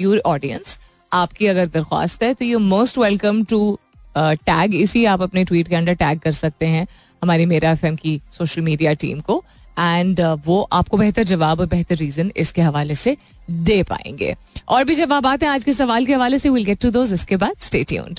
यूर 0.00 0.20
ऑडियंस 0.26 0.78
आपकी 1.12 1.46
अगर 1.46 1.66
दरख्वास्त 1.68 2.22
है 2.22 2.32
तो 2.34 2.44
you 2.44 2.58
most 2.58 2.98
welcome 2.98 3.42
to 3.44 3.78
tag 4.16 4.74
इसी 4.74 5.04
आप 5.04 5.22
अपने 5.22 5.44
ट्वीट 5.44 5.68
के 5.68 5.76
अंडर 5.76 5.94
टैग 5.94 6.18
कर 6.20 6.32
सकते 6.32 6.66
हैं, 6.66 6.86
हमारी 7.22 7.46
मेरा 7.46 7.70
एफएम 7.70 7.96
की 7.96 8.20
सोशल 8.32 8.62
मीडिया 8.62 8.92
टीम 8.94 9.20
को। 9.20 9.44
एंड 9.78 10.20
uh, 10.20 10.38
वो 10.46 10.60
आपको 10.72 10.96
बेहतर 10.96 11.22
जवाब 11.24 11.60
और 11.60 11.66
बेहतर 11.66 11.96
रीजन 11.96 12.32
इसके 12.36 12.62
हवाले 12.62 12.94
से 12.94 13.16
दे 13.50 13.82
पाएँगे। 13.82 14.34
और 14.68 14.84
भी 14.84 14.94
जवाब 14.94 15.26
आते 15.26 15.46
हैं 15.46 15.52
आज 15.52 15.64
के 15.64 15.72
सवाल 15.72 16.06
के 16.06 16.14
हवाले 16.14 16.38
से 16.38 16.50
विल 16.50 16.64
गेट 16.64 16.80
टू 16.80 16.90
दोज 16.90 17.12
इसके 17.12 17.36
बाद। 17.36 17.56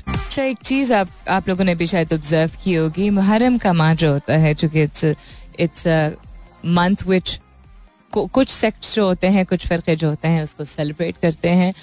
अच्छा 0.07 0.43
एक 0.43 0.57
चीज़ 0.63 0.93
आप 0.93 1.09
आप 1.29 1.49
लोगों 1.49 1.63
ने 1.63 1.75
भी 1.75 1.87
शायद 1.87 2.13
ऑब्ज़र्व 2.13 2.51
की 2.63 2.73
होगी 2.73 3.09
मुहर्रम 3.09 3.57
का 3.57 3.73
माह 3.73 3.93
जो 3.93 4.11
होता 4.13 4.37
है 4.37 4.53
चूँकि 4.53 4.81
इट्स 4.81 5.05
इट्स 5.59 5.87
मंथ 6.65 7.07
विच 7.07 7.39
कुछ 8.13 8.49
सेक्ट्स 8.49 8.95
जो 8.95 9.05
होते 9.05 9.27
हैं 9.27 9.45
कुछ 9.45 9.65
फिरके 9.67 9.95
जो 9.95 10.09
होते 10.09 10.27
हैं 10.27 10.43
उसको 10.43 10.63
सेलिब्रेट 10.63 11.15
करते 11.21 11.49
हैं। 11.49 11.73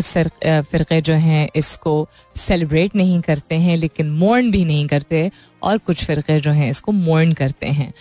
कुछ 0.00 0.28
फ़िरक़े 0.70 1.00
जो 1.00 1.14
हैं, 1.14 1.48
इसको 1.56 2.08
सेलिब्रेट 2.36 2.96
नहीं 2.96 3.20
करते 3.20 3.54
हैं, 3.56 3.76
लेकिन 3.76 4.10
मोर्न 4.10 4.50
भी 4.50 4.64
नहीं 4.64 4.86
करते 4.86 5.30
और 5.62 5.78
कुछ 5.78 6.04
फ़िरक़े 6.04 6.38
जो 6.40 6.50
हैं, 6.50 6.70
इसको 6.70 6.92
मोर्न 6.92 7.32
करते 7.32 7.66
हैं। 7.68 7.92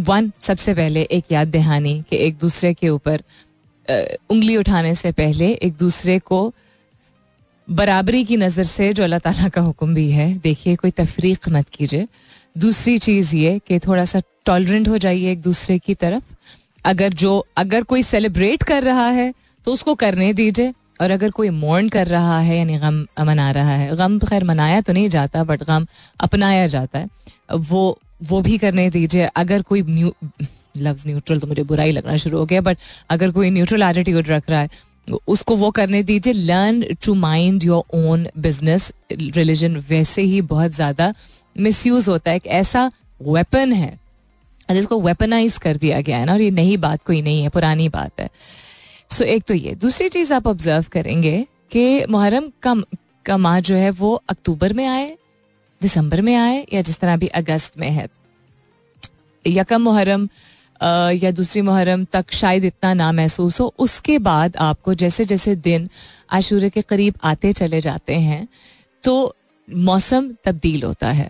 वन 0.00 0.30
सबसे 0.42 0.74
पहले 0.74 1.02
एक 1.02 1.32
याद 1.32 1.48
दहानी 1.48 2.02
कि 2.10 2.16
एक 2.16 2.38
दूसरे 2.38 2.72
के 2.74 2.88
ऊपर 2.88 3.22
उंगली 4.30 4.56
उठाने 4.56 4.94
से 4.94 5.12
पहले 5.12 5.50
एक 5.52 5.76
दूसरे 5.78 6.18
को 6.20 6.52
बराबरी 7.68 8.24
की 8.24 8.36
नज़र 8.36 8.64
से 8.64 8.92
जो 8.92 9.02
अल्लाह 9.02 9.18
ताला 9.18 9.48
का 9.48 9.60
हुक्म 9.60 9.94
भी 9.94 10.10
है, 10.10 10.34
देखिए, 10.36 10.76
कोई 10.76 10.90
तफरीक 10.92 11.48
मत 11.48 11.68
कीजिए। 11.68 12.06
दूसरी 12.56 12.98
चीज़ 12.98 13.34
ये 13.36 13.58
कि 13.66 13.78
थोड़ा 13.78 14.04
सा 14.04 14.20
टॉलरेंट 14.46 14.88
हो 14.88 14.98
जाइए 14.98 15.32
एक 15.32 15.42
दूसरे 15.42 15.78
की 15.78 15.94
तरफ़। 15.96 16.22
अगर 16.84 17.12
जो, 17.14 17.46
अगर 17.56 17.82
कोई 17.84 18.02
सेलिब्रेट 18.02 18.62
कर 18.62 18.82
रहा 18.82 19.08
है 19.10 19.32
तो 19.66 19.72
उसको 19.72 19.94
करने 19.96 20.32
दीजिए। 20.32 20.72
और 21.00 21.10
अगर 21.10 21.30
कोई 21.30 21.50
मोर्न 21.52 21.88
कर 21.88 22.06
रहा 22.08 22.38
है, 22.40 22.58
यानी 22.58 22.76
गम 22.78 23.04
मना 23.22 23.50
रहा 23.52 23.72
है, 23.72 23.96
गम 23.96 24.18
खैर 24.20 24.44
मनाया 24.44 24.80
तो 24.80 24.92
नहीं 24.92 25.08
जाता 25.08 25.44
बट 25.44 25.62
गम 25.64 25.86
अपनाया 26.20 26.66
जाता 26.68 26.98
है, 26.98 27.08
वो 27.50 27.98
वो 28.22 28.40
भी 28.42 28.58
करने 28.58 28.88
दीजिए। 28.90 29.24
अगर 29.36 29.62
कोई 29.62 29.82
न्यू 29.84 30.12
लफ्ज 30.76 31.06
न्यूट्रल 31.06 31.40
तो 31.40 31.46
मुझे 31.46 31.62
बुरा 31.64 31.82
ही 31.82 31.92
लगना 31.92 32.16
शुरू 32.16 32.38
हो 32.38 32.46
गया 32.46 32.60
बट 32.60 32.78
अगर 33.10 33.30
कोई 33.30 33.50
न्यूट्रल 33.50 33.82
एटीट्यूड 33.82 34.28
रख 34.28 34.50
रहा 34.50 34.60
है 34.60 34.86
उसको 35.28 35.56
वो 35.56 35.70
करने 35.70 36.02
दीजिए। 36.02 36.32
Learn 36.32 36.82
to 37.04 37.14
mind 37.16 37.64
your 37.64 37.96
own 37.98 38.26
business 38.38 38.90
religion 39.12 39.76
वैसे 39.88 40.22
ही 40.22 40.40
बहुत 40.44 40.72
ज़्यादा 40.72 41.12
मिस 41.56 41.86
होता 42.08 42.30
है। 42.30 42.36
एक 42.36 42.46
ऐसा 42.46 42.90
वेपन 43.20 43.72
है 43.72 43.98
जिसको 44.68 45.00
वेपनाइज 45.00 45.56
कर 45.58 45.76
दिया 45.76 46.00
गया 46.00 46.18
है 46.18 46.24
ना, 46.24 46.32
और 46.32 46.40
ये 46.40 46.50
नई 46.50 46.76
बात 46.78 47.02
कोई 47.02 47.22
नहीं 47.22 47.42
है, 47.42 47.48
पुरानी 47.48 47.88
बात 47.88 48.20
है। 48.20 48.28
सो 49.10 49.24
एक 49.24 49.42
तो 49.44 49.54
ये. 49.54 49.74
दूसरी 49.74 50.08
चीज़ 50.08 50.32
आप 50.32 50.46
ऑब्ज़र्व 50.46 50.84
करेंगे 50.92 51.46
कि 51.72 52.04
मुहर्रम 52.06 52.50
का 52.62 52.74
का 53.26 53.36
माह 53.36 53.58
जो 53.60 53.74
है 53.74 53.90
वो 53.90 54.14
अक्टूबर 54.28 54.72
में 54.72 54.86
आए, 54.86 55.16
दिसंबर 55.80 56.20
में 56.20 56.34
आए, 56.34 56.66
या 56.72 56.82
जिस 56.82 56.98
तरह 56.98 57.12
अभी 57.12 57.26
अगस्त 57.26 57.78
में 57.78 57.90
है. 57.90 58.08
यकम 59.44 59.82
मुहर्रम 59.82 60.28
या 61.14 61.30
दूसरी 61.30 61.62
मुहर्रम 61.62 62.04
तक 62.04 62.32
शायद 62.32 62.64
इतना 62.64 62.92
ना 62.94 63.10
महसूस 63.12 63.60
हो. 63.60 63.72
उसके 63.78 64.18
बाद 64.20 64.56
आपको 64.56 64.94
जैसे 64.94 65.24
जैसे 65.24 65.54
दिन 65.56 65.88
आशूर 66.32 66.68
के 66.68 66.82
करीब 66.82 67.14
आते 67.24 67.52
चले 67.52 67.80
जाते 67.80 68.14
हैं 68.20 68.46
तो 69.04 69.34
मौसम 69.68 70.30
तब्दील 70.44 70.82
होता 70.82 71.10
है. 71.10 71.28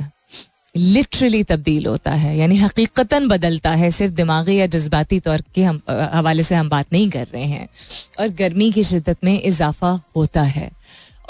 लिटरली 0.77 1.43
तब्दील 1.43 1.87
होता 1.87 2.11
है, 2.11 2.39
यानी 2.39 2.57
हकीकता 2.57 3.21
बदलता 3.21 3.71
है, 3.71 3.91
सिर्फ़ 3.91 4.15
दिमागी 4.15 4.57
या 4.57 4.67
जज्बाती 4.67 5.21
तौर 5.21 5.45
के 5.55 5.63
हम 5.63 5.81
हवाले 5.91 6.43
से 6.43 6.55
हम 6.55 6.69
बात 6.69 6.87
नहीं 6.93 7.11
कर 7.11 7.27
रहे 7.27 7.45
हैं। 7.45 7.69
और 8.21 8.29
गर्मी 8.29 8.73
की 8.73 8.85
शिद्दत 8.85 9.17
में 9.25 9.43
इजाफा 9.43 10.01
होता 10.17 10.43
है। 10.43 10.71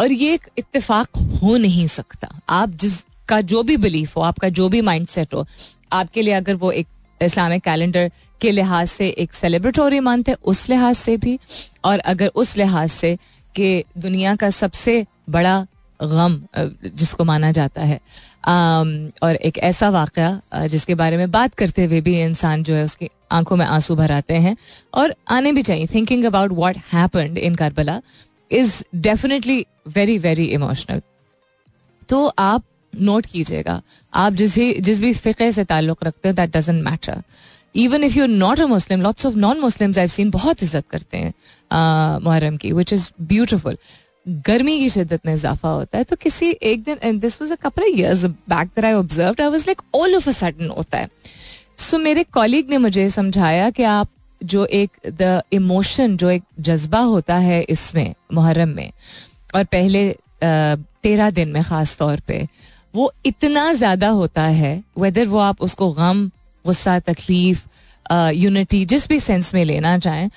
और 0.00 0.12
ये 0.12 0.34
एक 0.34 0.46
इत्तेफाक 0.58 1.08
हो 1.42 1.56
नहीं 1.56 1.86
सकता। 1.86 2.40
आप 2.48 2.68
जिसका 2.68 3.40
जो 3.40 3.62
भी 3.62 3.76
बिलीफ 3.76 4.16
हो, 4.16 4.22
आपका 4.22 4.48
जो 4.48 4.68
भी 4.68 4.80
माइंड 4.80 5.08
सेट 5.08 5.34
हो, 5.34 5.46
आपके 5.92 6.22
लिए 6.22 6.34
अगर 6.34 6.54
वो 6.54 6.70
एक 6.70 6.86
इस्लामिक 7.22 7.62
कैलेंडर 7.62 8.10
के 8.40 8.50
लिहाज 8.50 8.88
से 8.88 9.08
एक 9.08 9.32
सेलिब्रेटोरी 9.32 10.00
मंथ 10.00 10.24
है, 10.28 10.36
उस 10.44 10.68
लिहाज 10.68 10.94
से 10.94 11.16
भी। 11.16 11.38
और 11.84 11.98
अगर 11.98 12.26
उस 12.26 12.56
लिहाज 12.56 12.88
से 12.88 13.18
कि 13.56 13.84
दुनिया 13.98 14.36
का 14.36 14.50
सबसे 14.50 15.06
बड़ा 15.30 15.66
गम 16.00 16.40
जिसको 16.86 17.24
माना 17.24 17.50
जाता 17.52 17.82
है। 17.82 18.00
और 19.22 19.34
एक 19.36 19.58
ऐसा 19.60 19.88
वाक़ 19.90 20.20
जिसके 20.68 20.94
बारे 20.94 21.16
में 21.16 21.30
बात 21.30 21.54
करते 21.54 21.84
हुए 21.84 22.00
भी 22.00 22.20
इंसान 22.22 22.62
जो 22.62 22.74
है 22.74 22.84
उसकी 22.84 23.08
आँखों 23.32 23.56
में 23.56 23.64
आँसू 23.66 23.96
भर 23.96 24.12
आते 24.12 24.34
हैं। 24.36 24.56
और 24.94 25.14
आने 25.30 25.52
भी 25.52 25.62
चाहिए। 25.62 25.86
Thinking 25.86 26.24
about 26.24 26.52
what 26.54 26.76
happened 26.92 27.38
in 27.38 27.54
Karbala 27.54 28.00
is 28.50 28.82
definitely 28.96 29.64
very 29.88 30.18
very 30.18 30.44
emotional 30.46 31.02
तो 32.08 32.26
आप 32.40 32.62
नोट 32.92 33.26
कीजिएगा। 33.26 33.80
आप 34.12 34.32
जिस 34.32 34.54
ही, 34.56 34.72
जिस 34.74 35.00
भी 35.00 35.12
फ़िक़े 35.14 35.50
से 35.52 35.64
ताल्लुक़ 35.64 36.04
रखते 36.04 36.28
हैं 36.28 36.34
that 36.36 36.56
doesn't 36.56 36.82
matter 36.84 37.22
even 37.74 38.04
if 38.04 38.18
you 38.18 38.26
not 38.26 38.60
a 38.60 38.66
Muslim 38.66 39.02
lots 39.02 39.26
of 39.26 39.34
non 39.36 39.58
Muslim 39.60 39.92
I 39.98 40.08
seen 40.08 40.30
बहुत 40.30 40.62
इज़्ज़त 40.62 40.84
करते 40.90 41.16
हैं 41.16 42.20
मुहर्रम 42.24 42.56
की 42.56 42.72
विच 42.72 42.92
इज़ 42.92 43.10
ब्यूटिफुल 43.22 43.76
गर्मी 44.28 44.78
की 44.78 44.88
शिद्दत 44.90 45.26
में 45.26 45.34
इजाफा 45.34 45.68
होता 45.68 45.98
है 45.98 46.04
तो 46.04 46.16
किसी 46.16 46.50
एक 46.62 46.82
दिन 46.82 47.18
this 47.18 47.42
was 47.42 47.52
a 47.52 47.54
couple 47.54 47.82
years 47.82 48.24
back 48.24 48.68
that 48.68 48.84
I 48.84 48.92
observed 48.92 49.40
I 49.40 49.48
was 49.48 49.60
like 49.60 49.82
all 49.94 50.14
of 50.14 50.28
a 50.28 50.32
sudden 50.32 50.68
होता 50.68 50.98
है। 50.98 51.08
सो 51.78 51.96
so, 51.96 52.02
मेरे 52.02 52.24
कॉलीग 52.24 52.70
ने 52.70 52.78
मुझे 52.78 53.10
समझाया 53.10 53.70
कि 53.70 53.82
आप 53.82 54.08
जो 54.44 54.64
एक 54.64 54.90
द 55.06 55.42
इमोशन 55.52 56.16
जो 56.16 56.30
एक 56.30 56.42
जज्बा 56.60 57.00
होता 57.00 57.38
है 57.38 57.62
इसमें 57.62 58.14
मुहर्रम 58.34 58.68
में 58.68 58.90
और 59.54 59.64
पहले 59.64 60.16
तेरह 61.02 61.30
दिन 61.30 61.48
में 61.48 61.62
ख़ास 61.62 61.96
तौर 61.98 62.20
पे 62.20 62.46
वो 62.94 63.12
इतना 63.26 63.72
ज़्यादा 63.72 64.08
होता 64.08 64.42
है 64.42 64.84
वेदर 64.98 65.26
वो 65.26 65.38
आप 65.38 65.60
उसको 65.60 65.92
गम 65.92 66.30
गुस्सा 66.66 66.98
तकलीफ़ 66.98 67.64
यूनिटी 68.12 68.84
जिस 68.84 69.08
भी 69.08 69.20
सेंस 69.20 69.54
में 69.54 69.64
लेना 69.64 69.98
चाहें 69.98 70.30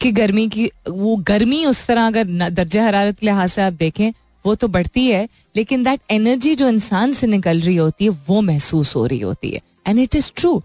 कि 0.00 0.10
गर्मी 0.12 0.48
की, 0.48 0.70
वो 0.88 1.16
गर्मी 1.18 1.64
उस 1.66 1.86
तरह 1.86 2.06
अगर 2.06 2.50
दर्जा 2.50 2.84
हरारत 2.84 3.18
के 3.18 3.26
लिहाज 3.26 3.50
से 3.50 3.62
आप 3.62 3.72
देखें, 3.72 4.12
वो 4.44 4.54
तो 4.54 4.68
बढ़ती 4.68 5.06
है, 5.06 5.28
लेकिन 5.56 5.84
दैट 5.84 6.00
एनर्जी 6.10 6.54
जो 6.54 6.68
इंसान 6.68 7.12
से 7.12 7.26
निकल 7.26 7.60
रही 7.60 7.76
होती 7.76 8.04
है, 8.04 8.10
वो 8.28 8.40
महसूस 8.42 8.94
हो 8.96 9.06
रही 9.06 9.20
होती 9.20 9.50
है। 9.50 9.60
And 9.86 9.98
it 9.98 10.16
is 10.16 10.30
true 10.36 10.62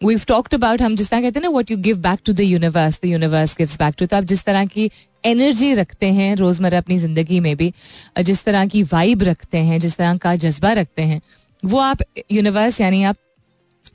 we 0.00 0.16
talked 0.28 0.54
about 0.54 0.82
हम 0.82 0.96
जिस 0.96 1.08
तरह 1.10 1.20
कहते 1.20 1.38
हैं 1.38 1.42
ना 1.42 1.56
what 1.56 1.70
you 1.70 1.76
give 1.78 1.96
back 2.02 2.20
to 2.24 2.32
the 2.32 2.40
universe 2.40 2.98
the 3.02 3.06
universe 3.06 3.56
gives 3.58 3.78
back 3.78 3.94
to 3.98 4.06
तो 4.06 4.16
आप 4.16 4.24
जिस 4.24 4.44
तरह 4.44 4.64
की 4.66 4.90
एनर्जी 5.24 5.72
रखते 5.74 6.06
हैं, 6.06 6.34
रोज़मर्रा 6.36 6.78
अपनी 6.78 6.98
ज़िंदगी 6.98 7.38
में 7.40 7.56
भी, 7.56 7.72
जिस 8.20 8.44
तरह 8.44 8.66
की 8.66 8.82
वाइब 8.82 9.22
रखते 9.22 9.58
हैं, 9.58 9.80
जिस 9.80 9.96
तरह 9.96 10.16
का 10.16 10.34
जज्बा 10.36 10.72
रखते 10.72 11.02
हैं, 11.02 11.20
वो 11.62 11.78
आप 11.78 12.02
यूनिवर्स 12.32 12.80
यानी 12.80 13.02
आप 13.04 13.16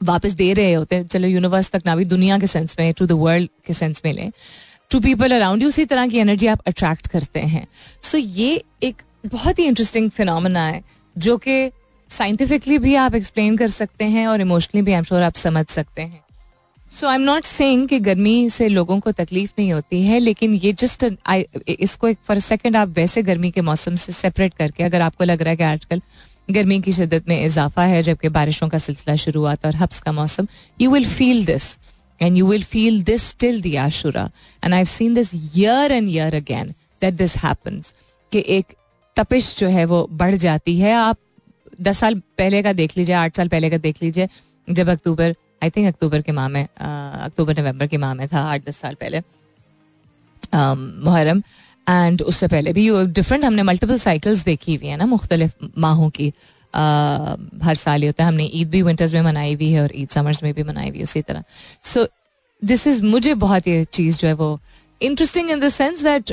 वापस 0.01 0.31
दे 0.33 0.51
रहे 0.53 0.73
होते 0.73 0.95
हैं, 0.95 1.07
चलो 1.07 1.27
यूनिवर्स 1.27 1.69
तक 1.71 1.81
ना 1.85 1.95
भी 1.95 2.05
दुनिया 2.05 2.37
के 2.39 2.47
सेंस 2.47 2.75
में 2.79 2.93
टू 2.93 3.05
द 3.05 3.11
वर्ल्ड 3.17 3.49
के 3.67 3.73
सेंस 3.73 4.01
में 4.05 4.13
लें 4.13 4.31
टू 4.91 4.99
पीपल 4.99 5.31
अराउंड 5.31 5.63
यू 5.63 5.67
उसी 5.69 5.85
तरह 5.85 6.07
की 6.07 6.17
एनर्जी 6.17 6.47
आप 6.47 6.61
अट्रैक्ट 6.67 7.07
करते 7.07 7.39
हैं। 7.39 7.67
सो 8.03 8.17
so 8.17 8.23
ये 8.27 8.63
एक 8.83 9.01
बहुत 9.25 9.59
ही 9.59 9.65
इंटरेस्टिंग 9.65 10.09
फिनोमिना 10.11 10.65
है, 10.65 10.81
जो 11.15 11.37
कि 11.37 11.69
साइंटिफिकली 12.09 12.77
भी 12.77 12.95
आप 12.95 13.15
एक्सप्लेन 13.15 13.57
कर 13.57 13.67
सकते 13.69 14.05
हैं 14.05 14.25
और 14.27 14.41
इमोशनली 14.41 14.81
भी 14.81 14.91
आई 14.91 14.97
एम 14.97 15.03
श्योर 15.03 15.21
आप 15.21 15.35
समझ 15.35 15.65
सकते 15.67 16.01
हैं। 16.01 16.23
So 16.91 17.07
I 17.07 17.15
am 17.15 17.21
not 17.21 17.43
saying 17.43 17.87
कि 17.87 17.99
गर्मी 17.99 18.49
से 18.49 18.67
लोगों 18.69 18.99
को 18.99 19.11
तकलीफ़ 19.11 19.51
नहीं 19.59 19.71
होती 19.73 20.01
है, 20.03 20.19
लेकिन 20.19 20.53
ये 20.55 20.71
जस्ट 20.73 21.05
आई 21.25 21.45
इसको 21.69 22.07
एक 22.07 22.17
फॉर 22.27 22.39
सेकेंड 22.39 22.75
आप 22.77 22.89
वैसे 22.89 23.21
गर्मी 23.23 23.51
के 23.51 23.61
मौसम 23.61 23.95
से 23.95 24.11
सेपरेट 24.13 24.53
करके, 24.53 24.83
अगर 24.83 25.01
आपको 25.01 25.23
लग 25.23 25.41
रहा 25.41 25.49
है 25.49 25.57
कि 25.57 25.63
आजकल 25.63 26.01
गर्मी 26.49 26.79
की 26.81 26.91
शिद्दत 26.91 27.27
में 27.27 27.43
इजाफा 27.45 27.83
है, 27.83 28.01
जबकि 28.03 28.29
बारिशों 28.29 28.67
का 28.69 28.77
सिलसिला 28.77 29.15
शुरू 29.15 29.41
हुआ 29.41 29.55
था 29.55 29.67
और 29.67 29.75
हब्स 29.75 29.99
का 30.01 30.11
मौसम। 30.11 30.47
You 30.81 30.91
will 30.91 31.07
feel 31.07 31.45
this 31.45 31.77
and 32.21 32.37
you 32.37 32.47
will 32.47 32.63
feel 32.65 33.01
this 33.03 33.35
till 33.39 33.61
the 33.61 33.75
Ashura 33.77 34.29
and 34.63 34.73
I 34.73 34.85
seen 34.87 35.13
this 35.13 35.33
year 35.35 35.91
and 35.91 36.09
year 36.09 36.35
again 36.35 36.73
that 37.01 37.13
this 37.13 37.35
happens 37.37 37.93
कि 38.31 38.43
एक 38.49 38.75
तपिश 39.15 39.55
जो 39.57 39.67
है 39.69 39.85
वो 39.85 40.07
बढ़ 40.11 40.35
जाती 40.37 40.77
है। 40.79 40.93
आप 40.93 41.17
दस 41.81 41.97
साल 41.99 42.15
पहले 42.37 42.61
का 42.63 42.73
देख 42.73 42.97
लीजिए, 42.97 43.15
आठ 43.15 43.35
साल 43.37 43.47
पहले 43.47 43.69
का 43.69 43.77
देख 43.79 44.03
लीजिए, 44.03 44.27
जब 44.67 44.89
अक्टूबर 44.89 45.35
आई 45.63 45.69
थिंक 45.69 45.87
अक्टूबर 45.87 46.21
के 46.21 46.31
माह 46.31 46.47
में 46.47 46.63
अक्टूबर, 46.63 47.59
नवंबर 47.59 47.87
के 47.87 47.97
माह 47.97 48.13
में 48.13 48.27
था, 48.27 48.41
आठ 48.43 48.65
दस 48.67 48.77
साल 48.77 48.95
पहले। 48.95 49.21
मुहर्रम 50.53 51.41
एंड 51.87 52.21
उससे 52.21 52.47
पहले 52.47 52.73
भी 52.73 52.89
डिफरेंट 53.13 53.43
हमने 53.45 53.63
मल्टीपल 53.63 53.97
साइकिल्स 53.99 54.43
देखी 54.45 54.75
हुई 54.75 54.87
है 54.87 54.97
ना 54.97 55.05
मुख्तलिफ़ 55.05 55.51
माहों 55.77 56.09
की। 56.09 56.31
आ, 56.73 56.81
हर 57.63 57.75
साल 57.75 58.01
ही 58.01 58.07
होता 58.07 58.23
है। 58.23 58.27
हमने 58.27 58.43
ईद 58.53 58.69
भी 58.69 58.81
विंटर्स 58.81 59.13
में 59.13 59.21
मनाई 59.21 59.53
हुई 59.53 59.69
है 59.71 59.81
और 59.81 59.91
ईद 59.95 60.09
समर्स 60.09 60.43
में 60.43 60.53
भी 60.53 60.63
मनाई 60.63 60.89
हुई 60.89 60.97
है 60.97 61.03
उसी 61.03 61.21
तरह। 61.21 61.43
सो 61.83 62.07
दिस 62.61 62.85
इज़ 62.87 63.03
मुझे 63.03 63.33
बहुत 63.35 63.67
ये 63.67 63.83
चीज़ 63.93 64.17
जो 64.17 64.27
है 64.27 64.33
वो 64.33 64.59
interesting 65.01 65.49
in 65.51 65.59
the 65.59 65.67
sense 65.69 66.03
that 66.03 66.31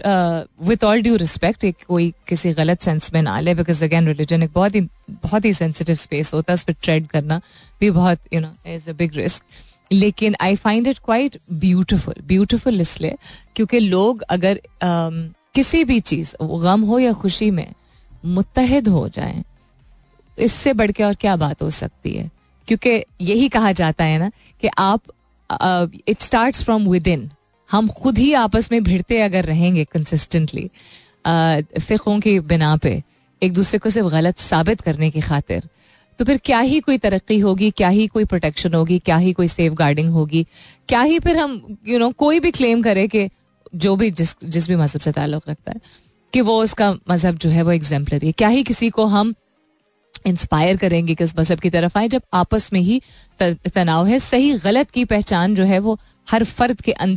with 0.68 0.84
all 0.84 1.02
due 1.02 1.16
respect 1.16 1.64
एक 1.64 1.76
कोई 1.88 2.12
किसी 2.28 2.52
गलत 2.52 2.80
सेंस 2.82 3.12
में 3.14 3.20
ना 3.22 3.38
ले 3.40 3.54
बिकॉज़ 3.54 3.84
अगेन 3.84 4.06
रिलीजन 4.06 4.42
एक 4.42 4.50
बहुत 4.54 4.74
ही 4.74 4.80
बहुत 5.10 5.44
ही 5.44 5.52
सेंसिटिव 5.54 5.96
स्पेस 5.96 6.32
होता 6.34 6.52
है 6.52 6.54
उस 6.54 6.62
पर 6.62 6.74
ट्रेड 6.82 7.06
करना 7.06 7.40
भी 7.80 7.90
बहुत 7.90 8.18
you 8.32 8.40
know 8.40 8.52
is 8.66 8.90
a 8.90 8.92
big 8.92 9.16
risk 9.16 9.42
लेकिन 9.92 10.36
I 10.40 10.56
find 10.56 10.86
it 10.86 10.98
quite 10.98 11.38
beautiful 11.52 12.14
beautiful 12.26 12.80
इसलिए 12.80 13.16
क्योंकि 13.56 13.78
लोग 13.78 14.22
अगर 14.22 14.56
um, 14.56 15.34
किसी 15.54 15.84
भी 15.84 16.00
चीज़ 16.00 16.34
गम 16.42 16.82
हो 16.82 16.98
या 16.98 17.12
खुशी 17.12 17.50
में 17.50 17.72
मुतहद 18.24 18.88
हो 18.88 19.08
जाए 19.08 19.42
इससे 20.38 20.72
बढ़ 20.72 20.90
के 20.90 21.02
और 21.02 21.14
क्या 21.14 21.36
बात 21.36 21.62
हो 21.62 21.70
सकती 21.70 22.14
है? 22.14 22.30
क्योंकि 22.68 23.04
यही 23.20 23.48
कहा 23.48 23.72
जाता 23.72 24.04
है 24.04 24.18
ना 24.18 24.30
कि 24.62 24.68
आप 24.78 25.00
it 26.08 26.20
start 26.20 26.56
from 26.56 26.88
with 26.88 27.06
in 27.06 27.30
हम 27.70 27.88
खुद 27.88 28.18
ही 28.18 28.32
आपस 28.32 28.72
में 28.72 28.82
भिड़ते 28.84 29.20
अगर 29.20 29.44
रहेंगे 29.44 29.84
कंसिस्टेंटली 29.84 30.70
फ़िकों 31.80 32.20
की 32.20 32.40
बिना 32.40 32.76
पे 32.76 33.02
एक 33.42 33.52
दूसरे 33.52 33.78
को 33.78 33.90
सिर्फ़ 33.90 34.08
गलत 34.08 34.38
साबित 34.38 34.80
करने 34.80 35.10
की 35.10 35.20
खातिर 35.20 35.68
तो 36.18 36.24
फिर 36.24 36.36
क्या 36.36 36.58
ही 36.58 36.80
कोई 36.80 36.98
तरक्की 36.98 37.38
होगी 37.38 37.70
क्या 37.70 37.88
ही 37.88 38.06
कोई 38.06 38.24
प्रोटेक्शन 38.24 38.74
होगी 38.74 38.98
क्या 38.98 39.16
ही 39.16 39.32
कोई 39.32 39.48
सेफ़ 39.48 39.74
गार्डिंग 39.74 40.10
होगी? 40.10 40.46
क्या 40.88 41.02
ही 41.02 41.18
फिर 41.18 41.36
हम 41.38 41.52
यू 41.52 41.92
you 41.92 42.00
नो 42.00 42.06
know, 42.06 42.16
कोई 42.16 42.40
भी 42.40 42.50
क्लेम 42.50 42.82
करे 42.82 43.08
कि 43.08 43.28
जो 43.74 43.96
भी 43.96 44.10
जिस 44.10 44.34
जिस 44.44 44.68
भी 44.68 44.76
मज़हब 44.76 45.00
से 45.00 45.12
ताल्लुक 45.12 45.42
रखता 45.48 45.70
है 45.70 45.80
कि 46.32 46.40
वो 46.40 46.62
उसका 46.62 46.92
मज़हब 47.10 47.36
जो 47.36 47.50
है 47.50 47.62
वो 47.62 47.72
एग्जाम्पलरी 47.72 48.26
है। 48.26 48.32
क्या 48.32 48.48
ही 48.48 48.62
किसी 48.62 48.90
को 48.90 49.04
हम 49.04 49.34
इंस्पायर 50.26 50.76
करेंगे 50.76 51.14
किस 51.14 51.38
मज़हब 51.38 51.60
की 51.60 51.70
तरफ़ 51.70 51.98
आए 51.98 52.08
जब 52.08 52.22
आपस 52.34 52.72
में 52.72 52.80
ही 52.80 53.00
तनाव 53.42 54.06
है 54.06 54.18
सही 54.18 54.52
गलत 54.54 54.90
की 54.90 55.04
पहचान 55.04 55.54
जो 55.54 55.64
है 55.64 55.78
वो 55.78 55.98
हर 56.30 56.44
फर्द 56.44 56.80
के 56.80 56.92
अंदर 56.92 57.14